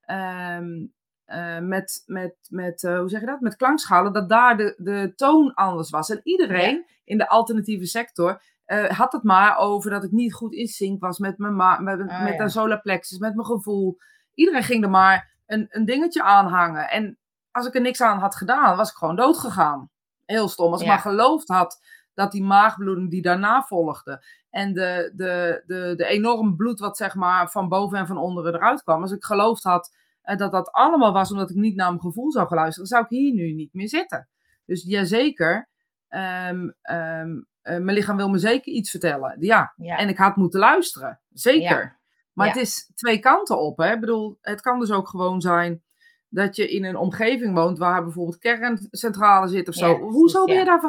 ehm, 0.00 0.86
eh, 1.32 1.58
met, 1.58 2.02
met, 2.06 2.34
met 2.48 2.84
eh, 2.84 2.98
hoe 2.98 3.08
zeg 3.08 3.20
je 3.20 3.26
dat? 3.26 3.40
Met 3.40 3.56
klankschalen, 3.56 4.12
dat 4.12 4.28
daar 4.28 4.56
de, 4.56 4.74
de 4.76 5.12
toon 5.16 5.54
anders 5.54 5.90
was. 5.90 6.10
En 6.10 6.20
iedereen 6.22 6.86
in 7.04 7.18
de 7.18 7.28
alternatieve 7.28 7.86
sector 7.86 8.42
eh, 8.64 8.84
had 8.90 9.12
het 9.12 9.22
maar 9.22 9.56
over 9.58 9.90
dat 9.90 10.04
ik 10.04 10.10
niet 10.10 10.34
goed 10.34 10.52
in 10.52 10.66
sync 10.66 11.00
was 11.00 11.18
met 11.18 11.38
mijn 11.38 11.56
ma- 11.56 11.78
met, 11.80 12.08
Ah, 12.08 12.22
met 12.24 12.32
ja. 12.36 12.44
de 12.44 12.50
solar 12.50 12.80
plexus, 12.80 13.18
met 13.18 13.34
mijn 13.34 13.46
gevoel. 13.46 13.96
Iedereen 14.34 14.62
ging 14.62 14.84
er 14.84 14.90
maar 14.90 15.34
een, 15.46 15.66
een 15.70 15.84
dingetje 15.84 16.22
aan 16.22 16.46
hangen. 16.46 16.90
En 16.90 17.18
als 17.50 17.66
ik 17.66 17.74
er 17.74 17.80
niks 17.80 18.00
aan 18.02 18.18
had 18.18 18.36
gedaan, 18.36 18.76
was 18.76 18.90
ik 18.90 18.96
gewoon 18.96 19.16
dood 19.16 19.38
gegaan. 19.38 19.90
Heel 20.24 20.48
stom. 20.48 20.72
Als 20.72 20.80
ik 20.80 20.86
maar 20.86 20.98
geloofd 20.98 21.48
had 21.48 21.80
dat 22.14 22.32
die 22.32 22.42
maagbloeding 22.44 23.10
die 23.10 23.22
daarna 23.22 23.62
volgde. 23.62 24.24
En 24.50 24.72
de, 24.72 25.12
de, 25.14 25.62
de, 25.66 25.94
de 25.96 26.04
enorm 26.04 26.56
bloed 26.56 26.80
wat 26.80 26.96
zeg 26.96 27.14
maar 27.14 27.50
van 27.50 27.68
boven 27.68 27.98
en 27.98 28.06
van 28.06 28.18
onderen 28.18 28.54
eruit 28.54 28.82
kwam. 28.82 29.02
Als 29.02 29.12
ik 29.12 29.24
geloofd 29.24 29.62
had 29.62 29.94
dat 30.22 30.52
dat 30.52 30.70
allemaal 30.72 31.12
was 31.12 31.30
omdat 31.30 31.50
ik 31.50 31.56
niet 31.56 31.76
naar 31.76 31.88
mijn 31.88 32.00
gevoel 32.00 32.32
zou 32.32 32.46
geluisteren, 32.46 32.88
zou 32.88 33.02
ik 33.02 33.08
hier 33.08 33.32
nu 33.32 33.52
niet 33.52 33.72
meer 33.74 33.88
zitten. 33.88 34.28
Dus 34.66 34.82
jazeker, 34.86 35.68
eh, 36.08 36.50
mijn 37.62 37.92
lichaam 37.92 38.16
wil 38.16 38.28
me 38.28 38.38
zeker 38.38 38.72
iets 38.72 38.90
vertellen. 38.90 39.36
Ja, 39.40 39.72
ja. 39.76 39.96
en 39.96 40.08
ik 40.08 40.16
had 40.16 40.36
moeten 40.36 40.60
luisteren. 40.60 41.20
Zeker. 41.32 41.82
Ja. 41.82 41.96
Maar 42.32 42.46
Ja. 42.46 42.52
het 42.52 42.62
is 42.62 42.90
twee 42.94 43.18
kanten 43.18 43.58
op. 43.60 43.78
Hè? 43.78 43.92
Ik 43.92 44.00
bedoel, 44.00 44.38
het 44.40 44.60
kan 44.60 44.80
dus 44.80 44.90
ook 44.90 45.08
gewoon 45.08 45.40
zijn 45.40 45.82
dat 46.28 46.56
je 46.56 46.68
in 46.70 46.84
een 46.84 46.96
omgeving 46.96 47.54
woont 47.54 47.78
waar 47.78 48.02
bijvoorbeeld 48.02 48.38
kerncentrale 48.38 49.48
zit 49.48 49.68
of 49.68 49.74
zo. 49.74 49.98
Hoezo 49.98 50.44
ben 50.44 50.54
je 50.54 50.64
daar 50.64 50.80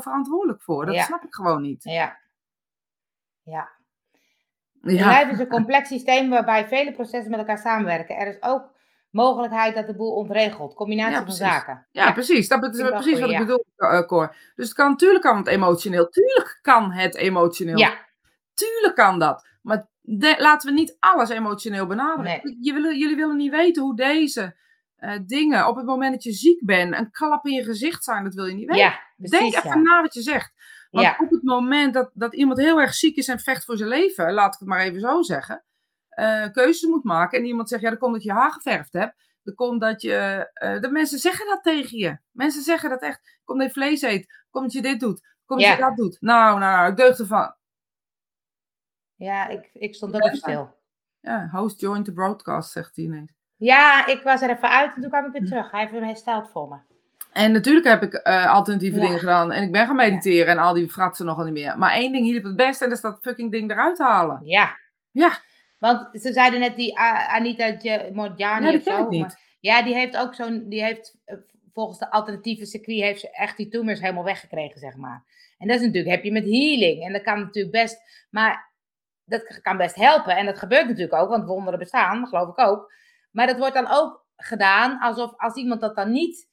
verantwoordelijk 0.00 0.62
voor? 0.62 0.86
Dat 0.86 0.96
snap 0.96 1.22
ik 1.24 1.34
gewoon 1.34 1.62
niet. 1.62 1.82
ja. 1.84 2.18
ja. 3.42 3.70
Ja, 4.82 5.06
lijf 5.06 5.30
is 5.30 5.38
een 5.38 5.48
complex 5.48 5.88
systeem 5.88 6.30
waarbij 6.30 6.68
vele 6.68 6.92
processen 6.92 7.30
met 7.30 7.40
elkaar 7.40 7.58
samenwerken. 7.58 8.16
Er 8.16 8.26
is 8.26 8.36
ook 8.42 8.70
mogelijkheid 9.10 9.74
dat 9.74 9.86
de 9.86 9.94
boel 9.94 10.12
ontregelt. 10.14 10.74
Combinatie 10.74 11.14
Ja, 11.14 11.24
van 11.24 11.32
zaken. 11.32 11.86
ja, 11.90 12.12
precies. 12.12 12.48
Dat 12.48 12.74
is 12.74 12.82
precies 12.88 13.18
wat 13.20 13.28
ik 13.28 13.34
ja. 13.34 13.38
bedoel, 13.40 13.64
eh, 13.76 14.00
Cor. 14.06 14.34
Dus 14.54 14.66
het 14.66 14.74
kan, 14.74 14.90
natuurlijk 14.90 15.22
kan 15.24 15.36
het 15.36 15.46
emotioneel. 15.46 16.08
Tuurlijk 16.08 16.58
kan 16.62 16.92
het 16.92 17.14
emotioneel. 17.16 17.78
Ja, 17.78 18.08
Tuurlijk 18.54 18.94
kan 18.94 19.18
dat. 19.18 19.46
Maar 19.62 19.86
de- 20.00 20.34
laten 20.38 20.68
we 20.68 20.74
niet 20.74 20.96
alles 21.00 21.28
emotioneel 21.28 21.86
benaderen. 21.86 22.40
Nee. 22.44 22.72
Willen, 22.72 22.98
jullie 22.98 23.16
willen 23.16 23.36
niet 23.36 23.50
weten 23.50 23.82
hoe 23.82 23.96
deze 23.96 24.56
eh, 24.96 25.18
dingen 25.26 25.68
op 25.68 25.76
het 25.76 25.86
moment 25.86 26.12
dat 26.12 26.22
je 26.22 26.32
ziek 26.32 26.64
bent, 26.64 26.94
een 26.94 27.10
klap 27.10 27.46
in 27.46 27.52
je 27.52 27.64
gezicht 27.64 28.04
zijn. 28.04 28.24
Dat 28.24 28.34
wil 28.34 28.46
je 28.46 28.54
niet 28.54 28.66
weten. 28.68 28.82
ja, 28.84 29.00
Denk 29.16 29.30
precies. 29.30 29.56
even 29.56 29.68
Ja. 29.68 29.76
na 29.76 30.00
wat 30.02 30.14
je 30.14 30.22
zegt. 30.22 30.52
Want 30.90 31.06
Ja. 31.06 31.16
op 31.18 31.30
het 31.30 31.42
moment 31.42 31.94
dat, 31.94 32.10
dat 32.14 32.34
iemand 32.34 32.58
heel 32.58 32.80
erg 32.80 32.94
ziek 32.94 33.16
is 33.16 33.28
en 33.28 33.38
vecht 33.38 33.64
voor 33.64 33.76
zijn 33.76 33.88
leven, 33.88 34.32
laat 34.32 34.54
ik 34.54 34.60
het 34.60 34.68
maar 34.68 34.80
even 34.80 35.00
zo 35.00 35.22
zeggen, 35.22 35.64
eh, 36.08 36.50
keuzes 36.52 36.88
moet 36.90 37.04
maken 37.04 37.38
en 37.38 37.44
iemand 37.44 37.68
zegt, 37.68 37.82
ja, 37.82 37.90
dat 37.90 37.98
komt 37.98 38.12
dat 38.14 38.22
je 38.22 38.32
haar 38.32 38.52
geverfd 38.52 38.92
hebt. 38.92 39.28
Dat 39.42 39.54
komt 39.54 39.80
dat 39.80 40.02
je, 40.02 40.50
eh, 40.54 40.80
de 40.80 40.90
mensen 40.90 41.18
zeggen 41.18 41.46
dat 41.46 41.62
tegen 41.62 41.98
je. 41.98 42.18
Mensen 42.30 42.62
zeggen 42.62 42.90
dat 42.90 43.02
echt. 43.02 43.38
Komt 43.44 43.58
dat 43.58 43.66
je 43.68 43.74
vlees 43.74 44.02
eet. 44.02 44.42
Komt 44.50 44.64
dat 44.64 44.72
je 44.72 44.82
dit 44.82 45.00
doet. 45.00 45.20
Komt 45.44 45.60
dat 45.60 45.68
Ja. 45.68 45.74
je 45.76 45.80
dat 45.82 45.96
doet. 45.96 46.16
Nou, 46.20 46.58
nou, 46.58 46.76
nou, 46.76 46.90
ik 46.90 46.96
deug 46.96 47.18
ervan. 47.18 47.54
Ja, 49.14 49.48
ik, 49.48 49.70
ik 49.72 49.94
stond 49.94 50.14
ook 50.14 50.22
even 50.24 50.36
stil. 50.36 50.78
Ja, 51.20 51.48
host 51.52 51.80
joined 51.80 52.04
the 52.04 52.12
broadcast, 52.12 52.70
zegt 52.72 52.96
hij 52.96 53.04
ineens. 53.04 53.32
Ja, 53.56 54.06
ik 54.06 54.22
was 54.22 54.42
er 54.42 54.50
even 54.50 54.70
uit 54.70 54.94
en 54.94 55.00
toen 55.00 55.10
kwam 55.10 55.24
ik 55.26 55.32
weer 55.32 55.44
terug. 55.48 55.70
Hij 55.70 55.80
heeft 55.80 55.92
hem 55.92 56.02
hersteld 56.02 56.50
voor 56.50 56.68
me. 56.68 56.78
En 57.32 57.52
natuurlijk 57.52 57.86
heb 57.86 58.02
ik 58.02 58.14
eh, 58.14 58.52
alternatieve 58.52 58.96
Ja. 58.98 59.02
dingen 59.04 59.18
gedaan. 59.18 59.52
En 59.52 59.62
ik 59.62 59.72
ben 59.72 59.86
gaan 59.86 59.96
mediteren 59.96 60.46
en 60.46 60.58
al 60.58 60.74
die 60.74 60.88
fratsen 60.90 61.26
nogal 61.26 61.44
niet 61.44 61.52
meer. 61.52 61.78
Maar 61.78 61.92
één 61.92 62.12
ding 62.12 62.24
hielp 62.24 62.44
het 62.44 62.56
best 62.56 62.80
en 62.82 62.88
dat 62.88 62.96
is 62.96 63.02
dat 63.02 63.18
fucking 63.22 63.50
ding 63.50 63.70
eruit 63.70 63.98
halen. 63.98 64.40
Ja. 64.44 64.76
Ja. 65.10 65.38
Want 65.78 66.20
ze 66.20 66.32
zeiden 66.32 66.60
net 66.60 66.76
die 66.76 66.98
Anita 66.98 67.76
Morgiani 68.12 68.70
Ja, 68.70 68.76
of 68.76 68.82
zo. 68.82 69.08
maar- 69.10 69.40
ja, 69.60 69.82
die 69.82 69.94
heeft 69.94 70.16
ook 70.16 70.34
zo'n, 70.34 70.64
die 70.68 70.82
heeft 70.82 71.18
eh, 71.24 71.36
volgens 71.72 71.98
de 71.98 72.10
alternatieve 72.10 72.66
circuit 72.66 73.00
heeft 73.00 73.20
ze 73.20 73.30
echt 73.30 73.56
die 73.56 73.68
tumors 73.68 74.00
helemaal 74.00 74.24
weggekregen, 74.24 74.80
zeg 74.80 74.96
maar. 74.96 75.24
En 75.58 75.68
dat 75.68 75.76
is 75.80 75.82
natuurlijk, 75.86 76.14
heb 76.14 76.24
je 76.24 76.32
met 76.32 76.44
healing. 76.44 77.04
En 77.04 77.12
dat 77.12 77.22
kan 77.22 77.40
natuurlijk 77.40 77.74
best, 77.74 78.26
maar 78.30 78.70
dat 79.24 79.60
kan 79.62 79.76
best 79.76 79.94
helpen. 79.94 80.36
En 80.36 80.46
dat 80.46 80.58
gebeurt 80.58 80.86
natuurlijk 80.86 81.14
ook, 81.22 81.28
want 81.28 81.44
wonderen 81.46 81.78
bestaan, 81.78 82.26
geloof 82.26 82.48
ik 82.48 82.58
ook. 82.58 82.92
Maar 83.30 83.46
dat 83.46 83.58
wordt 83.58 83.74
dan 83.74 83.88
ook 83.90 84.26
gedaan 84.36 84.98
alsof 84.98 85.32
als 85.36 85.54
iemand 85.54 85.80
dat 85.80 85.96
dan 85.96 86.10
niet 86.10 86.48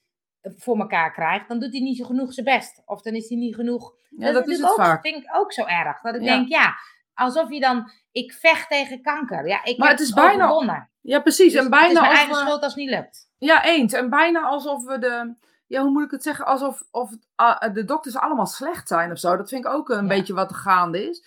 voor 0.58 0.80
elkaar 0.80 1.12
krijgt, 1.14 1.48
dan 1.48 1.60
doet 1.60 1.72
hij 1.72 1.82
niet 1.82 1.98
zo 1.98 2.06
genoeg 2.06 2.34
zijn 2.34 2.46
best. 2.46 2.82
Of 2.86 3.02
dan 3.02 3.14
is 3.14 3.30
hij 3.30 3.38
niet 3.38 3.56
genoeg 3.56 3.94
Ja, 4.10 4.32
dat, 4.32 4.48
is 4.48 4.58
het 4.58 4.70
ook, 4.70 4.76
vaak. 4.76 5.02
vind 5.02 5.24
ik 5.24 5.30
ook 5.36 5.54
zo 5.54 5.66
erg. 5.66 6.02
Dat 6.02 6.16
ik 6.16 6.22
Ja. 6.22 6.36
denk, 6.36 6.48
ja, 6.48 6.74
alsof 7.14 7.50
je 7.52 7.60
dan, 7.60 7.92
ik 8.12 8.34
vecht 8.34 8.70
tegen 8.70 9.02
kanker. 9.02 9.48
Ja, 9.48 9.64
ik 9.64 9.78
Maar 9.78 9.88
heb 9.90 9.98
het 9.98 10.08
is 10.08 10.14
bijna- 10.14 10.44
overwonnen. 10.44 10.90
Ja, 11.02 11.20
precies. 11.20 11.54
Dus 11.54 11.62
en 11.62 11.64
het 11.66 11.74
is 11.74 11.80
bijna 11.80 11.94
mijn 12.02 12.06
als 12.12 12.18
eigen 12.18 12.36
we- 12.36 12.42
schuld 12.42 12.64
als 12.64 12.74
het 12.74 12.82
niet 12.82 12.90
lukt. 12.90 13.30
Ja, 13.38 13.64
eens. 13.66 13.94
En 13.94 14.10
bijna 14.10 14.42
alsof 14.42 14.84
we 14.86 15.00
de. 15.00 15.36
Ja, 15.68 15.82
hoe 15.82 15.92
moet 15.92 16.04
ik 16.04 16.12
het 16.12 16.24
zeggen? 16.24 16.46
Alsof 16.46 16.84
of, 16.92 17.10
het, 17.10 17.28
ah, 17.36 17.74
de 17.74 17.86
dokters 17.86 18.16
allemaal 18.18 18.46
slecht 18.46 18.88
zijn 18.88 19.12
of 19.12 19.20
zo. 19.20 19.38
Dat 19.38 19.50
vind 19.50 19.66
ik 19.66 19.72
ook 19.72 19.90
een 19.90 20.02
Ja. 20.02 20.08
beetje 20.08 20.34
wat 20.34 20.50
er 20.50 20.56
gaande 20.56 21.10
is. 21.10 21.26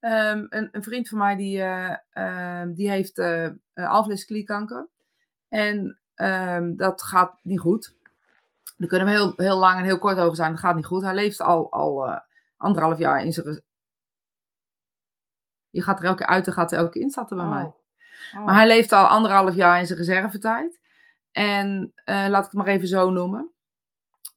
Ehm, 0.00 0.46
een, 0.48 0.68
een 0.72 0.82
vriend 0.82 1.08
van 1.08 1.18
mij 1.18 1.36
die, 1.36 1.62
eh, 1.62 1.96
ehm, 2.10 2.72
die 2.72 2.90
heeft 2.90 3.18
uh, 3.18 3.48
alvleesklierkanker. 3.74 4.88
En 5.48 5.98
ehm, 6.14 6.76
dat 6.76 7.02
gaat 7.02 7.34
niet 7.42 7.60
goed. 7.60 7.94
Daar 8.80 8.88
kunnen 8.88 9.06
we 9.06 9.12
heel, 9.12 9.32
heel 9.36 9.58
lang 9.58 9.78
en 9.78 9.84
heel 9.84 9.98
kort 9.98 10.18
over 10.18 10.36
zijn. 10.36 10.50
Dat 10.50 10.60
gaat 10.60 10.76
niet 10.76 10.86
goed. 10.86 11.02
Hij 11.02 11.14
leeft 11.14 11.40
al, 11.40 11.72
al 11.72 12.06
eh, 12.06 12.18
anderhalf 12.56 12.98
jaar 12.98 13.24
in 13.24 13.32
zijn. 13.32 13.62
Je 15.70 15.82
gaat 15.82 15.98
er 15.98 16.04
elke 16.04 16.26
uit 16.26 16.46
en 16.46 16.52
gaat 16.52 16.72
er 16.72 16.78
elke 16.78 17.00
in 17.00 17.12
bij 17.28 17.46
mij. 17.46 17.64
Oh. 17.64 18.44
Maar 18.44 18.54
hij 18.54 18.66
leeft 18.66 18.92
al 18.92 19.06
anderhalf 19.06 19.54
jaar 19.54 19.80
in 19.80 19.86
zijn 19.86 19.98
reservetijd. 19.98 20.80
En 21.32 21.92
eh, 22.04 22.26
laat 22.28 22.44
ik 22.44 22.50
het 22.50 22.52
maar 22.52 22.66
even 22.66 22.88
zo 22.88 23.10
noemen. 23.10 23.50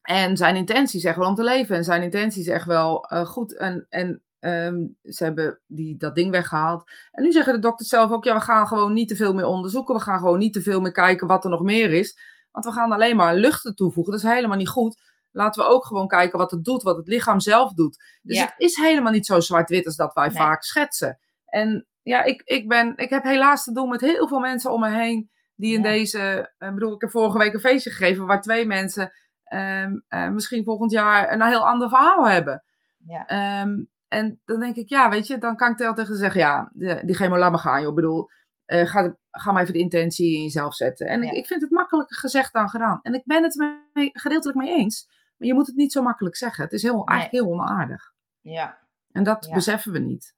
En 0.02 0.38
zijn 0.38 0.56
intentie 0.56 1.00
is 1.00 1.06
echt 1.06 1.18
wel 1.18 1.28
om 1.28 1.36
te 1.36 1.44
leven. 1.44 1.76
En 1.76 1.84
zijn 1.84 2.04
intentie 2.04 2.42
is 2.42 2.48
echt 2.48 2.66
wel 2.66 3.06
eh, 3.06 3.26
goed. 3.26 3.58
En, 3.58 3.86
en 3.90 4.22
ehm, 4.40 4.86
ze 5.04 5.24
hebben 5.24 5.60
die, 5.68 5.98
dat 5.98 6.16
ding 6.16 6.32
weggehaald. 6.32 6.92
En 7.12 7.24
nu 7.24 7.32
zeggen 7.32 7.54
de 7.54 7.60
dokters 7.60 7.90
zelf 7.90 8.12
ook: 8.12 8.24
ja, 8.24 8.34
we 8.34 8.42
gaan 8.42 8.68
gewoon 8.68 8.94
niet 8.94 9.08
te 9.08 9.16
veel 9.16 9.34
meer 9.34 9.46
onderzoeken. 9.46 9.96
We 9.96 10.02
gaan 10.02 10.20
gewoon 10.20 10.40
niet 10.40 10.54
te 10.54 10.62
veel 10.62 10.82
meer 10.82 10.92
kijken 10.92 11.28
wat 11.28 11.44
er 11.44 11.50
nog 11.50 11.62
meer 11.62 11.92
is. 11.92 12.33
Want 12.54 12.66
we 12.66 12.72
gaan 12.72 12.92
alleen 12.92 13.16
maar 13.16 13.36
luchten 13.36 13.76
toevoegen. 13.76 14.14
Dat 14.14 14.24
is 14.24 14.30
helemaal 14.30 14.58
niet 14.58 14.68
goed. 14.70 15.02
Laten 15.32 15.64
we 15.64 15.70
ook 15.70 15.86
gewoon 15.86 16.08
kijken 16.08 16.40
wat 16.40 16.52
het 16.52 16.64
doet, 16.64 16.84
wat 16.84 16.98
het 16.98 17.08
lichaam 17.08 17.40
zelf 17.40 17.74
doet. 17.74 18.04
Dus 18.22 18.38
Ja. 18.38 18.44
het 18.44 18.54
is 18.58 18.76
helemaal 18.76 19.12
niet 19.12 19.26
zo 19.26 19.40
zwart-wit 19.40 19.86
als 19.86 19.96
dat 19.96 20.14
wij 20.14 20.28
Nee. 20.28 20.36
vaak 20.38 20.64
schetsen. 20.64 21.20
En 21.46 21.88
ja, 22.02 22.24
ik, 22.24 22.42
ik, 22.46 22.68
ben, 22.68 22.94
ik 22.98 23.10
heb 23.10 23.24
helaas 23.24 23.64
te 23.64 23.72
doen 23.74 23.90
met 23.90 24.02
heel 24.02 24.28
veel 24.28 24.40
mensen 24.40 24.72
om 24.72 24.80
me 24.80 24.90
heen. 24.90 25.32
Die 25.56 25.74
in 25.74 25.82
Ja. 25.84 25.90
deze. 25.90 26.52
Ik 26.58 26.74
bedoel, 26.74 26.94
ik 26.94 27.02
heb 27.02 27.10
vorige 27.12 27.38
week 27.38 27.54
een 27.54 27.60
feestje 27.60 27.90
gegeven 27.90 28.26
waar 28.26 28.42
twee 28.42 28.66
mensen. 28.66 29.12
ehm, 29.44 30.00
eh, 30.08 30.30
misschien 30.30 30.64
volgend 30.64 30.92
jaar 30.92 31.32
een 31.32 31.42
heel 31.42 31.68
ander 31.68 31.90
verhaal 31.90 32.28
hebben. 32.28 32.64
Ja. 33.06 33.26
Ehm, 33.28 33.84
en 34.08 34.42
dan 34.46 34.60
denk 34.60 34.76
ik, 34.76 34.90
ja, 34.90 35.10
weet 35.10 35.28
je, 35.28 35.38
dan 35.38 35.56
kan 35.56 35.72
ik 35.72 35.78
tegen 35.78 35.96
tegen 35.96 36.16
zeggen, 36.16 36.40
ja, 36.42 36.70
die, 36.74 37.06
die 37.06 37.16
chemo, 37.16 37.38
laat 37.38 37.52
maar 37.52 37.60
gaan, 37.60 37.80
joh. 37.82 37.90
Ik 37.90 37.96
bedoel, 37.96 38.30
eh, 38.66 38.86
ga, 38.86 39.16
ga 39.32 39.52
maar 39.52 39.62
even 39.62 39.74
de 39.74 39.80
intentie 39.80 40.36
in 40.36 40.42
jezelf 40.44 40.76
zetten. 40.76 41.08
En 41.08 41.24
ik, 41.24 41.32
Ja. 41.32 41.38
ik 41.38 41.48
vind 41.48 41.62
het 41.62 41.72
makkelijker 41.72 42.18
gezegd 42.18 42.54
dan 42.54 42.70
gedaan. 42.70 43.00
En 43.02 43.14
ik 43.14 43.26
ben 43.26 43.44
het 43.44 43.56
mee, 43.94 44.10
gedeeltelijk 44.14 44.58
mee 44.60 44.74
eens. 44.76 45.08
Maar 45.38 45.48
je 45.48 45.54
moet 45.54 45.68
het 45.68 45.76
niet 45.76 45.92
zo 45.92 46.02
makkelijk 46.02 46.36
zeggen. 46.36 46.64
Het 46.64 46.74
is 46.74 46.82
heel, 46.84 47.06
eigenlijk 47.08 47.44
heel 47.44 47.52
onaardig. 47.54 48.12
ja. 48.42 48.82
En 49.12 49.24
dat 49.24 49.46
Ja. 49.46 49.54
beseffen 49.54 49.92
we 49.92 50.00
niet. 50.00 50.36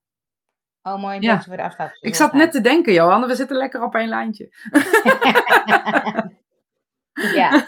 Oh, 0.81 1.01
mooi. 1.01 1.19
Ja. 1.19 1.43
Ik 1.99 2.15
zat 2.15 2.33
net 2.33 2.51
te 2.51 2.61
denken, 2.61 2.93
Johan, 2.93 3.27
we 3.27 3.35
zitten 3.35 3.57
lekker 3.57 3.83
op 3.83 3.95
één 3.95 4.09
lijntje. 4.09 4.49
ja. 7.39 7.65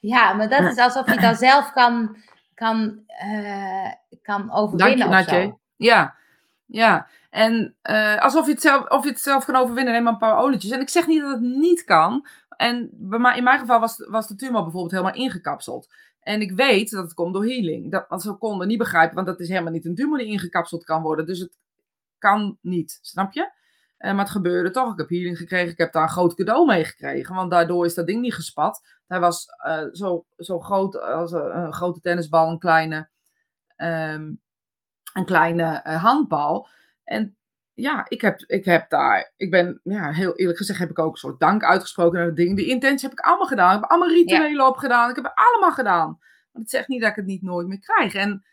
ja, 0.00 0.32
maar 0.32 0.48
dat 0.48 0.60
is 0.72 0.78
alsof 0.78 1.14
je 1.14 1.20
dan 1.20 1.34
zelf 1.48 1.72
kan, 1.72 2.16
kan, 2.54 3.02
eh, 3.06 3.90
kan 4.22 4.46
Dank 4.46 4.52
overwinnen 4.52 5.24
je. 5.26 5.54
Ja, 5.76 6.16
ja. 6.66 7.08
En 7.36 7.76
eh, 7.82 8.22
alsof 8.22 8.46
je, 8.46 8.52
het 8.52 8.60
zelf, 8.60 8.88
of 8.88 9.04
je 9.04 9.10
het 9.10 9.20
zelf 9.20 9.44
kan 9.44 9.56
overwinnen, 9.56 9.92
neem 9.92 10.02
maar 10.02 10.12
een 10.12 10.18
paar 10.18 10.38
olietjes. 10.38 10.70
En 10.70 10.80
ik 10.80 10.88
zeg 10.88 11.06
niet 11.06 11.20
dat 11.20 11.30
het 11.30 11.40
niet 11.40 11.84
kan. 11.84 12.26
En 12.56 12.90
bij 12.92 13.18
mij, 13.18 13.36
in 13.36 13.44
mijn 13.44 13.58
geval 13.58 13.80
was, 13.80 14.06
was 14.08 14.28
de 14.28 14.34
tumor 14.34 14.62
bijvoorbeeld 14.62 14.90
helemaal 14.92 15.14
ingekapseld. 15.14 15.94
En 16.20 16.40
ik 16.40 16.52
weet 16.52 16.90
dat 16.90 17.04
het 17.04 17.14
komt 17.14 17.34
door 17.34 17.44
healing. 17.44 17.90
Dat, 17.90 18.04
want 18.08 18.22
ze 18.22 18.32
konden 18.32 18.68
niet 18.68 18.78
begrijpen, 18.78 19.14
want 19.14 19.26
dat 19.26 19.40
is 19.40 19.48
helemaal 19.48 19.72
niet 19.72 19.84
een 19.84 19.94
tumor 19.94 20.18
die 20.18 20.26
ingekapseld 20.26 20.84
kan 20.84 21.02
worden. 21.02 21.26
Dus 21.26 21.38
het 21.38 21.56
kan 22.18 22.58
niet, 22.60 22.98
snap 23.02 23.32
je? 23.32 23.52
Eh, 23.96 24.10
maar 24.10 24.24
het 24.24 24.32
gebeurde 24.32 24.70
toch. 24.70 24.92
Ik 24.92 24.98
heb 24.98 25.08
healing 25.08 25.36
gekregen. 25.36 25.72
Ik 25.72 25.78
heb 25.78 25.92
daar 25.92 26.02
een 26.02 26.08
groot 26.08 26.34
cadeau 26.34 26.66
mee 26.66 26.84
gekregen. 26.84 27.34
Want 27.34 27.50
daardoor 27.50 27.84
is 27.84 27.94
dat 27.94 28.06
ding 28.06 28.20
niet 28.20 28.34
gespat. 28.34 28.98
Hij 29.06 29.20
was 29.20 29.46
eh, 29.64 29.84
zo, 29.92 30.24
zo 30.36 30.60
groot 30.60 31.00
als 31.00 31.32
een, 31.32 31.72
grote 31.72 32.00
tennisbal, 32.00 32.50
een 32.50 32.58
kleine, 32.58 33.08
ehm, 33.76 34.32
een 35.12 35.24
kleine 35.24 35.80
handbal. 35.84 36.68
En 37.06 37.36
ja, 37.74 38.06
ik 38.08 38.20
heb, 38.20 38.40
ik 38.46 38.64
heb 38.64 38.90
daar, 38.90 39.32
ik 39.36 39.50
ben, 39.50 39.80
ja, 39.82 40.12
heel 40.12 40.36
eerlijk 40.36 40.58
gezegd, 40.58 40.78
heb 40.78 40.90
ik 40.90 40.98
ook 40.98 41.12
een 41.12 41.18
soort 41.18 41.40
dank 41.40 41.64
uitgesproken 41.64 42.18
naar 42.18 42.26
het 42.26 42.36
ding. 42.36 42.56
Die 42.56 42.66
intentie 42.68 43.08
heb 43.08 43.18
ik 43.18 43.24
allemaal 43.24 43.46
gedaan. 43.46 43.74
Ik 43.74 43.80
heb 43.80 43.90
allemaal 43.90 44.08
rituelen 44.08 44.66
opgedaan. 44.66 45.10
Ik 45.10 45.16
heb 45.16 45.24
het 45.24 45.34
allemaal 45.34 45.72
gedaan. 45.72 46.16
Maar 46.52 46.62
het 46.62 46.70
zegt 46.70 46.88
niet 46.88 47.00
dat 47.00 47.10
ik 47.10 47.16
het 47.16 47.26
niet 47.26 47.42
nooit 47.42 47.66
meer 47.66 47.78
krijg. 47.78 48.14
En, 48.14 48.44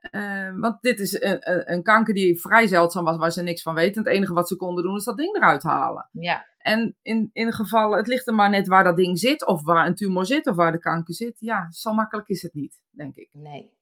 eh, 0.00 0.52
want 0.56 0.76
dit 0.80 1.00
is 1.00 1.22
een, 1.22 1.50
een, 1.50 1.72
een 1.72 1.82
kanker 1.82 2.14
die 2.14 2.40
vrij 2.40 2.66
zeldzaam 2.66 3.04
was, 3.04 3.16
waar 3.16 3.32
ze 3.32 3.42
niks 3.42 3.62
van 3.62 3.74
weten. 3.74 4.02
Het 4.02 4.12
enige 4.12 4.32
wat 4.32 4.48
ze 4.48 4.56
konden 4.56 4.84
doen 4.84 4.96
is 4.96 5.04
dat 5.04 5.16
ding 5.16 5.36
eruit 5.36 5.62
halen. 5.62 6.08
Ja, 6.12 6.46
En 6.58 6.96
in, 7.02 7.30
in 7.32 7.52
geval, 7.52 7.96
het 7.96 8.06
ligt 8.06 8.26
er 8.26 8.34
maar 8.34 8.50
net 8.50 8.66
waar 8.66 8.84
dat 8.84 8.96
ding 8.96 9.18
zit, 9.18 9.46
of 9.46 9.64
waar 9.64 9.86
een 9.86 9.94
tumor 9.94 10.26
zit, 10.26 10.46
of 10.46 10.56
waar 10.56 10.72
de 10.72 10.78
kanker 10.78 11.14
zit. 11.14 11.36
Ja, 11.38 11.70
zo 11.70 11.92
makkelijk 11.92 12.28
is 12.28 12.42
het 12.42 12.54
niet, 12.54 12.82
denk 12.90 13.16
ik. 13.16 13.28
nee. 13.32 13.78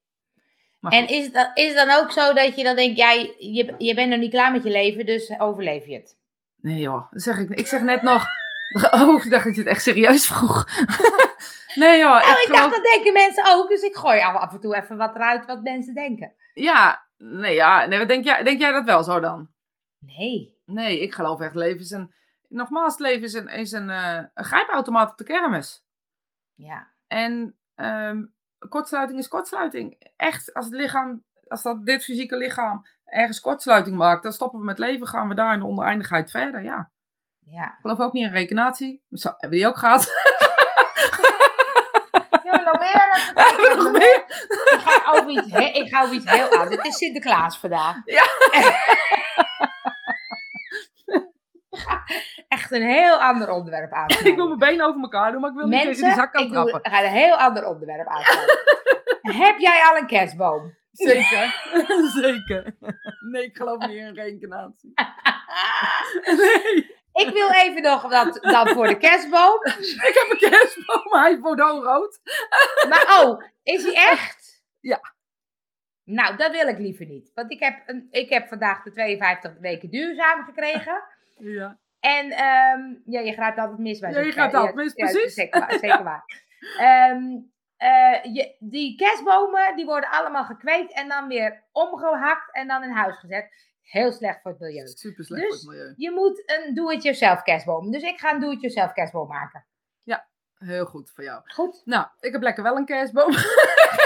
Maar 0.79 0.91
En 0.91 1.07
is 1.07 1.23
het, 1.25 1.33
dan, 1.33 1.51
is 1.53 1.67
het 1.73 1.87
dan 1.87 1.97
ook 1.97 2.11
zo 2.11 2.33
dat 2.33 2.55
je 2.55 2.63
dan 2.63 2.75
denkt, 2.75 2.97
jij, 2.97 3.35
je, 3.37 3.75
je 3.77 3.93
bent 3.95 4.09
nog 4.09 4.19
niet 4.19 4.31
klaar 4.31 4.51
met 4.51 4.63
je 4.63 4.69
leven, 4.69 5.05
dus 5.05 5.39
overleef 5.39 5.85
je 5.85 5.93
het? 5.95 6.17
Nee 6.61 6.79
joh, 6.79 7.11
dat 7.11 7.21
zeg 7.21 7.37
ik, 7.37 7.49
ik 7.49 7.67
zeg 7.67 7.81
net 7.81 8.01
nog. 8.01 8.25
Oh, 8.91 9.23
ik 9.25 9.29
dacht 9.31 9.43
dat 9.45 9.55
je 9.55 9.61
het 9.61 9.69
echt 9.69 9.81
serieus 9.83 10.27
vroeg. 10.27 10.65
nee 11.81 11.99
joh, 11.99 12.15
Oh, 12.15 12.19
ik 12.21 12.25
ik 12.27 12.37
geloof- 12.45 12.59
dacht, 12.61 12.75
dat 12.75 12.83
denken 12.83 13.13
mensen 13.13 13.53
ook, 13.55 13.69
dus 13.69 13.81
ik 13.81 13.95
gooi 13.95 14.19
af, 14.21 14.53
en 14.53 14.59
toe 14.59 14.75
even 14.75 14.97
wat 14.97 15.15
eruit 15.15 15.45
wat 15.45 15.61
mensen 15.61 15.93
denken. 15.93 16.33
Ja, 16.53 17.05
nee, 17.17 17.53
ja, 17.53 17.85
nee, 17.85 18.05
denk 18.05 18.23
jij, 18.23 18.43
denk 18.43 18.59
jij 18.59 18.71
dat 18.71 18.85
wel 18.85 19.03
zo 19.03 19.19
dan? 19.19 19.49
Nee. 19.99 20.57
Nee, 20.65 20.99
ik 21.01 21.13
geloof 21.13 21.41
echt, 21.41 21.55
leven 21.55 21.79
is 21.79 21.91
een, 21.91 22.13
nogmaals, 22.47 22.97
leven 22.97 23.23
is 23.23 23.33
een, 23.33 23.47
is 23.47 23.71
een, 23.71 23.89
eh, 23.89 24.23
een 24.33 24.45
grijpautomaat 24.45 25.11
op 25.11 25.17
de 25.17 25.23
kermis. 25.23 25.83
Ja, 26.55 26.87
En 27.07 27.57
ehm, 27.75 28.23
kortsluiting 28.69 29.19
is 29.19 29.27
kortsluiting. 29.27 30.11
Echt, 30.17 30.53
als 30.53 30.65
het 30.65 30.73
lichaam, 30.73 31.23
als 31.47 31.61
dat 31.61 31.85
dit 31.85 32.03
fysieke 32.03 32.37
lichaam 32.37 32.85
ergens 33.05 33.39
kortsluiting 33.39 33.97
maakt, 33.97 34.23
dan 34.23 34.31
stoppen 34.33 34.59
we 34.59 34.65
met 34.65 34.79
leven, 34.79 35.07
gaan 35.07 35.27
we 35.27 35.35
daar 35.35 35.53
in 35.53 35.59
de 35.59 35.65
oneindigheid 35.65 36.31
verder, 36.31 36.63
ja. 36.63 36.91
ja. 37.39 37.65
Ik 37.65 37.77
geloof 37.81 37.99
ook 37.99 38.13
niet 38.13 38.25
in 38.25 38.31
reïncarnatie. 38.31 39.03
Zo, 39.11 39.27
hebben 39.29 39.49
we 39.49 39.55
die 39.55 39.67
ook 39.67 39.77
gehad? 39.77 40.07
Ja, 42.43 42.55
nog 42.61 42.79
meer. 42.79 43.31
dat- 43.33 43.45
Hebben 43.49 43.77
we 43.77 43.83
nog 43.83 43.91
meer? 43.91 44.23
Ik 44.73 44.79
ga 44.81 45.11
over 45.11 45.29
iets, 45.29 45.51
he- 45.51 45.79
ik 45.79 45.89
ga 45.89 46.01
over 46.03 46.15
iets 46.15 46.29
heel 46.31 46.51
aan. 46.59 46.71
Het 46.71 46.85
is 46.85 46.97
Sinterklaas 46.97 47.57
vandaag. 47.59 47.95
Ja. 48.05 48.23
Echt 52.47 52.71
een 52.71 52.81
heel 52.81 53.21
ander 53.21 53.51
onderwerp 53.51 53.91
aan. 53.91 54.07
Ik 54.23 54.35
wil 54.35 54.47
mijn 54.47 54.59
benen 54.59 54.85
over 54.85 55.01
elkaar 55.01 55.31
doen, 55.31 55.41
maar 55.41 55.49
ik 55.49 55.55
wil 55.55 55.67
niet 55.67 55.79
tegen 55.79 55.93
die 55.93 56.01
Mensen, 56.03 56.21
zak 56.21 56.33
kan 56.33 56.43
ik 56.43 56.51
doe, 56.51 56.69
trappen. 56.69 56.91
ga 56.91 57.03
een 57.03 57.11
heel 57.11 57.35
ander 57.35 57.65
onderwerp 57.65 58.07
aansnijden. 58.07 58.57
Heb 59.45 59.57
jij 59.57 59.81
al 59.89 59.97
een 59.97 60.07
kerstboom? 60.07 60.77
Zeker. 60.91 61.71
Zeker. 62.21 62.75
Nee, 63.31 63.43
ik 63.43 63.57
geloof 63.57 63.87
niet 63.87 63.97
in 63.97 64.13
reïncarnatie. 64.13 64.93
Nee. 66.25 66.97
Ik 67.13 67.29
wil 67.33 67.51
even 67.51 67.81
nog 67.81 68.07
dat 68.07 68.37
dan 68.41 68.67
voor 68.67 68.87
de 68.87 68.97
kerstboom. 68.97 69.65
Ik 70.09 70.11
heb 70.13 70.27
een 70.29 70.49
kerstboom, 70.49 71.03
maar 71.09 71.21
hij 71.21 71.31
is 71.31 71.39
bordeauxrood. 71.39 72.19
Maar 72.89 73.19
oh, 73.19 73.43
is 73.63 73.83
hij 73.83 73.93
echt? 73.93 74.63
Ja. 74.79 74.99
Nou, 76.03 76.35
dat 76.35 76.51
wil 76.51 76.67
ik 76.67 76.77
liever 76.77 77.05
niet. 77.05 77.31
Want 77.33 77.51
ik 77.51 77.59
heb, 77.59 77.83
een, 77.85 78.07
ik 78.11 78.29
heb 78.29 78.47
vandaag 78.47 78.83
de 78.83 78.91
52 78.91 79.59
weken 79.59 79.89
duurzaam 79.89 80.43
gekregen. 80.43 81.03
Ja. 81.39 81.79
En 81.99 82.31
ehm, 82.31 82.95
ja, 83.05 83.19
je 83.19 83.33
gaat 83.33 83.57
altijd 83.57 83.79
mis 83.79 83.99
bij 83.99 84.11
Ja, 84.11 84.19
je 84.19 84.31
gaat 84.31 84.53
altijd 84.53 84.75
mis, 84.75 84.93
precies. 84.93 85.33
zeker 85.33 85.59
waar. 85.59 85.71
Zeker 85.79 86.03
waar. 86.03 86.25
Ehm, 86.77 87.23
eh, 87.77 88.33
je, 88.35 88.55
die 88.59 88.95
kerstbomen 88.95 89.75
die 89.75 89.85
worden 89.85 90.09
allemaal 90.09 90.45
gekweekt 90.45 90.93
en 90.93 91.07
dan 91.07 91.27
weer 91.27 91.63
omgehakt 91.71 92.53
en 92.55 92.67
dan 92.67 92.83
in 92.83 92.91
huis 92.91 93.19
gezet. 93.19 93.67
Heel 93.81 94.11
slecht 94.11 94.41
voor 94.41 94.51
het 94.51 94.59
milieu. 94.59 94.87
Super 94.87 95.23
slecht 95.25 95.49
Dus- 95.49 95.63
voor 95.63 95.73
het 95.73 95.81
milieu. 95.81 95.93
Je 95.97 96.11
moet 96.11 96.43
een 96.45 96.73
do-it-yourself 96.73 97.41
kerstboom. 97.41 97.91
Dus 97.91 98.03
ik 98.03 98.19
ga 98.19 98.33
een 98.33 98.39
do-it-yourself 98.39 98.93
kerstboom 98.93 99.27
maken. 99.27 99.67
Heel 100.59 100.85
goed 100.85 101.11
voor 101.11 101.23
jou. 101.23 101.41
Goed? 101.45 101.81
Nou, 101.85 102.07
ik 102.19 102.31
heb 102.31 102.41
lekker 102.41 102.63
wel 102.63 102.75
een 102.77 102.85
kerstboom. 102.85 103.31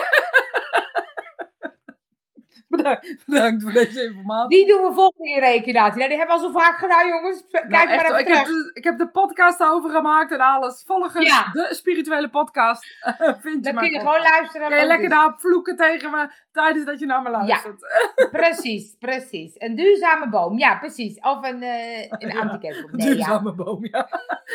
Bedankt, 2.78 3.24
bedankt 3.26 3.64
voor 3.64 3.72
deze 3.72 4.04
informatie. 4.04 4.58
Die 4.58 4.68
doen 4.68 4.88
we 4.88 4.94
volgende 4.94 5.24
keer 5.24 5.40
rekenatie. 5.40 5.98
Nou, 5.98 6.10
die 6.10 6.18
hebben 6.18 6.38
we 6.38 6.42
al 6.44 6.52
zo 6.52 6.60
vaak 6.60 6.78
gedaan, 6.78 7.08
jongens. 7.08 7.44
Kijk 7.52 7.70
Nou, 7.70 7.86
maar 7.86 8.06
even 8.06 8.20
ik, 8.20 8.28
heb, 8.28 8.46
de- 8.46 8.72
ik 8.74 8.84
heb 8.84 8.98
de 8.98 9.08
podcast 9.10 9.62
over 9.64 9.90
gemaakt 9.90 10.32
en 10.32 10.40
alles. 10.40 10.84
Volgens 10.86 11.28
Ja. 11.28 11.50
de 11.52 11.68
spirituele 11.72 12.30
podcast 12.30 12.86
vind 13.44 13.66
je 13.66 13.72
Dan 13.74 13.76
kun 13.76 13.92
je 13.92 14.00
gewoon 14.00 14.22
luisteren. 14.22 14.68
Kun 14.70 14.78
je 14.80 14.86
lekker 14.86 15.10
dus. 15.10 15.18
daarop 15.18 15.40
vloeken 15.40 15.76
tegen 15.76 16.12
me 16.12 16.30
tijdens 16.52 16.86
dat 16.86 17.00
je 17.00 17.06
naar 17.06 17.22
me 17.22 17.30
luistert. 17.30 17.80
Precies, 18.32 18.96
precies. 19.00 19.54
Een 19.58 19.76
duurzame 19.76 20.30
boom. 20.30 20.58
Ja, 20.58 20.78
precies. 20.78 21.20
Of 21.20 21.44
een, 21.44 21.64
eh 21.64 22.02
een 22.10 22.30
Ja, 22.30 22.58
ja. 22.62 22.88
duurzame 22.92 23.54
boom, 23.54 23.86
ja. 23.86 24.10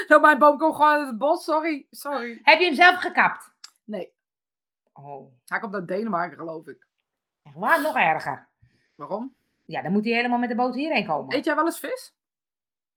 Nou, 0.09 0.21
mijn 0.21 0.39
boom 0.39 0.59
komt 0.59 0.75
gewoon 0.77 0.91
uit 0.99 1.07
het 1.07 1.19
bos, 1.19 1.45
sorry. 1.45 1.87
Sorry. 1.91 2.41
Heb 2.43 2.59
je 2.59 2.65
hem 2.65 2.75
zelf 2.75 2.95
gekapt? 2.97 3.51
Nee, 3.85 4.17
Oh, 4.93 5.33
hij 5.47 5.59
komt 5.59 5.75
uit 5.75 5.89
Denemarken, 5.89 6.39
geloof 6.39 6.67
ik. 6.67 6.87
Echt 7.49 7.59
waar? 7.59 7.83
Nog 7.83 7.97
erger. 7.97 8.49
Waarom? 8.95 9.35
Ja, 9.65 9.83
dan 9.83 9.93
moet 9.93 10.05
hij 10.05 10.15
helemaal 10.15 10.39
met 10.39 10.49
de 10.49 10.55
boot 10.55 10.75
hierheen 10.75 11.07
komen. 11.07 11.37
Eet 11.37 11.45
jij 11.45 11.55
wel 11.55 11.65
eens 11.65 11.79
vis? 11.79 12.15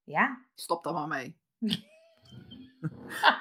Ja? 0.04 0.38
Stop 0.56 0.84
daar 0.84 0.94
maar 0.94 1.08
mee. 1.08 1.40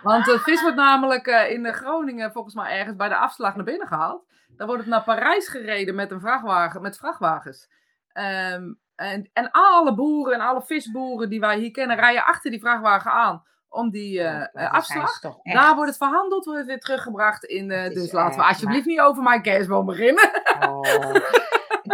Want 0.03 0.25
de 0.25 0.39
vis 0.39 0.63
wordt 0.63 0.77
namelijk 0.77 1.27
eh, 1.27 1.51
in 1.51 1.73
Groningen 1.73 2.33
volgens 2.33 2.55
mij 2.55 2.79
ergens 2.79 2.97
bij 2.97 3.09
de 3.09 3.17
afslag 3.17 3.57
naar 3.57 3.65
binnen 3.65 3.87
gehaald. 3.87 4.29
Dan 4.57 4.67
wordt 4.67 4.83
het 4.83 4.91
naar 4.91 5.05
Parijs 5.05 5.49
gereden 5.49 5.95
met 5.95 6.11
een 6.11 6.21
vrachtwagen, 6.21 6.83
met 6.83 6.97
vrachtwagens. 6.97 7.69
Ehm, 8.13 8.73
en, 8.95 9.31
en 9.33 9.51
alle 9.51 9.95
boeren 9.95 10.35
en 10.35 10.41
alle 10.41 10.63
visboeren 10.63 11.31
die 11.31 11.41
wij 11.41 11.59
hier 11.59 11.71
kennen, 11.71 11.97
rijden 11.97 12.25
achter 12.25 12.51
die 12.51 12.61
vrachtwagen 12.61 13.13
aan 13.13 13.45
om 13.71 13.91
die 13.91 14.21
eh, 14.23 14.35
Oh, 14.35 14.41
eh, 14.53 14.81
zijn 14.83 15.01
afslag. 15.03 15.21
Daar 15.43 15.75
wordt 15.75 15.89
het 15.89 15.99
verhandeld, 15.99 16.45
wordt 16.45 16.59
het 16.61 16.68
weer 16.68 16.81
teruggebracht 16.81 17.45
in. 17.45 17.71
eh, 17.71 17.95
dus 17.95 18.12
laten 18.12 18.39
we 18.39 18.47
alsjeblieft 18.47 18.87
niet 18.87 19.01
over 19.01 19.23
mijn 19.23 19.43
kerstboom 19.43 19.87
beginnen. 19.87 20.31
Oh. 20.68 21.14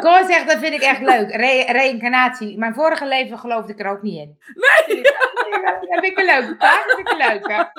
Cor 0.00 0.24
zegt, 0.24 0.48
dat 0.48 0.58
vind 0.58 0.74
ik 0.74 0.80
echt 0.80 1.00
leuk. 1.00 1.30
Re 1.30 1.64
reïncarnatie. 1.72 2.58
Mijn 2.58 2.74
vorige 2.74 3.06
leven 3.06 3.38
geloofde 3.38 3.72
ik 3.72 3.80
er 3.80 3.90
ook 3.90 4.02
niet 4.02 4.18
in. 4.18 4.38
Nee! 4.54 5.02
Dat 5.02 5.76
vind 5.90 6.04
ik 6.04 6.18
een 6.18 6.24
leuk. 6.24 6.60
Dat 6.60 6.82
vind 6.86 6.98
ik 6.98 7.08
een 7.10 7.16
leuke. 7.28 7.70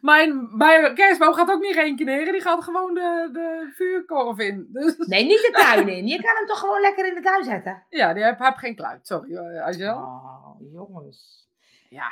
Mijn, 0.00 0.56
mijn 0.56 0.94
kerstboom 0.94 1.34
gaat 1.34 1.50
ook 1.50 1.60
niet 1.60 1.74
reïncarneren, 1.74 2.32
die 2.32 2.40
gaat 2.42 2.64
gewoon 2.64 2.94
de, 2.94 3.28
de 3.32 3.72
vuurkorf 3.74 4.38
in. 4.38 4.68
Dus 4.72 4.96
Nee, 4.96 5.24
niet 5.24 5.40
de 5.40 5.50
tuin 5.52 5.88
in. 5.88 6.06
Je 6.06 6.22
kan 6.22 6.36
hem 6.36 6.46
toch 6.46 6.58
gewoon 6.58 6.80
lekker 6.80 7.06
in 7.06 7.14
de 7.14 7.20
tuin 7.20 7.44
zetten? 7.44 7.82
ja, 7.88 8.12
die 8.12 8.22
heb, 8.22 8.38
heb 8.38 8.56
geen 8.56 8.76
kluit. 8.76 9.06
Sorry, 9.06 9.30
uh, 9.32 9.64
Angel. 9.66 9.96
Oh, 9.96 10.56
jongens. 10.72 11.48
Ja, 11.94 12.10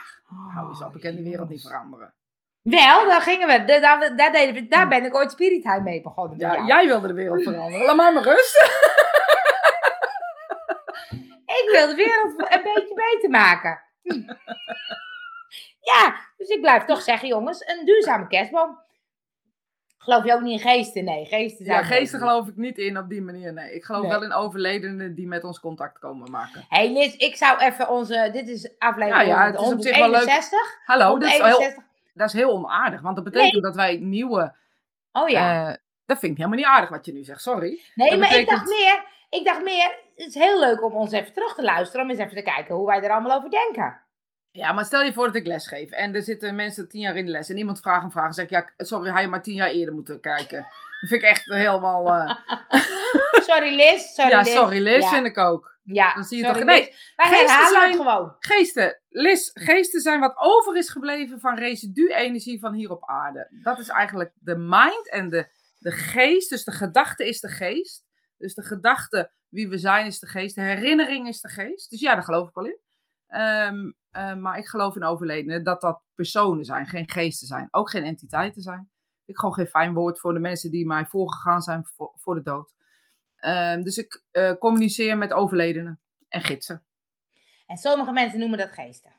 hou 0.55 0.69
eens 0.69 0.83
op, 0.83 0.95
ik 0.97 1.01
kan 1.01 1.15
de 1.15 1.23
wereld 1.23 1.49
niet 1.49 1.63
veranderen. 1.63 2.15
Wel, 2.63 3.05
daar 3.05 3.21
gingen 3.21 3.47
we. 3.47 3.65
Daar, 3.65 3.81
daar, 3.81 4.17
daar 4.17 4.33
deden 4.33 4.55
we, 4.55 4.67
daar 4.69 4.89
ben 4.89 5.05
ik 5.05 5.15
ooit 5.15 5.31
Spirit 5.31 5.63
Time 5.63 5.81
mee 5.83 6.03
begonnen. 6.03 6.39
Ja, 6.39 6.65
jij 6.67 6.87
wilde 6.87 7.07
de 7.07 7.15
wereld 7.15 7.43
veranderen. 7.43 7.87
Laat 7.87 7.97
mij 7.97 8.13
maar 8.13 8.23
rust. 8.23 8.57
Ik 11.63 11.69
wil 11.71 11.87
de 11.87 11.95
wereld 11.95 12.39
een 12.39 12.63
beetje 12.63 12.95
beter 12.95 13.31
maken. 13.31 13.83
ja, 15.93 16.17
dus 16.37 16.49
ik 16.49 16.61
blijf 16.61 16.85
toch 16.85 17.03
zeggen, 17.03 17.29
jongens, 17.29 17.67
een 17.67 17.85
duurzame 17.85 18.27
kerstboom. 18.27 18.79
Geloof 20.03 20.25
je 20.25 20.33
ook 20.33 20.41
niet 20.41 20.61
in 20.61 20.69
geesten? 20.69 21.05
Nee, 21.05 21.25
geesten 21.27 21.65
zijn 21.65 21.79
Ja, 21.79 21.85
geesten 21.85 22.19
geloof 22.19 22.49
ik 22.49 22.57
niet 22.57 22.79
in 22.79 22.99
op 22.99 23.09
die 23.09 23.23
manier. 23.23 23.53
Nee, 23.53 23.75
ik 23.75 23.85
geloof 23.85 24.03
Nee. 24.03 24.11
wel 24.11 24.23
in 24.23 24.33
overledenen 24.33 25.15
die 25.15 25.27
met 25.27 25.45
ons 25.45 25.61
contact 25.61 25.99
komen 25.99 26.31
maken. 26.31 26.65
Hé 26.69 26.77
hey 26.77 26.93
Liz, 26.93 27.15
ik 27.15 27.37
zou 27.37 27.59
even 27.59 27.89
onze, 27.89 28.31
dit 28.33 28.49
is 28.49 28.79
aflevering 28.79 29.29
Ja, 29.29 29.45
ja, 29.45 29.47
het 29.47 29.61
is 29.61 29.73
op 29.73 29.83
zich 29.83 29.99
wel 29.99 30.11
leuk. 30.11 30.19
161. 30.19 30.79
Hallo, 30.85 31.19
dat 31.19 31.29
is, 31.29 31.35
heel, 31.35 31.43
161. 31.43 31.85
dat 32.15 32.27
is 32.27 32.33
heel 32.33 32.51
onaardig. 32.53 33.01
Want 33.01 33.15
dat 33.15 33.25
betekent 33.25 33.63
dat 33.63 33.75
wij 33.75 33.97
nieuwe... 33.97 34.55
Oh 35.13 35.29
ja. 35.29 35.69
eh, 35.69 35.77
dat 36.07 36.19
vind 36.19 36.33
ik 36.33 36.37
helemaal 36.39 36.59
niet 36.59 36.67
aardig 36.67 36.91
wat 36.91 37.07
je 37.07 37.13
nu 37.13 37.25
zegt, 37.25 37.43
sorry. 37.43 37.81
nee, 37.95 38.11
dat 38.11 38.19
maar 38.19 38.39
ik 38.39 38.49
dacht 38.49 38.69
meer, 38.69 39.05
ik 39.29 39.45
dacht 39.45 39.63
meer, 39.63 39.99
het 40.17 40.27
is 40.27 40.35
heel 40.35 40.61
leuk 40.61 40.83
om 40.83 40.93
ons 40.93 41.13
even 41.13 41.33
terug 41.33 41.55
te 41.55 41.63
luisteren, 41.63 42.05
om 42.05 42.11
eens 42.11 42.21
even 42.21 42.37
te 42.37 42.43
kijken 42.43 42.75
hoe 42.75 42.87
wij 42.87 43.03
er 43.03 43.11
allemaal 43.11 43.37
over 43.37 43.51
denken. 43.51 44.01
Ja, 44.53 44.73
maar 44.73 44.85
stel 44.85 45.03
je 45.03 45.13
voor 45.13 45.27
dat 45.27 45.35
ik 45.35 45.47
les 45.47 45.67
geef 45.69 45.91
en 45.91 46.15
er 46.15 46.23
zitten 46.23 46.55
mensen 46.55 46.89
tien 46.89 47.01
jaar 47.01 47.17
in 47.17 47.25
de 47.25 47.31
les 47.31 47.49
en 47.49 47.57
iemand 47.57 47.81
vraagt 47.81 48.05
een 48.05 48.11
vraag 48.11 48.27
en 48.27 48.33
zeg 48.33 48.45
ik, 48.45 48.51
ja, 48.51 48.71
sorry, 48.77 49.11
hij 49.11 49.29
maar 49.29 49.43
tien 49.43 49.55
jaar 49.55 49.69
eerder 49.71 49.95
moeten 49.95 50.21
kijken. 50.21 50.59
Dat 51.01 51.09
vind 51.11 51.23
ik 51.23 51.29
echt 51.29 51.45
helemaal... 51.45 52.07
eh, 52.15 52.37
Sorry 53.49 53.75
Liz, 53.75 54.03
sorry 54.15 54.31
ja, 54.31 54.39
Liz. 54.41 54.53
sorry, 54.53 54.83
Liz 54.83 55.03
Ja, 55.03 55.09
vind 55.09 55.27
ik 55.27 55.39
ook. 55.39 55.71
Ja, 55.83 56.15
Dan 56.15 56.25
zie 56.25 56.39
je 56.39 56.45
sorry, 56.45 56.59
toch... 56.59 56.69
Nee. 56.69 56.95
Wij 57.17 57.27
geesten 57.27 57.69
zijn- 57.69 57.95
gewoon. 57.95 58.37
Geesten, 58.39 59.01
Liz, 59.09 59.51
geesten 59.55 60.01
zijn 60.01 60.21
wat 60.21 60.35
over 60.37 60.77
is 60.77 60.89
gebleven 60.91 61.41
van 61.41 61.59
residu-energie 61.59 62.61
van 62.61 62.73
hier 62.73 62.91
op 62.91 63.09
aarde. 63.09 63.49
Dat 63.63 63.79
is 63.79 63.89
eigenlijk 63.89 64.33
de 64.35 64.57
mind 64.57 65.11
en 65.11 65.29
de, 65.29 65.47
de 65.79 65.91
geest. 65.91 66.51
Dus 66.51 66.65
de 66.65 66.73
gedachte 66.73 67.29
is 67.29 67.41
de 67.41 67.49
geest. 67.49 68.05
Dus 68.39 68.55
de 68.55 68.63
gedachte, 68.63 69.31
wie 69.49 69.69
we 69.69 69.79
zijn, 69.79 70.07
is 70.07 70.19
de 70.19 70.27
geest. 70.27 70.55
De 70.55 70.61
herinnering 70.61 71.29
is 71.29 71.41
de 71.41 71.49
geest. 71.49 71.91
Dus 71.91 72.01
ja, 72.01 72.15
daar 72.15 72.25
geloof 72.25 72.49
ik 72.49 72.55
wel 72.55 72.65
in. 72.67 72.79
Ehm, 73.33 73.91
eh, 74.11 74.35
maar 74.35 74.59
ik 74.59 74.67
geloof 74.67 74.97
in 74.97 75.05
overledenen 75.05 75.65
dat 75.65 75.81
dat 75.81 76.03
personen 76.15 76.65
zijn, 76.65 76.87
geen 76.87 77.11
geesten 77.11 77.47
zijn. 77.47 77.69
Ook 77.71 77.91
geen 77.91 78.05
entiteiten 78.05 78.63
zijn. 78.63 78.91
Ik 79.25 79.39
gewoon 79.39 79.55
geen 79.55 79.67
fijn 79.67 79.95
woord 79.95 80.21
voor 80.21 80.33
de 80.33 80.39
mensen 80.41 80.71
die 80.71 80.87
mij 80.87 81.07
voorgegaan 81.07 81.63
zijn 81.63 81.87
voor, 81.87 82.13
voor 82.17 82.35
de 82.35 82.43
dood. 82.43 82.73
Ehm, 83.37 83.83
dus 83.83 83.99
ik 83.99 84.23
eh, 84.31 84.53
communiceer 84.59 85.19
met 85.19 85.33
overledenen 85.33 86.01
en 86.29 86.41
gidsen. 86.41 86.85
En 87.67 87.77
sommige 87.77 88.13
mensen 88.13 88.39
noemen 88.39 88.59
dat 88.59 88.73
geesten. 88.73 89.13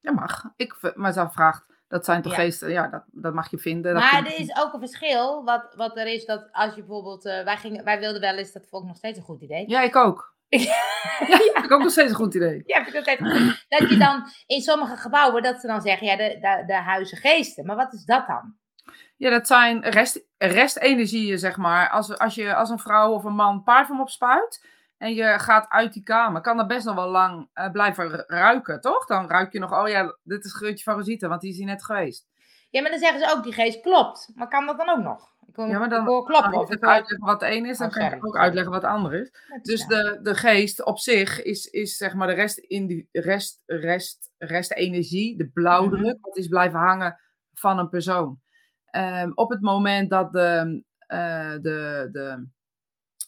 Ja, 0.00 0.12
mag. 0.12 0.44
Ik, 0.56 0.74
ze 1.12 1.28
vraagt, 1.30 1.64
dat 1.88 2.04
zijn 2.04 2.22
toch 2.22 2.32
Ja. 2.32 2.38
geesten? 2.38 2.70
Ja, 2.70 2.88
dat, 2.88 3.04
dat 3.06 3.34
mag 3.34 3.50
je 3.50 3.58
vinden. 3.58 3.94
Dat 3.94 4.02
Maar 4.02 4.26
er 4.26 4.38
is 4.38 4.56
ook 4.58 4.72
een 4.72 4.80
verschil, 4.80 5.44
wat, 5.44 5.74
wat 5.74 5.96
er 5.96 6.06
is, 6.06 6.24
dat 6.24 6.48
als 6.52 6.74
je 6.74 6.80
bijvoorbeeld, 6.80 7.24
eh, 7.24 7.44
wij, 7.44 7.56
gingen, 7.56 7.84
wij 7.84 7.98
wilden 7.98 8.20
wel 8.20 8.36
eens, 8.36 8.52
dat 8.52 8.66
vond 8.68 8.82
ik 8.82 8.88
nog 8.88 8.98
steeds 8.98 9.18
een 9.18 9.24
goed 9.24 9.42
idee. 9.42 9.68
Ja, 9.68 9.82
ik 9.82 9.96
ook. 9.96 10.34
Ja, 10.50 11.62
ik 11.62 11.72
ook 11.72 11.82
nog 11.82 11.90
steeds 11.90 12.10
een 12.10 12.16
goed 12.16 12.34
idee. 12.34 12.62
Ja, 12.66 12.86
ik 12.86 12.92
nog 12.92 13.02
steeds 13.02 13.20
goed. 13.20 13.64
Dat 13.68 13.90
je 13.90 13.96
dan 13.96 14.26
in 14.46 14.60
sommige 14.60 14.96
gebouwen, 14.96 15.42
dat 15.42 15.60
ze 15.60 15.66
dan 15.66 15.80
zeggen, 15.80 16.06
ja, 16.06 16.16
de, 16.16 16.38
de, 16.40 16.62
de 16.66 16.74
huizen 16.74 17.18
geesten. 17.18 17.66
Maar 17.66 17.76
wat 17.76 17.92
is 17.92 18.04
dat 18.04 18.26
dan? 18.26 18.54
Ja, 19.16 19.30
dat 19.30 19.46
zijn 19.46 19.82
rest, 19.82 20.26
restenergieën, 20.38 21.38
zeg 21.38 21.56
maar. 21.56 21.88
Als, 21.90 22.18
als 22.18 22.34
je 22.34 22.54
als 22.54 22.70
een 22.70 22.78
vrouw 22.78 23.12
of 23.12 23.24
een 23.24 23.34
man 23.34 23.62
parfum 23.62 24.00
opspuit 24.00 24.66
en 24.98 25.14
je 25.14 25.38
gaat 25.38 25.68
uit 25.68 25.92
die 25.92 26.02
kamer, 26.02 26.40
kan 26.40 26.56
dat 26.56 26.66
best 26.66 26.84
nog 26.86 26.94
wel 26.94 27.08
lang 27.08 27.48
eh, 27.52 27.70
blijven 27.70 28.08
ru- 28.08 28.24
ruiken, 28.26 28.80
toch? 28.80 29.06
Dan 29.06 29.28
ruik 29.28 29.52
je 29.52 29.58
nog, 29.58 29.80
oh 29.82 29.88
ja, 29.88 30.16
dit 30.22 30.44
is 30.44 30.52
het 30.52 30.60
geurtje 30.60 30.84
van 30.84 30.94
Rosita, 30.94 31.28
want 31.28 31.40
die 31.40 31.50
is 31.50 31.56
hier 31.56 31.66
net 31.66 31.84
geweest. 31.84 32.28
Ja, 32.70 32.80
maar 32.80 32.90
dan 32.90 33.00
zeggen 33.00 33.20
ze 33.20 33.34
ook, 33.36 33.42
die 33.42 33.52
geest 33.52 33.80
klopt. 33.80 34.30
Maar 34.34 34.48
kan 34.48 34.66
dat 34.66 34.76
dan 34.78 34.88
ook 34.88 35.02
nog? 35.02 35.32
Ja, 35.68 35.78
maar 35.78 35.88
dan- 35.88 36.06
hoor 36.06 36.24
kloppen. 36.24 36.52
Als 36.52 36.70
ik 36.70 36.82
uitleggen 36.84 37.26
wat 37.26 37.40
de 37.40 37.50
een 37.56 37.66
is, 37.66 37.78
dan 37.78 37.86
Oh, 37.86 37.92
kan 37.92 38.06
ik 38.06 38.14
ook 38.14 38.22
sorry. 38.24 38.40
uitleggen 38.40 38.72
wat 38.72 38.80
de 38.80 38.86
ander 38.88 39.14
is. 39.14 39.30
Dus 39.62 39.86
de, 39.86 40.18
de 40.22 40.34
geest 40.34 40.84
op 40.84 40.98
zich 40.98 41.42
is, 41.42 41.66
is 41.66 41.96
zeg 41.96 42.14
maar 42.14 42.26
de 42.26 42.34
rest, 42.34 42.58
in 42.58 42.86
die 42.86 43.08
rest, 43.12 43.62
rest, 43.66 44.30
rest 44.38 44.72
energie, 44.72 45.36
de 45.36 45.48
blauwdruk, 45.48 46.16
wat 46.20 46.36
is 46.36 46.48
blijven 46.48 46.78
hangen 46.78 47.20
van 47.54 47.78
een 47.78 47.88
persoon. 47.88 48.40
Ehm, 48.84 49.30
op 49.34 49.50
het 49.50 49.60
moment 49.60 50.10
dat 50.10 50.32
de, 50.32 50.82
eh, 51.06 51.52
de, 51.52 52.08
de, 52.12 52.48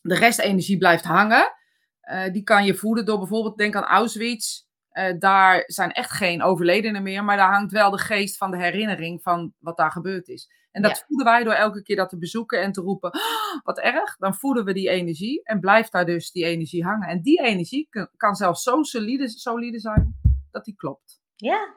de 0.03 0.15
restenergie 0.15 0.79
blijft 0.79 1.05
hangen, 1.05 1.53
eh, 2.01 2.33
die 2.33 2.43
kan 2.43 2.65
je 2.65 2.75
voeden 2.75 3.05
door 3.05 3.19
bijvoorbeeld, 3.19 3.59
denk 3.59 3.75
aan 3.77 3.85
Auschwitz. 3.85 4.63
Eh, 4.93 5.19
daar 5.19 5.63
zijn 5.67 5.93
echt 5.93 6.11
geen 6.11 6.43
overledenen 6.43 7.03
meer, 7.03 7.25
maar 7.25 7.37
daar 7.37 7.53
hangt 7.53 7.73
wel 7.73 7.91
de 7.91 7.99
geest 7.99 8.37
van 8.37 8.51
de 8.51 8.57
herinnering 8.57 9.23
van 9.23 9.53
wat 9.59 9.77
daar 9.77 9.91
gebeurd 9.91 10.29
is. 10.29 10.51
En 10.71 10.83
dat 10.83 10.91
Ja. 10.99 11.05
voeden 11.07 11.27
wij 11.27 11.45
door 11.45 11.53
elke 11.53 11.83
keer 11.83 11.97
dat 11.97 12.09
te 12.09 12.19
bezoeken 12.19 12.61
en 12.63 12.73
te 12.73 12.81
roepen, 12.81 13.11
"Ah, 13.11 13.21
wat 13.63 13.79
erg. 13.79 14.17
Dan 14.17 14.35
voeden 14.35 14.65
we 14.65 14.73
die 14.73 14.89
energie 14.89 15.43
en 15.45 15.61
blijft 15.61 15.93
daar 15.93 16.05
dus 16.07 16.31
die 16.31 16.45
energie 16.45 16.85
hangen. 16.85 17.09
En 17.09 17.23
die 17.23 17.41
energie 17.43 17.87
kan, 17.91 18.09
kan 18.17 18.35
zelfs 18.35 18.63
zo 18.63 18.83
solide, 18.83 19.29
solide 19.29 19.79
zijn 19.81 20.17
dat 20.51 20.65
die 20.65 20.75
klopt. 20.77 21.21
Ja, 21.37 21.75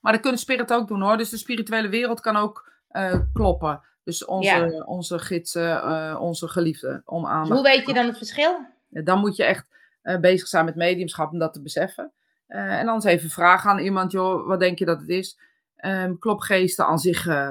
Maar 0.00 0.12
dat 0.12 0.20
kunnen 0.20 0.40
spirits 0.40 0.72
ook 0.72 0.88
doen 0.88 1.00
hoor. 1.02 1.16
Dus 1.16 1.30
de 1.30 1.36
spirituele 1.36 1.88
wereld 1.88 2.20
kan 2.20 2.36
ook 2.36 2.72
eh, 2.88 3.20
kloppen. 3.32 3.82
Dus 4.04 4.24
onze, 4.24 4.84
onze 4.86 5.18
gidsen, 5.18 5.82
eh, 5.82 6.16
onze 6.20 6.48
geliefden 6.48 7.02
om 7.04 7.22
dus 7.22 7.30
aandacht. 7.30 7.60
hoe 7.60 7.62
weet 7.62 7.86
je 7.86 7.92
dan 7.94 8.06
het 8.06 8.16
verschil? 8.16 8.66
Ja, 8.88 9.02
Dan 9.02 9.18
moet 9.20 9.36
je 9.36 9.44
echt 9.44 9.66
bezig 10.20 10.48
zijn 10.48 10.64
met 10.64 10.74
mediumschap 10.74 11.32
om 11.32 11.38
dat 11.38 11.52
te 11.52 11.62
beseffen. 11.62 12.12
Eh, 12.50 12.78
en 12.78 12.88
anders 12.88 13.04
even 13.04 13.30
vragen 13.30 13.70
aan 13.70 13.78
iemand, 13.78 14.12
joh, 14.12 14.46
wat 14.46 14.60
denk 14.60 14.78
je 14.78 14.84
dat 14.84 15.00
het 15.00 15.08
is? 15.08 15.38
Ehm, 15.76 16.16
klopgeesten 16.18 16.86
aan 16.86 16.98
zich 16.98 17.26
eh, 17.26 17.50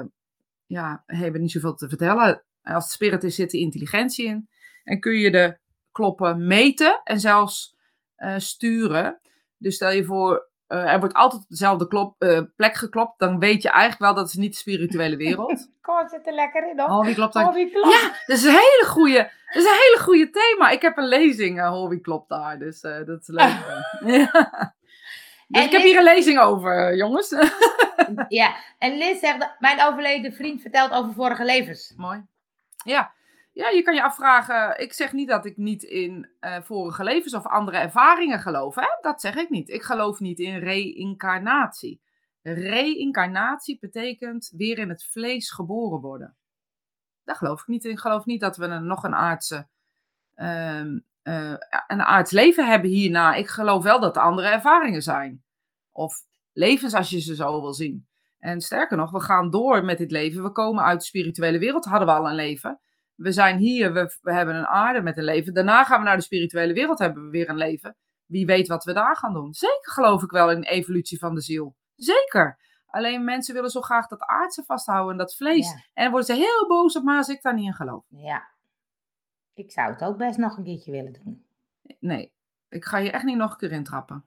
ja, 0.66 1.02
hebben 1.06 1.40
niet 1.40 1.50
zoveel 1.50 1.74
te 1.74 1.88
vertellen. 1.88 2.42
Als 2.62 2.84
het 2.84 2.92
spirit 2.92 3.24
is, 3.24 3.34
zit 3.34 3.50
de 3.50 3.58
intelligentie 3.58 4.26
in. 4.26 4.48
En 4.84 5.00
kun 5.00 5.12
je 5.12 5.30
de 5.30 5.58
kloppen 5.92 6.46
meten 6.46 7.00
en 7.04 7.20
zelfs 7.20 7.76
eh, 8.16 8.38
sturen. 8.38 9.20
Dus 9.56 9.74
stel 9.74 9.90
je 9.90 10.04
voor, 10.04 10.49
eh, 10.70 10.92
er 10.92 10.98
wordt 10.98 11.14
altijd 11.14 11.42
op 11.42 11.48
dezelfde 11.48 11.88
klop, 11.88 12.22
eh, 12.22 12.40
plek 12.56 12.74
geklopt. 12.74 13.18
Dan 13.18 13.38
weet 13.38 13.62
je 13.62 13.68
eigenlijk 13.68 14.00
wel 14.00 14.14
dat 14.14 14.30
het 14.30 14.40
niet 14.40 14.52
de 14.52 14.58
spirituele 14.58 15.16
wereld. 15.16 15.68
Kom, 15.82 16.08
zit 16.08 16.26
er 16.26 16.34
lekker 16.34 16.70
in, 16.70 16.80
hoor. 16.80 17.04
Wie 17.04 17.14
klopt 17.14 17.32
dan? 17.32 17.52
Klopt? 17.52 17.92
Ja, 17.92 18.12
dat 18.26 18.36
is 18.36 18.44
een 18.44 18.50
hele 18.50 18.84
goede, 18.86 19.30
dat 19.46 19.62
is 19.62 19.64
een 19.64 19.78
hele 19.82 19.98
goede 20.00 20.30
thema. 20.30 20.70
Ik 20.70 20.82
heb 20.82 20.96
een 20.96 21.08
lezing, 21.08 21.58
uh, 21.58 21.68
Holby 21.68 22.00
klopt 22.00 22.28
daar, 22.28 22.58
dus 22.58 22.80
eh, 22.80 23.06
dat 23.06 23.20
is 23.20 23.28
leuk. 23.38 23.56
ja. 24.04 24.74
Dus 25.48 25.60
En 25.60 25.66
ik 25.66 25.72
heb 25.72 25.82
hier 25.82 25.96
een 25.98 26.04
lezing 26.04 26.38
over, 26.38 26.88
eh, 26.88 26.96
jongens. 26.96 27.34
Ja, 28.28 28.54
en 28.78 28.98
Liz 28.98 29.20
zegt, 29.20 29.56
mijn 29.58 29.82
overleden 29.82 30.32
vriend 30.32 30.60
vertelt 30.60 30.92
over 30.92 31.12
vorige 31.12 31.44
levens. 31.44 31.94
Mooi. 31.96 32.24
Ja. 32.84 33.12
Ja, 33.60 33.68
je 33.68 33.82
kan 33.82 33.94
je 33.94 34.02
afvragen. 34.02 34.78
Ik 34.78 34.92
zeg 34.92 35.12
niet 35.12 35.28
dat 35.28 35.44
ik 35.44 35.56
niet 35.56 35.82
in 35.82 36.28
uh, 36.40 36.60
vorige 36.62 37.04
levens 37.04 37.34
of 37.34 37.46
andere 37.46 37.76
ervaringen 37.76 38.40
geloof. 38.40 38.74
Hè? 38.74 38.86
Dat 39.00 39.20
zeg 39.20 39.36
ik 39.36 39.50
niet. 39.50 39.68
Ik 39.68 39.82
geloof 39.82 40.20
niet 40.20 40.38
in 40.38 40.58
reïncarnatie. 40.58 42.00
Reïncarnatie 42.42 43.78
betekent 43.80 44.52
weer 44.56 44.78
in 44.78 44.88
het 44.88 45.04
vlees 45.04 45.50
geboren 45.50 46.00
worden. 46.00 46.36
Daar 47.24 47.36
geloof 47.36 47.60
ik 47.60 47.66
niet 47.66 47.84
in. 47.84 47.90
Ik 47.90 47.98
geloof 47.98 48.24
niet 48.24 48.40
dat 48.40 48.56
we 48.56 48.66
nog 48.66 49.04
een 49.04 49.14
aardse. 49.14 49.68
Uh, 50.36 50.84
uh, 51.22 51.54
een 51.86 52.02
aards 52.02 52.30
leven 52.30 52.68
hebben 52.68 52.90
hierna. 52.90 53.34
Ik 53.34 53.48
geloof 53.48 53.82
wel 53.82 54.00
dat 54.00 54.16
er 54.16 54.22
andere 54.22 54.48
ervaringen 54.48 55.02
zijn. 55.02 55.42
Of 55.92 56.14
levens 56.52 56.94
als 56.94 57.10
je 57.10 57.20
ze 57.20 57.34
zo 57.34 57.60
wil 57.60 57.72
zien. 57.72 58.08
En 58.38 58.60
sterker 58.60 58.96
nog, 58.96 59.10
we 59.10 59.20
gaan 59.20 59.50
door 59.50 59.84
met 59.84 59.98
dit 59.98 60.10
leven. 60.10 60.42
We 60.42 60.52
komen 60.52 60.84
uit 60.84 61.00
de 61.00 61.06
spirituele 61.06 61.58
wereld, 61.58 61.84
hadden 61.84 62.08
we 62.08 62.14
al 62.14 62.28
een 62.28 62.34
leven. 62.34 62.80
We 63.20 63.32
zijn 63.32 63.58
hier, 63.58 63.92
we, 63.92 64.18
we 64.22 64.32
hebben 64.32 64.54
een 64.54 64.66
aarde 64.66 65.00
met 65.00 65.16
een 65.16 65.24
leven. 65.24 65.54
Daarna 65.54 65.84
gaan 65.84 65.98
we 65.98 66.06
naar 66.06 66.16
de 66.16 66.22
spirituele 66.22 66.72
wereld, 66.72 66.98
hebben 66.98 67.24
we 67.24 67.30
weer 67.30 67.48
een 67.48 67.56
leven. 67.56 67.96
Wie 68.26 68.46
weet 68.46 68.68
wat 68.68 68.84
we 68.84 68.92
daar 68.92 69.16
gaan 69.16 69.32
doen. 69.32 69.54
Zeker 69.54 69.92
geloof 69.92 70.22
ik 70.22 70.30
wel 70.30 70.50
in 70.50 70.62
evolutie 70.62 71.18
van 71.18 71.34
de 71.34 71.40
ziel. 71.40 71.76
Zeker. 71.96 72.58
Alleen 72.86 73.24
mensen 73.24 73.54
willen 73.54 73.70
zo 73.70 73.80
graag 73.80 74.06
dat 74.06 74.22
aardse 74.22 74.64
vasthouden 74.64 75.12
en 75.12 75.18
dat 75.18 75.36
vlees. 75.36 75.70
En 75.72 76.02
dan 76.02 76.10
worden 76.10 76.36
ze 76.36 76.42
heel 76.42 76.66
boos 76.68 76.96
op 76.96 77.02
me 77.02 77.16
als 77.16 77.28
ik 77.28 77.42
daar 77.42 77.54
niet 77.54 77.66
in 77.66 77.74
geloof. 77.74 78.04
Ja. 78.08 78.48
Ik 79.54 79.72
zou 79.72 79.92
het 79.92 80.02
ook 80.02 80.16
best 80.16 80.38
nog 80.38 80.56
een 80.56 80.64
keertje 80.64 80.90
willen 80.90 81.12
doen. 81.12 81.44
Nee, 81.98 82.32
ik 82.68 82.84
ga 82.84 82.98
je 82.98 83.10
echt 83.10 83.24
niet 83.24 83.36
nog 83.36 83.50
een 83.50 83.58
keer 83.58 83.72
intrappen. 83.72 84.24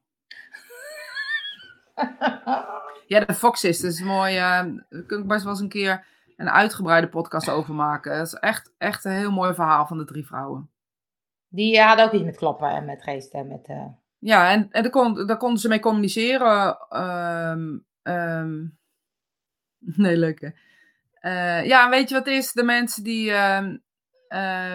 ja, 3.07 3.19
de 3.25 3.33
Fox 3.33 3.59
Sisters 3.59 3.93
is 3.93 4.05
mooi. 4.05 4.35
Uh, 4.35 4.41
daar 4.89 5.03
kun 5.07 5.19
ik 5.19 5.27
best 5.27 5.43
wel 5.43 5.51
eens 5.51 5.61
een 5.61 5.69
keer 5.69 6.05
een 6.43 6.53
uitgebreide 6.53 7.09
podcast 7.09 7.49
over 7.49 7.73
maken. 7.73 8.17
Het 8.17 8.27
is 8.27 8.33
echt, 8.33 8.73
echt 8.77 9.05
een 9.05 9.11
heel 9.11 9.31
mooi 9.31 9.53
verhaal 9.53 9.85
van 9.85 9.97
de 9.97 10.05
drie 10.05 10.25
vrouwen. 10.25 10.69
Die 11.47 11.81
hadden 11.81 12.05
ook 12.05 12.11
iets 12.11 12.23
met 12.23 12.37
kloppen 12.37 12.69
en 12.69 12.85
met 12.85 13.03
geesten 13.03 13.39
en 13.39 13.47
met... 13.47 13.67
Uh... 13.69 13.85
Ja, 14.17 14.51
en, 14.51 14.67
en 14.71 14.81
daar, 14.81 14.91
kon, 14.91 15.27
daar 15.27 15.37
konden 15.37 15.59
ze 15.59 15.67
mee 15.67 15.79
communiceren. 15.79 16.77
Um, 16.91 17.85
um... 18.03 18.77
nee, 20.03 20.17
leuk 20.17 20.41
hè? 20.41 20.49
Uh, 21.21 21.65
ja, 21.65 21.83
en 21.83 21.89
weet 21.89 22.09
je 22.09 22.15
wat 22.15 22.27
is? 22.27 22.51
De 22.51 22.63
mensen 22.63 23.03
die, 23.03 23.29
uh, 23.29 23.65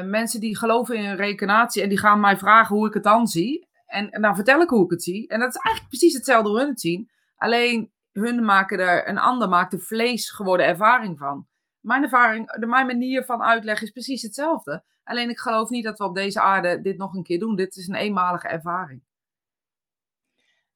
mensen 0.04 0.40
die 0.40 0.56
geloven 0.56 0.96
in 0.96 1.14
reïncarnatie 1.14 1.82
en 1.82 1.88
die 1.88 1.98
gaan 1.98 2.20
mij 2.20 2.36
vragen 2.36 2.76
hoe 2.76 2.86
ik 2.86 2.94
het 2.94 3.02
dan 3.02 3.26
zie. 3.26 3.68
En, 3.86 4.10
en 4.10 4.22
dan 4.22 4.34
vertel 4.34 4.60
ik 4.60 4.68
hoe 4.68 4.84
ik 4.84 4.90
het 4.90 5.02
zie. 5.02 5.28
En 5.28 5.40
dat 5.40 5.48
is 5.48 5.60
eigenlijk 5.60 5.88
precies 5.88 6.14
hetzelfde 6.14 6.48
hoe 6.48 6.58
hun 6.58 6.68
het 6.68 6.80
zien. 6.80 7.10
Alleen 7.36 7.92
hun 8.12 8.44
maken 8.44 8.78
er, 8.78 9.08
een 9.08 9.18
ander 9.18 9.48
maakt 9.48 9.72
er 9.72 9.80
vlees 9.80 10.30
geworden 10.30 10.66
ervaring 10.66 11.18
van. 11.18 11.46
Mijn 11.89 12.03
ervaring, 12.03 12.53
de, 12.53 12.66
mijn 12.66 12.86
manier 12.86 13.24
van 13.24 13.43
uitleggen 13.43 13.86
is 13.86 13.93
precies 13.93 14.22
hetzelfde. 14.22 14.82
Alleen 15.05 15.30
ik 15.30 15.39
geloof 15.39 15.68
niet 15.68 15.84
dat 15.84 15.99
we 15.99 16.05
op 16.05 16.14
deze 16.14 16.41
aarde 16.41 16.80
dit 16.80 16.99
nog 16.99 17.14
een 17.14 17.22
keer 17.22 17.39
doen. 17.39 17.57
Dit 17.57 17.76
is 17.76 17.89
een 17.89 17.95
eenmalige 17.95 18.49
ervaring. 18.49 19.03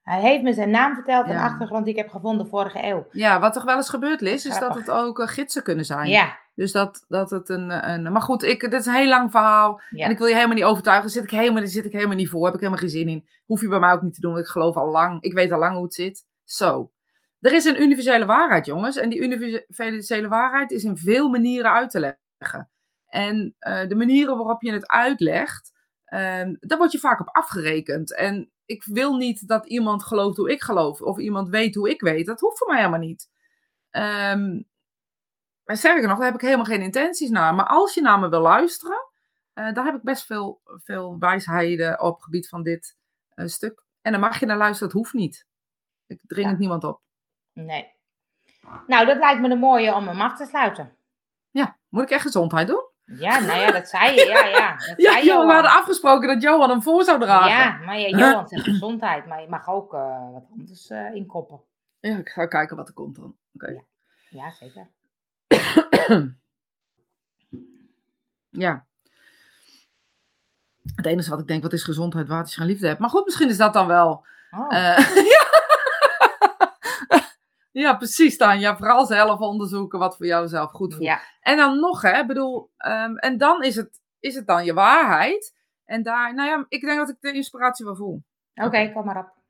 Hij 0.03 0.21
heeft 0.21 0.43
me 0.43 0.53
zijn 0.53 0.71
naam 0.71 0.95
verteld 0.95 1.27
en 1.27 1.37
achtergrond 1.37 1.85
die 1.85 1.95
ik 1.95 2.01
heb 2.01 2.11
gevonden 2.11 2.47
vorige 2.49 2.85
eeuw. 2.85 3.07
Ja, 3.11 3.41
wat 3.41 3.53
toch 3.53 3.65
wel 3.65 3.77
eens 3.77 3.89
gebeurd 3.89 4.23
is, 4.23 4.47
is 4.47 4.59
dat 4.59 4.75
het 4.75 4.91
ook 4.91 5.19
uh, 5.19 5.27
gidsen 5.27 5.63
kunnen 5.63 5.85
zijn. 5.85 6.09
Ja. 6.09 6.39
Dus 6.55 6.73
dat, 6.73 7.05
dat 7.09 7.31
het 7.31 7.49
een, 7.49 7.91
een... 7.91 8.13
Maar 8.13 8.23
goed, 8.23 8.43
ik, 8.43 8.61
dit 8.61 8.81
is 8.81 8.87
een 8.87 8.95
heel 8.95 9.09
lang 9.09 9.31
verhaal. 9.31 9.81
En 9.91 10.11
ik 10.11 10.19
wil 10.19 10.27
je 10.27 10.35
helemaal 10.35 10.57
niet 10.57 10.65
overtuigen. 10.65 11.05
Daar 11.05 11.15
zit, 11.15 11.25
ik 11.25 11.39
helemaal, 11.39 11.61
daar 11.61 11.71
zit 11.71 11.85
ik 11.85 11.93
helemaal 11.93 12.17
niet 12.17 12.29
voor. 12.29 12.45
Heb 12.45 12.55
ik 12.55 12.61
helemaal 12.61 12.81
geen 12.81 12.91
zin 12.91 13.09
in. 13.09 13.29
Hoef 13.45 13.61
je 13.61 13.69
bij 13.69 13.79
mij 13.79 13.93
ook 13.93 14.03
niet 14.03 14.15
te 14.15 14.21
doen. 14.21 14.39
Ik 14.39 14.47
geloof 14.47 14.77
al 14.77 14.91
lang. 14.91 15.23
Ik 15.23 15.33
weet 15.33 15.53
al 15.53 15.59
lang 15.59 15.75
hoe 15.75 15.85
het 15.85 15.95
zit. 15.95 16.27
Zo. 16.45 16.91
Er 17.43 17.53
is 17.53 17.65
een 17.65 17.83
universele 17.83 18.25
waarheid, 18.25 18.67
jongens. 18.67 18.97
En 18.97 19.09
die 19.09 19.21
universele 19.21 20.29
waarheid 20.29 20.71
is 20.71 20.85
in 20.85 20.97
veel 20.97 21.29
manieren 21.29 21.73
uit 21.73 21.91
te 21.91 22.17
leggen. 22.39 22.71
En 23.07 23.57
uh, 23.61 23.89
de 23.89 23.95
manieren 23.95 24.37
waarop 24.37 24.63
je 24.63 24.73
het 24.73 24.89
uitlegt, 24.89 25.73
uh, 26.07 26.55
daar 26.61 26.79
word 26.79 26.93
je 26.93 26.99
vaak 26.99 27.21
op 27.21 27.29
afgerekend. 27.29 28.17
En 28.17 28.53
ik 28.65 28.85
wil 28.85 29.17
niet 29.17 29.49
dat 29.49 29.67
iemand 29.67 30.05
gelooft 30.05 30.37
hoe 30.37 30.51
ik 30.51 30.63
geloof. 30.63 31.01
Of 31.01 31.19
iemand 31.19 31.49
weet 31.49 31.75
hoe 31.75 31.91
ik 31.91 32.01
weet. 32.01 32.27
Dat 32.27 32.41
hoeft 32.41 32.59
voor 32.59 32.67
mij 32.67 32.77
helemaal 32.77 32.99
niet. 32.99 33.29
Um, 33.91 34.69
maar 35.65 35.77
sterker 35.77 36.09
nog, 36.09 36.17
daar 36.17 36.27
heb 36.27 36.35
ik 36.35 36.41
helemaal 36.41 36.65
geen 36.65 36.83
intenties 36.83 37.31
naar. 37.31 37.55
Maar 37.55 37.67
als 37.67 37.95
je 37.95 38.01
naar 38.01 38.19
me 38.19 38.29
wil 38.29 38.41
luisteren, 38.41 39.11
uh, 39.55 39.73
daar 39.73 39.85
heb 39.85 39.95
ik 39.95 40.03
best 40.03 40.27
veel, 40.27 40.61
veel 40.65 41.19
wijsheden 41.19 42.01
op 42.01 42.15
het 42.15 42.25
gebied 42.25 42.49
van 42.49 42.63
dit 42.63 42.97
uh, 43.35 43.47
stuk. 43.47 43.85
En 44.01 44.13
dan 44.13 44.21
mag 44.21 44.41
je 44.41 44.47
naar 44.47 44.57
luisteren, 44.57 44.93
dat 44.93 45.03
hoeft 45.03 45.13
niet. 45.13 45.47
Ik 46.07 46.21
dring 46.27 46.49
het 46.49 46.59
niemand 46.59 46.85
op. 46.85 47.01
Nee. 47.53 47.93
Nou, 48.87 49.07
dat 49.07 49.17
lijkt 49.17 49.41
me 49.41 49.51
een 49.51 49.59
mooie 49.59 49.95
om 49.95 50.09
hem 50.09 50.21
af 50.21 50.37
te 50.37 50.45
sluiten. 50.45 50.97
Ja, 51.51 51.77
moet 51.89 52.03
ik 52.03 52.11
echt 52.11 52.23
gezondheid 52.23 52.67
doen? 52.67 52.91
Ja, 53.05 53.41
nou 53.41 53.61
ja, 53.61 53.71
dat 53.71 53.89
zei 53.89 54.15
je. 54.15 54.27
Ja, 54.27 54.47
ja. 54.47 54.77
Dat 54.77 54.95
ja, 55.07 55.13
zei 55.13 55.27
Johan, 55.27 55.47
we 55.47 55.53
hadden 55.53 55.71
afgesproken 55.71 56.29
dat 56.29 56.43
Johan 56.43 56.71
hem 56.71 56.83
voor 56.83 57.05
zou 57.05 57.21
dragen. 57.21 57.49
Ja, 57.49 57.79
maar 57.85 57.99
ja, 57.99 58.09
Johan 58.19 58.49
zegt 58.49 58.65
gezondheid. 58.65 59.27
Maar 59.27 59.41
je 59.41 59.49
mag 59.49 59.69
ook 59.69 59.95
uh, 59.95 60.33
wat 60.33 60.47
anders 60.53 60.91
uh, 60.91 61.15
inkoppen. 61.15 61.61
Ja, 62.01 62.17
ik 62.17 62.29
ga 62.29 62.47
kijken 62.47 62.77
wat 62.77 62.89
er 62.89 62.95
komt 62.95 63.17
dan. 63.17 63.37
Okay. 63.55 63.73
Ja. 63.73 63.83
ja, 64.29 64.51
zeker. 64.51 64.91
ja. 68.65 68.87
Het 70.95 71.07
enige 71.07 71.31
wat 71.31 71.41
ik 71.41 71.47
denk, 71.47 71.63
wat 71.63 71.73
is 71.73 71.85
gezondheid, 71.85 72.29
wat 72.29 72.47
is 72.47 72.55
geen 72.55 72.67
liefde 72.67 72.87
heb. 72.87 72.99
Maar 72.99 73.11
goed, 73.11 73.25
misschien 73.25 73.49
is 73.49 73.57
dat 73.57 73.73
dan 73.73 73.87
wel... 73.87 74.27
Oh. 74.51 74.67
Uh, 74.73 74.99
ja. 75.35 75.51
Ja, 77.73 77.97
precies, 77.97 78.39
dan. 78.39 78.61
Ja, 78.61 78.77
vooral 78.77 79.07
zelf 79.07 79.41
onderzoeken 79.41 79.99
wat 79.99 80.17
voor 80.17 80.27
jou 80.27 80.49
zelf 80.49 80.71
goed 80.71 80.95
voelt. 80.95 81.07
Ja. 81.07 81.21
En 81.41 81.57
dan 81.57 81.81
nog, 81.81 82.03
hè, 82.03 82.27
bedoel, 82.27 82.71
um, 82.87 83.17
en 83.17 83.39
dan 83.39 83.63
is 83.63 83.77
het, 83.77 84.01
is 84.21 84.35
het 84.35 84.47
dan 84.47 84.65
je 84.65 84.75
waarheid. 84.75 85.61
En 85.85 86.03
daar, 86.03 86.35
nou 86.35 86.49
ja, 86.49 86.65
ik 86.69 86.81
denk 86.81 86.99
dat 86.99 87.09
ik 87.09 87.17
de 87.21 87.33
inspiratie 87.33 87.85
wel 87.85 87.97
voel. 87.97 88.23
Oké, 88.55 88.67
okay, 88.67 88.93
kom 88.93 89.05
maar 89.05 89.19
op. 89.19 89.41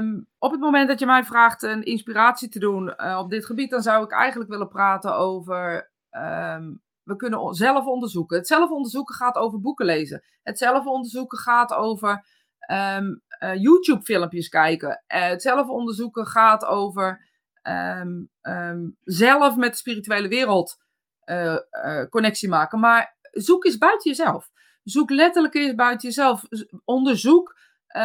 Um, 0.00 0.28
op 0.38 0.50
het 0.50 0.60
moment 0.60 0.88
dat 0.88 0.98
je 0.98 1.06
mij 1.06 1.24
vraagt 1.24 1.62
een 1.62 1.82
inspiratie 1.82 2.48
te 2.48 2.58
doen 2.58 2.94
uh, 2.96 3.18
op 3.18 3.30
dit 3.30 3.46
gebied, 3.46 3.70
dan 3.70 3.82
zou 3.82 4.04
ik 4.04 4.12
eigenlijk 4.12 4.50
willen 4.50 4.68
praten 4.68 5.16
over. 5.16 5.90
Um, 6.10 6.82
we 7.02 7.16
kunnen 7.16 7.54
zelf 7.54 7.86
onderzoeken. 7.86 8.36
Het 8.36 8.46
zelf 8.46 8.70
onderzoeken 8.70 9.14
gaat 9.14 9.36
over 9.36 9.60
boeken 9.60 9.86
lezen. 9.86 10.24
Het 10.42 10.58
zelf 10.58 10.86
onderzoeken 10.86 11.38
gaat 11.38 11.74
over 11.74 12.24
um, 12.70 13.22
YouTube-filmpjes 13.38 14.48
kijken. 14.48 14.88
Uh, 14.88 15.26
het 15.26 15.42
zelf 15.42 15.68
onderzoeken 15.68 16.26
gaat 16.26 16.64
over 16.64 17.26
um, 17.62 18.30
um, 18.42 18.96
zelf 19.02 19.56
met 19.56 19.70
de 19.70 19.76
spirituele 19.76 20.28
wereld 20.28 20.76
uh, 21.24 21.56
connectie 22.10 22.48
maken. 22.48 22.80
Maar 22.80 23.16
zoek 23.30 23.64
eens 23.64 23.78
buiten 23.78 24.10
jezelf. 24.10 24.50
Zoek 24.82 25.10
letterlijk 25.10 25.54
eens 25.54 25.74
buiten 25.74 26.08
jezelf. 26.08 26.42
Onderzoek 26.84 27.56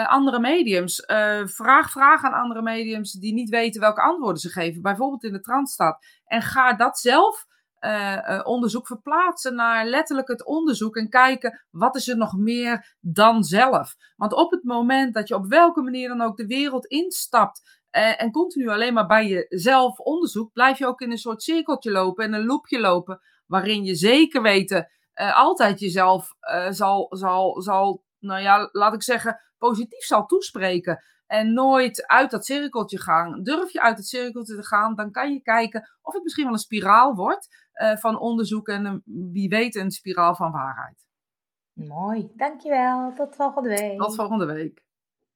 andere 0.07 0.39
mediums. 0.39 1.03
vraag 1.05 1.51
vragen 1.51 2.31
aan 2.31 2.41
andere 2.41 2.61
mediums 2.61 3.11
die 3.11 3.33
niet 3.33 3.49
weten 3.49 3.81
welke 3.81 4.01
antwoorden 4.01 4.41
ze 4.41 4.49
geven. 4.49 4.81
Bijvoorbeeld 4.81 5.23
in 5.23 5.33
de 5.33 5.39
transstaat. 5.39 6.05
En 6.25 6.41
ga 6.41 6.73
dat 6.73 6.99
zelf 6.99 7.45
uh, 7.85 8.17
uh, 8.29 8.41
onderzoek 8.43 8.87
verplaatsen 8.87 9.55
naar 9.55 9.85
letterlijk 9.85 10.27
het 10.27 10.45
onderzoek 10.45 10.95
en 10.95 11.09
kijken 11.09 11.65
wat 11.69 11.95
is 11.95 12.07
er 12.07 12.17
nog 12.17 12.37
meer 12.37 12.95
dan 12.99 13.43
zelf. 13.43 13.95
Want 14.15 14.33
op 14.33 14.51
het 14.51 14.63
moment 14.63 15.13
dat 15.13 15.27
je 15.27 15.35
op 15.35 15.45
welke 15.45 15.81
manier 15.81 16.07
dan 16.07 16.21
ook 16.21 16.37
de 16.37 16.47
wereld 16.47 16.85
instapt 16.85 17.81
uh, 17.91 18.21
en 18.21 18.31
continu 18.31 18.69
alleen 18.69 18.93
maar 18.93 19.07
bij 19.07 19.27
jezelf 19.27 19.99
onderzoekt, 19.99 20.53
blijf 20.53 20.77
je 20.77 20.87
ook 20.87 21.01
in 21.01 21.11
een 21.11 21.17
soort 21.17 21.43
cirkeltje 21.43 21.91
lopen 21.91 22.25
en 22.25 22.33
een 22.33 22.45
loopje 22.45 22.79
lopen 22.79 23.21
waarin 23.45 23.83
je 23.83 23.95
zeker 23.95 24.41
weten 24.41 24.87
altijd 25.13 25.79
jezelf 25.79 26.29
zal, 26.69 27.07
zal, 27.09 27.61
zal, 27.61 28.03
nou 28.19 28.41
ja, 28.41 28.69
laat 28.71 28.93
ik 28.93 29.03
zeggen, 29.03 29.39
positief 29.57 30.03
zal 30.03 30.25
toespreken 30.25 31.03
en 31.27 31.53
nooit 31.53 32.07
uit 32.07 32.31
dat 32.31 32.45
cirkeltje 32.45 32.99
gaan. 32.99 33.43
Durf 33.43 33.71
je 33.71 33.81
uit 33.81 33.97
het 33.97 34.07
cirkeltje 34.07 34.55
te 34.55 34.63
gaan, 34.63 34.95
dan 34.95 35.11
kan 35.11 35.33
je 35.33 35.41
kijken 35.41 35.89
of 36.01 36.13
het 36.13 36.23
misschien 36.23 36.43
wel 36.43 36.53
een 36.53 36.59
spiraal 36.59 37.15
wordt 37.15 37.62
uh, 37.81 37.95
van 37.95 38.19
onderzoek 38.19 38.67
en 38.67 39.03
wie 39.05 39.49
weet 39.49 39.75
een 39.75 39.91
spiraal 39.91 40.35
van 40.35 40.51
waarheid. 40.51 41.07
Mooi, 41.73 42.31
dankjewel. 42.35 43.13
Tot 43.13 43.35
volgende 43.35 43.69
week. 43.69 43.97
Tot 43.97 44.15
volgende 44.15 44.45
week. 44.45 44.83